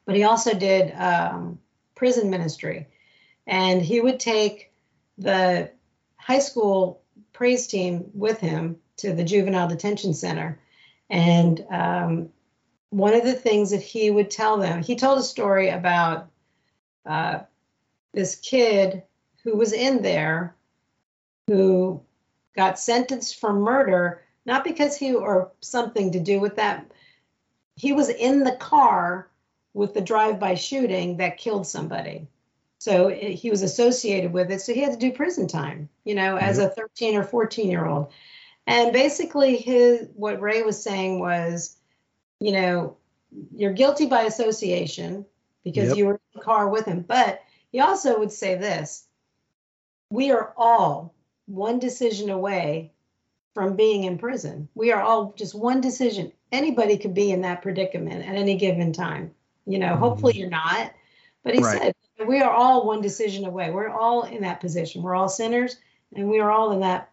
but 0.05 0.15
he 0.15 0.23
also 0.23 0.53
did 0.53 0.93
um, 0.95 1.59
prison 1.95 2.29
ministry, 2.29 2.87
and 3.45 3.81
he 3.81 3.99
would 3.99 4.19
take 4.19 4.71
the 5.17 5.71
high 6.20 6.39
school 6.39 7.01
praise 7.34 7.67
team 7.67 8.11
with 8.13 8.39
him 8.39 8.78
to 8.97 9.13
the 9.13 9.24
juvenile 9.24 9.67
detention 9.67 10.13
center, 10.13 10.59
and 11.09 11.65
um, 11.72 12.30
one 12.89 13.13
of 13.13 13.24
the 13.24 13.34
things 13.34 13.72
that 13.72 13.82
he 13.82 14.11
would 14.11 14.30
tell 14.30 14.57
them, 14.57 14.84
he 14.84 14.95
told 14.95 15.20
a 15.20 15.24
story 15.24 15.70
about 15.70 16.28
uh, 17.05 17.39
this 18.13 18.36
kid 18.36 19.03
who 19.43 19.55
was 19.55 19.74
in 19.74 20.01
there 20.01 20.55
who 21.47 22.01
got 22.55 22.80
sentenced 22.80 23.39
for 23.39 23.53
murder, 23.53 24.22
not 24.45 24.63
because 24.63 24.97
he 24.97 25.13
or 25.13 25.51
something 25.61 26.11
to 26.11 26.20
do 26.20 26.39
with 26.39 26.57
that. 26.57 26.91
He 27.76 27.93
was 27.93 28.09
in 28.09 28.43
the 28.43 28.55
car 28.55 29.30
with 29.74 29.93
the 29.93 30.01
drive-by 30.01 30.55
shooting 30.55 31.17
that 31.17 31.38
killed 31.38 31.65
somebody. 31.65 32.28
So 32.80 33.09
it- 33.09 33.34
he 33.36 33.51
was 33.51 33.61
associated 33.61 34.34
with 34.34 34.49
it. 34.51 34.61
So 34.61 34.73
he 34.73 34.82
had 34.82 34.93
to 34.93 34.97
do 34.97 35.11
prison 35.11 35.47
time, 35.47 35.89
you 36.05 36.15
know, 36.15 36.38
as 36.38 36.57
mm-hmm. 36.57 36.67
a 36.67 36.71
13 36.71 37.15
or 37.15 37.23
14 37.23 37.69
year 37.69 37.86
old. 37.86 38.11
And 38.65 38.91
basically 38.93 39.57
his 39.57 40.07
what 40.15 40.41
Ray 40.41 40.63
was 40.63 40.82
saying 40.82 41.19
was, 41.19 41.77
you 42.39 42.51
know, 42.51 42.97
you're 43.55 43.73
guilty 43.73 44.05
by 44.05 44.23
association 44.23 45.25
because 45.63 45.89
Yep. 45.89 45.97
you 45.97 46.05
were 46.07 46.13
in 46.13 46.19
the 46.36 46.41
car 46.41 46.69
with 46.69 46.86
him. 46.86 47.01
But 47.01 47.41
he 47.71 47.80
also 47.80 48.17
would 48.17 48.32
say 48.32 48.55
this 48.55 49.05
we 50.09 50.32
are 50.32 50.53
all 50.57 51.13
one 51.45 51.80
decision 51.80 52.30
away 52.30 52.91
from 53.53 53.75
being 53.75 54.05
in 54.05 54.17
prison. 54.17 54.69
We 54.73 54.91
are 54.91 55.01
all 55.01 55.34
just 55.36 55.53
one 55.53 55.82
decision. 55.82 56.32
Anybody 56.51 56.97
could 56.97 57.13
be 57.13 57.32
in 57.32 57.41
that 57.41 57.61
predicament 57.61 58.25
at 58.25 58.36
any 58.36 58.55
given 58.55 58.93
time. 58.93 59.36
You 59.65 59.80
know, 59.80 59.95
hopefully 59.95 60.34
mm-hmm. 60.34 60.39
you're 60.41 60.49
not. 60.49 60.93
But 61.43 61.55
he 61.55 61.61
Right. 61.61 61.82
said 61.82 61.95
we 62.28 62.41
are 62.41 62.51
all 62.51 62.86
one 62.86 63.01
decision 63.01 63.45
away. 63.45 63.72
We're 63.72 63.89
all 63.89 64.24
in 64.24 64.41
that 64.41 64.59
position. 64.59 65.01
We're 65.01 65.15
all 65.15 65.30
sinners 65.30 65.78
and 66.15 66.30
we 66.30 66.39
are 66.39 66.51
all 66.51 66.72
in 66.72 66.82
that 66.82 67.11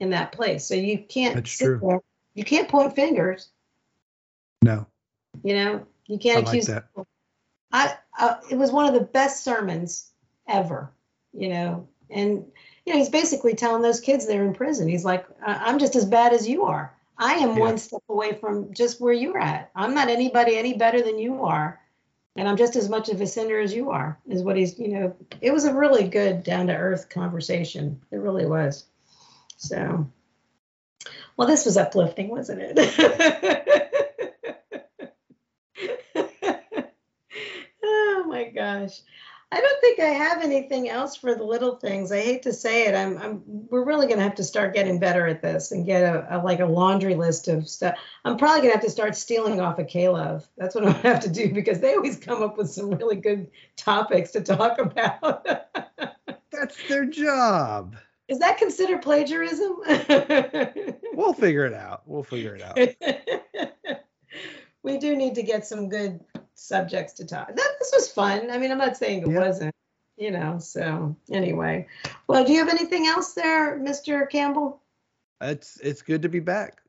in 0.00 0.10
that 0.10 0.32
place. 0.32 0.64
So 0.64 0.74
you 0.74 0.98
can't 0.98 1.34
That's 1.36 1.56
true. 1.56 1.80
there. 1.82 2.00
You 2.34 2.44
can't 2.44 2.68
point 2.68 2.94
fingers, 2.96 3.48
No, 4.62 4.86
you 5.42 5.54
know. 5.54 5.86
You 6.06 6.18
can't 6.18 6.40
like 6.44 6.48
accuse 6.48 6.66
that. 6.66 6.88
people. 6.88 7.06
I, 7.72 7.96
uh, 8.18 8.36
it 8.50 8.56
was 8.56 8.70
one 8.72 8.86
of 8.86 8.94
the 8.94 9.00
best 9.06 9.42
sermons 9.44 10.10
ever, 10.48 10.90
you 11.32 11.48
know. 11.48 11.88
And 12.10 12.44
you 12.84 12.92
know, 12.92 12.98
he's 12.98 13.08
basically 13.08 13.54
telling 13.54 13.82
those 13.82 14.00
kids 14.00 14.26
they're 14.26 14.44
in 14.44 14.52
prison. 14.54 14.88
He's 14.88 15.04
like, 15.04 15.26
I- 15.46 15.70
I'm 15.70 15.78
just 15.78 15.96
as 15.96 16.04
bad 16.04 16.32
as 16.32 16.46
you 16.48 16.64
are. 16.64 16.94
I 17.16 17.34
am 17.34 17.50
Yeah. 17.56 17.60
one 17.60 17.78
step 17.78 18.02
away 18.08 18.34
from 18.34 18.74
just 18.74 19.00
where 19.00 19.12
you're 19.14 19.38
at. 19.38 19.70
I'm 19.74 19.94
not 19.94 20.08
anybody 20.08 20.56
any 20.58 20.74
better 20.74 21.00
than 21.00 21.18
you 21.18 21.44
are, 21.44 21.80
and 22.36 22.48
I'm 22.48 22.56
just 22.56 22.76
as 22.76 22.88
much 22.88 23.08
of 23.08 23.20
a 23.20 23.26
sinner 23.26 23.58
as 23.58 23.72
you 23.74 23.90
are. 23.90 24.18
Is 24.28 24.42
what 24.42 24.56
he's, 24.56 24.78
you 24.78 24.88
know. 24.88 25.16
It 25.40 25.52
was 25.52 25.64
a 25.64 25.74
really 25.74 26.08
good 26.08 26.42
down 26.42 26.66
to 26.66 26.74
earth 26.74 27.08
conversation. 27.08 28.00
It 28.10 28.16
really 28.16 28.46
was. 28.46 28.84
So, 29.56 30.10
well, 31.36 31.48
this 31.48 31.64
was 31.64 31.76
uplifting, 31.76 32.28
wasn't 32.28 32.62
it? 32.62 32.78
oh 37.84 38.24
my 38.26 38.44
gosh. 38.44 39.00
I 39.54 39.60
don't 39.60 39.80
think 39.80 40.00
I 40.00 40.06
have 40.06 40.42
anything 40.42 40.88
else 40.88 41.14
for 41.14 41.36
the 41.36 41.44
little 41.44 41.76
things. 41.76 42.10
I 42.10 42.20
hate 42.20 42.42
to 42.42 42.52
say 42.52 42.88
it. 42.88 42.94
I'm, 42.96 43.16
I'm 43.18 43.42
we're 43.46 43.84
really 43.84 44.08
gonna 44.08 44.24
have 44.24 44.34
to 44.34 44.42
start 44.42 44.74
getting 44.74 44.98
better 44.98 45.28
at 45.28 45.42
this 45.42 45.70
and 45.70 45.86
get 45.86 46.02
a, 46.02 46.26
a 46.28 46.38
like 46.42 46.58
a 46.58 46.66
laundry 46.66 47.14
list 47.14 47.46
of 47.46 47.68
stuff. 47.68 47.96
I'm 48.24 48.36
probably 48.36 48.62
gonna 48.62 48.72
have 48.72 48.82
to 48.82 48.90
start 48.90 49.14
stealing 49.14 49.60
off 49.60 49.78
of 49.78 49.86
K-Love. 49.86 50.44
That's 50.58 50.74
what 50.74 50.84
I'm 50.84 50.92
gonna 50.94 51.14
have 51.14 51.20
to 51.20 51.30
do 51.30 51.54
because 51.54 51.78
they 51.78 51.94
always 51.94 52.18
come 52.18 52.42
up 52.42 52.58
with 52.58 52.68
some 52.68 52.90
really 52.90 53.14
good 53.14 53.48
topics 53.76 54.32
to 54.32 54.40
talk 54.40 54.80
about. 54.80 55.46
that's 56.50 56.88
their 56.88 57.04
job. 57.04 57.94
Is 58.26 58.40
that 58.40 58.58
considered 58.58 59.02
plagiarism? 59.02 59.76
We'll 61.16 61.32
figure 61.32 61.64
it 61.64 61.74
out. 61.74 62.02
We'll 62.06 62.24
figure 62.24 62.56
it 62.56 62.62
out. 62.62 64.00
we 64.82 64.98
do 64.98 65.14
need 65.14 65.36
to 65.36 65.44
get 65.44 65.64
some 65.64 65.88
good 65.88 66.18
subjects 66.54 67.14
to 67.14 67.26
talk. 67.26 67.48
That, 67.48 67.72
this 67.78 67.92
was 67.94 68.08
fun. 68.10 68.50
I 68.50 68.58
mean, 68.58 68.70
I'm 68.70 68.78
not 68.78 68.96
saying 68.96 69.22
it 69.22 69.28
Yeah. 69.28 69.40
wasn't, 69.40 69.74
you 70.16 70.30
know. 70.30 70.58
So 70.58 71.16
anyway, 71.30 71.86
well, 72.26 72.44
do 72.44 72.52
you 72.52 72.58
have 72.58 72.68
anything 72.68 73.06
else 73.06 73.34
there, 73.34 73.78
Mr. 73.78 74.28
Campbell? 74.28 74.80
It's 75.40 75.78
it's 75.80 76.02
good 76.02 76.22
to 76.22 76.28
be 76.28 76.40
back. 76.40 76.80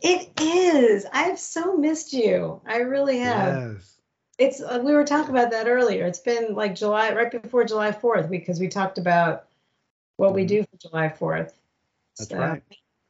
It 0.00 0.30
is. 0.40 1.06
I've 1.12 1.38
so 1.38 1.76
missed 1.76 2.12
you. 2.12 2.60
I 2.66 2.78
really 2.78 3.18
have. 3.20 3.74
Yes. 3.74 3.96
It's. 4.38 4.60
Uh, 4.60 4.80
we 4.84 4.92
were 4.92 5.04
talking 5.04 5.30
about 5.30 5.50
that 5.52 5.66
earlier. 5.66 6.04
It's 6.06 6.18
been 6.18 6.54
like 6.54 6.74
July, 6.74 7.12
right 7.14 7.30
before 7.30 7.64
July 7.64 7.90
4th, 7.90 8.28
because 8.28 8.60
we 8.60 8.68
talked 8.68 8.98
about 8.98 9.46
what 10.16 10.34
we 10.34 10.44
Mhm. 10.44 10.48
do 10.48 10.62
for 10.64 10.76
July 10.76 11.08
4th. 11.08 11.54
That's 12.18 12.30
So, 12.30 12.38
right. 12.38 12.62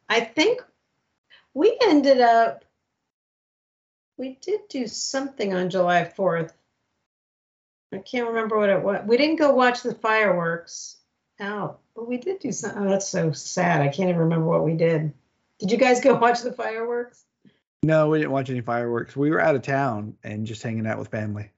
I 0.08 0.20
think 0.20 0.62
we 1.52 1.76
ended 1.82 2.20
up 2.20 2.63
we 4.16 4.38
did 4.40 4.68
do 4.68 4.86
something 4.86 5.54
on 5.54 5.70
July 5.70 6.10
4th. 6.16 6.52
I 7.92 7.98
can't 7.98 8.28
remember 8.28 8.58
what 8.58 8.70
it 8.70 8.82
was. 8.82 9.02
We 9.06 9.16
didn't 9.16 9.36
go 9.36 9.52
watch 9.52 9.82
the 9.82 9.94
fireworks 9.94 10.96
out, 11.40 11.80
but 11.94 12.08
we 12.08 12.16
did 12.16 12.40
do 12.40 12.52
something. 12.52 12.86
Oh, 12.86 12.90
that's 12.90 13.08
so 13.08 13.32
sad. 13.32 13.82
I 13.82 13.88
can't 13.88 14.08
even 14.08 14.22
remember 14.22 14.46
what 14.46 14.64
we 14.64 14.74
did. 14.74 15.12
Did 15.58 15.70
you 15.70 15.78
guys 15.78 16.00
go 16.00 16.14
watch 16.18 16.42
the 16.42 16.52
fireworks? 16.52 17.24
No, 17.82 18.08
we 18.08 18.18
didn't 18.18 18.32
watch 18.32 18.50
any 18.50 18.62
fireworks. 18.62 19.14
We 19.14 19.30
were 19.30 19.40
out 19.40 19.54
of 19.54 19.62
town 19.62 20.16
and 20.24 20.46
just 20.46 20.62
hanging 20.62 20.86
out 20.86 20.98
with 20.98 21.08
family. 21.08 21.50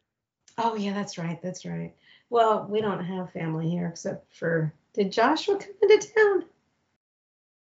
Oh, 0.58 0.74
yeah, 0.74 0.92
that's 0.92 1.18
right. 1.18 1.40
That's 1.42 1.64
right. 1.64 1.94
Well, 2.28 2.66
we 2.68 2.80
don't 2.80 3.04
have 3.04 3.32
family 3.32 3.70
here 3.70 3.86
except 3.86 4.34
for. 4.34 4.72
Did 4.94 5.12
Joshua 5.12 5.58
come 5.58 5.74
into 5.82 6.08
town? 6.14 6.44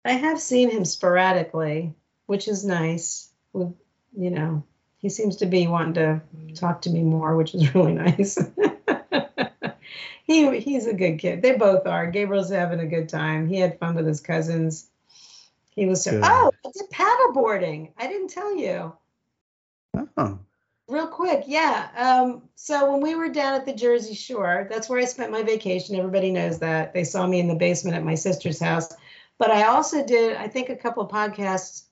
I 0.06 0.14
have 0.14 0.40
seen 0.40 0.70
him 0.70 0.86
sporadically, 0.86 1.94
which 2.28 2.48
is 2.48 2.64
nice. 2.64 3.30
With 3.52 3.74
you 4.16 4.30
know, 4.30 4.64
he 5.06 5.10
seems 5.10 5.36
to 5.36 5.46
be 5.46 5.68
wanting 5.68 5.94
to 5.94 6.20
talk 6.56 6.82
to 6.82 6.90
me 6.90 7.04
more, 7.04 7.36
which 7.36 7.54
is 7.54 7.76
really 7.76 7.94
nice. 7.94 8.40
he 10.24 10.60
he's 10.60 10.88
a 10.88 10.96
good 10.96 11.20
kid. 11.20 11.44
They 11.44 11.56
both 11.56 11.86
are. 11.86 12.10
Gabriel's 12.10 12.50
having 12.50 12.80
a 12.80 12.88
good 12.88 13.08
time. 13.08 13.48
He 13.48 13.60
had 13.60 13.78
fun 13.78 13.94
with 13.94 14.08
his 14.08 14.20
cousins. 14.20 14.88
He 15.76 15.86
was 15.86 16.04
so. 16.04 16.10
Good. 16.10 16.24
Oh, 16.26 16.52
I 16.66 16.72
did 16.74 16.90
paddleboarding. 16.90 17.92
I 18.00 18.08
didn't 18.08 18.30
tell 18.30 18.58
you. 18.58 18.94
Oh, 20.18 20.40
Real 20.88 21.08
quick, 21.08 21.44
yeah. 21.46 21.90
Um, 21.96 22.42
so 22.56 22.92
when 22.92 23.02
we 23.02 23.14
were 23.14 23.30
down 23.30 23.54
at 23.54 23.68
the 23.68 23.74
Jersey 23.74 24.16
Shore, 24.16 24.68
that's 24.72 24.90
where 24.90 25.00
I 25.00 25.06
spent 25.06 25.32
my 25.32 25.44
vacation. 25.44 25.96
Everybody 25.96 26.32
knows 26.32 26.58
that. 26.60 26.96
They 26.96 27.04
saw 27.04 27.28
me 27.28 27.40
in 27.40 27.48
the 27.48 27.54
basement 27.54 27.96
at 27.96 28.04
my 28.04 28.16
sister's 28.16 28.60
house. 28.60 28.92
But 29.38 29.52
I 29.52 29.66
also 29.68 30.04
did, 30.04 30.36
I 30.36 30.48
think, 30.48 30.70
a 30.70 30.76
couple 30.76 31.04
of 31.04 31.12
podcasts 31.12 31.84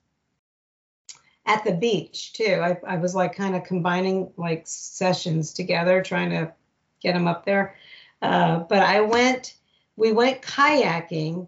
at 1.45 1.63
the 1.63 1.73
beach 1.73 2.33
too. 2.33 2.59
I, 2.61 2.77
I 2.87 2.97
was 2.97 3.15
like 3.15 3.35
kind 3.35 3.55
of 3.55 3.63
combining 3.63 4.31
like 4.37 4.63
sessions 4.65 5.53
together, 5.53 6.01
trying 6.01 6.29
to 6.31 6.53
get 7.01 7.13
them 7.13 7.27
up 7.27 7.45
there. 7.45 7.75
Uh, 8.21 8.59
but 8.59 8.79
I 8.79 9.01
went, 9.01 9.55
we 9.95 10.13
went 10.13 10.41
kayaking. 10.41 11.47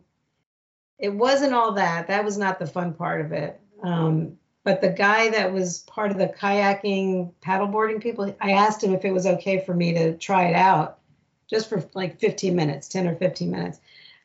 It 0.99 1.13
wasn't 1.13 1.53
all 1.53 1.73
that. 1.73 2.07
That 2.07 2.25
was 2.25 2.37
not 2.37 2.59
the 2.59 2.67
fun 2.67 2.93
part 2.93 3.21
of 3.21 3.31
it. 3.31 3.59
Um, 3.83 4.37
but 4.63 4.81
the 4.81 4.89
guy 4.89 5.29
that 5.29 5.53
was 5.53 5.79
part 5.79 6.11
of 6.11 6.17
the 6.17 6.27
kayaking 6.27 7.31
paddleboarding 7.41 8.01
people, 8.01 8.35
I 8.41 8.51
asked 8.51 8.83
him 8.83 8.93
if 8.93 9.05
it 9.05 9.13
was 9.13 9.25
okay 9.25 9.63
for 9.63 9.73
me 9.73 9.93
to 9.93 10.17
try 10.17 10.45
it 10.45 10.55
out 10.55 10.99
just 11.47 11.69
for 11.69 11.83
like 11.93 12.19
15 12.19 12.55
minutes, 12.55 12.87
10 12.87 13.07
or 13.07 13.15
15 13.15 13.51
minutes. 13.51 13.79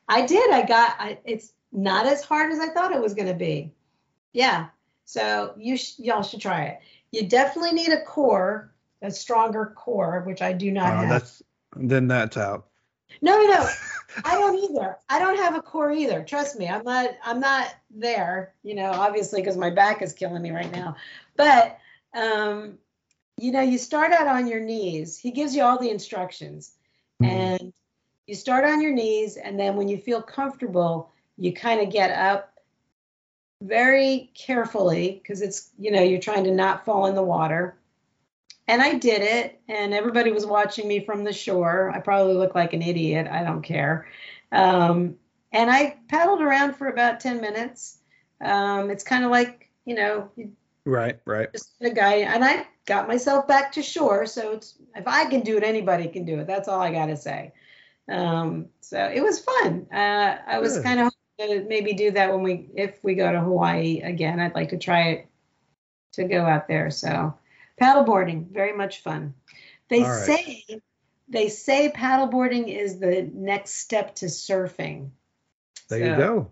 I 0.08 0.26
did. 0.26 0.50
I 0.50 0.66
got 0.66 0.96
I, 0.98 1.18
it's 1.24 1.52
not 1.72 2.06
as 2.06 2.24
hard 2.24 2.50
as 2.50 2.58
I 2.58 2.68
thought 2.68 2.92
it 2.92 3.00
was 3.00 3.14
going 3.14 3.28
to 3.28 3.34
be. 3.34 3.72
Yeah. 4.32 4.68
So 5.10 5.54
you 5.58 5.76
sh- 5.76 5.98
y'all 5.98 6.22
should 6.22 6.40
try 6.40 6.66
it. 6.66 6.80
You 7.10 7.26
definitely 7.26 7.72
need 7.72 7.88
a 7.88 8.04
core, 8.04 8.72
a 9.02 9.10
stronger 9.10 9.72
core, 9.76 10.22
which 10.24 10.40
I 10.40 10.52
do 10.52 10.70
not 10.70 10.92
uh, 10.92 11.00
have. 11.00 11.08
that's 11.08 11.42
then 11.74 12.06
that's 12.06 12.36
out. 12.36 12.66
No, 13.20 13.36
no, 13.36 13.46
no. 13.48 13.68
I 14.24 14.36
don't 14.36 14.70
either. 14.70 14.96
I 15.08 15.18
don't 15.18 15.36
have 15.36 15.56
a 15.56 15.62
core 15.62 15.90
either. 15.90 16.22
Trust 16.22 16.56
me. 16.60 16.68
I'm 16.68 16.84
not 16.84 17.10
I'm 17.24 17.40
not 17.40 17.74
there, 17.90 18.54
you 18.62 18.76
know, 18.76 18.92
obviously 18.92 19.40
because 19.40 19.56
my 19.56 19.70
back 19.70 20.00
is 20.00 20.12
killing 20.12 20.42
me 20.42 20.52
right 20.52 20.70
now. 20.70 20.94
But 21.36 21.78
um, 22.14 22.78
you 23.36 23.50
know, 23.50 23.62
you 23.62 23.78
start 23.78 24.12
out 24.12 24.28
on 24.28 24.46
your 24.46 24.60
knees. 24.60 25.18
He 25.18 25.32
gives 25.32 25.56
you 25.56 25.64
all 25.64 25.80
the 25.80 25.90
instructions. 25.90 26.70
Mhm. 27.20 27.26
And 27.26 27.72
you 28.28 28.36
start 28.36 28.64
on 28.64 28.80
your 28.80 28.92
knees 28.92 29.36
and 29.36 29.58
then 29.58 29.74
when 29.74 29.88
you 29.88 29.98
feel 29.98 30.22
comfortable, 30.22 31.10
you 31.36 31.52
kind 31.52 31.80
of 31.80 31.90
get 31.90 32.12
up 32.12 32.49
very 33.60 34.30
carefully 34.34 35.20
because 35.22 35.42
it's, 35.42 35.70
you 35.78 35.90
know, 35.90 36.02
you're 36.02 36.20
trying 36.20 36.44
to 36.44 36.50
not 36.50 36.84
fall 36.84 37.06
in 37.06 37.14
the 37.14 37.22
water. 37.22 37.76
And 38.68 38.80
I 38.80 38.94
did 38.94 39.22
it, 39.22 39.60
and 39.68 39.92
everybody 39.92 40.30
was 40.30 40.46
watching 40.46 40.86
me 40.86 41.04
from 41.04 41.24
the 41.24 41.32
shore. 41.32 41.90
I 41.92 41.98
probably 41.98 42.34
look 42.34 42.54
like 42.54 42.72
an 42.72 42.82
idiot. 42.82 43.26
I 43.26 43.42
don't 43.42 43.62
care. 43.62 44.06
Um, 44.52 45.16
and 45.52 45.70
I 45.70 45.96
paddled 46.08 46.40
around 46.40 46.76
for 46.76 46.86
about 46.86 47.18
10 47.18 47.40
minutes. 47.40 47.98
Um, 48.40 48.90
it's 48.90 49.02
kind 49.02 49.24
of 49.24 49.30
like, 49.32 49.68
you 49.84 49.96
know, 49.96 50.30
Right, 50.84 51.18
right. 51.24 51.52
just 51.52 51.72
a 51.80 51.90
guy, 51.90 52.18
and 52.18 52.44
I 52.44 52.66
got 52.86 53.08
myself 53.08 53.48
back 53.48 53.72
to 53.72 53.82
shore. 53.82 54.24
So 54.26 54.52
it's, 54.52 54.76
if 54.94 55.06
I 55.06 55.26
can 55.26 55.40
do 55.40 55.56
it, 55.56 55.64
anybody 55.64 56.06
can 56.06 56.24
do 56.24 56.38
it. 56.38 56.46
That's 56.46 56.68
all 56.68 56.80
I 56.80 56.92
got 56.92 57.06
to 57.06 57.16
say. 57.16 57.52
Um, 58.08 58.66
so 58.80 59.10
it 59.12 59.22
was 59.22 59.40
fun. 59.40 59.86
Uh, 59.92 60.38
I 60.46 60.58
was 60.58 60.78
kind 60.80 61.00
of 61.00 61.04
hoping 61.06 61.19
to 61.46 61.64
maybe 61.68 61.92
do 61.94 62.10
that 62.12 62.32
when 62.32 62.42
we, 62.42 62.68
if 62.74 63.02
we 63.02 63.14
go 63.14 63.30
to 63.30 63.40
Hawaii 63.40 64.00
again. 64.00 64.40
I'd 64.40 64.54
like 64.54 64.70
to 64.70 64.78
try 64.78 65.10
it 65.10 65.28
to 66.12 66.24
go 66.24 66.44
out 66.44 66.68
there. 66.68 66.90
So 66.90 67.34
paddleboarding, 67.80 68.50
very 68.50 68.76
much 68.76 69.02
fun. 69.02 69.34
They 69.88 70.02
right. 70.02 70.26
say 70.26 70.80
they 71.28 71.48
say 71.48 71.92
paddleboarding 71.94 72.68
is 72.68 72.98
the 72.98 73.28
next 73.32 73.74
step 73.74 74.16
to 74.16 74.26
surfing. 74.26 75.10
There 75.88 75.98
you 75.98 76.16
go. 76.16 76.50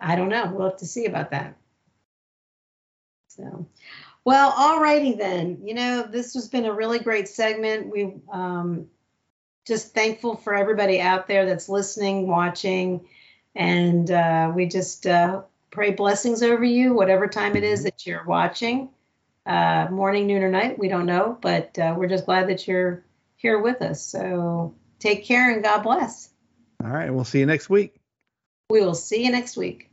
I 0.00 0.16
don't 0.16 0.28
know. 0.28 0.52
We'll 0.52 0.70
have 0.70 0.78
to 0.78 0.86
see 0.86 1.06
about 1.06 1.30
that. 1.30 1.56
So, 3.28 3.66
well, 4.24 4.52
alrighty 4.52 5.16
then. 5.16 5.60
You 5.64 5.74
know, 5.74 6.02
this 6.02 6.34
has 6.34 6.48
been 6.48 6.66
a 6.66 6.72
really 6.72 6.98
great 6.98 7.28
segment. 7.28 7.90
We 7.90 8.14
um, 8.30 8.88
just 9.66 9.94
thankful 9.94 10.36
for 10.36 10.54
everybody 10.54 11.00
out 11.00 11.26
there 11.26 11.46
that's 11.46 11.68
listening, 11.68 12.26
watching, 12.26 13.06
and 13.54 14.10
uh, 14.10 14.52
we 14.54 14.66
just 14.66 15.06
uh, 15.06 15.42
pray 15.70 15.92
blessings 15.92 16.42
over 16.42 16.64
you, 16.64 16.94
whatever 16.94 17.26
time 17.26 17.56
it 17.56 17.64
is 17.64 17.84
that 17.84 18.06
you're 18.06 18.24
watching, 18.24 18.90
uh, 19.46 19.88
morning, 19.90 20.26
noon, 20.26 20.42
or 20.42 20.50
night. 20.50 20.78
We 20.78 20.88
don't 20.88 21.06
know, 21.06 21.38
but 21.40 21.78
uh, 21.78 21.94
we're 21.96 22.08
just 22.08 22.26
glad 22.26 22.48
that 22.48 22.66
you're 22.66 23.04
here 23.36 23.58
with 23.58 23.82
us. 23.82 24.02
So 24.02 24.74
take 24.98 25.24
care 25.24 25.52
and 25.52 25.62
God 25.62 25.82
bless. 25.82 26.30
All 26.82 26.90
right, 26.90 27.10
we'll 27.10 27.24
see 27.24 27.40
you 27.40 27.46
next 27.46 27.68
week. 27.68 27.96
We 28.70 28.80
will 28.80 28.94
see 28.94 29.24
you 29.24 29.32
next 29.32 29.56
week. 29.56 29.89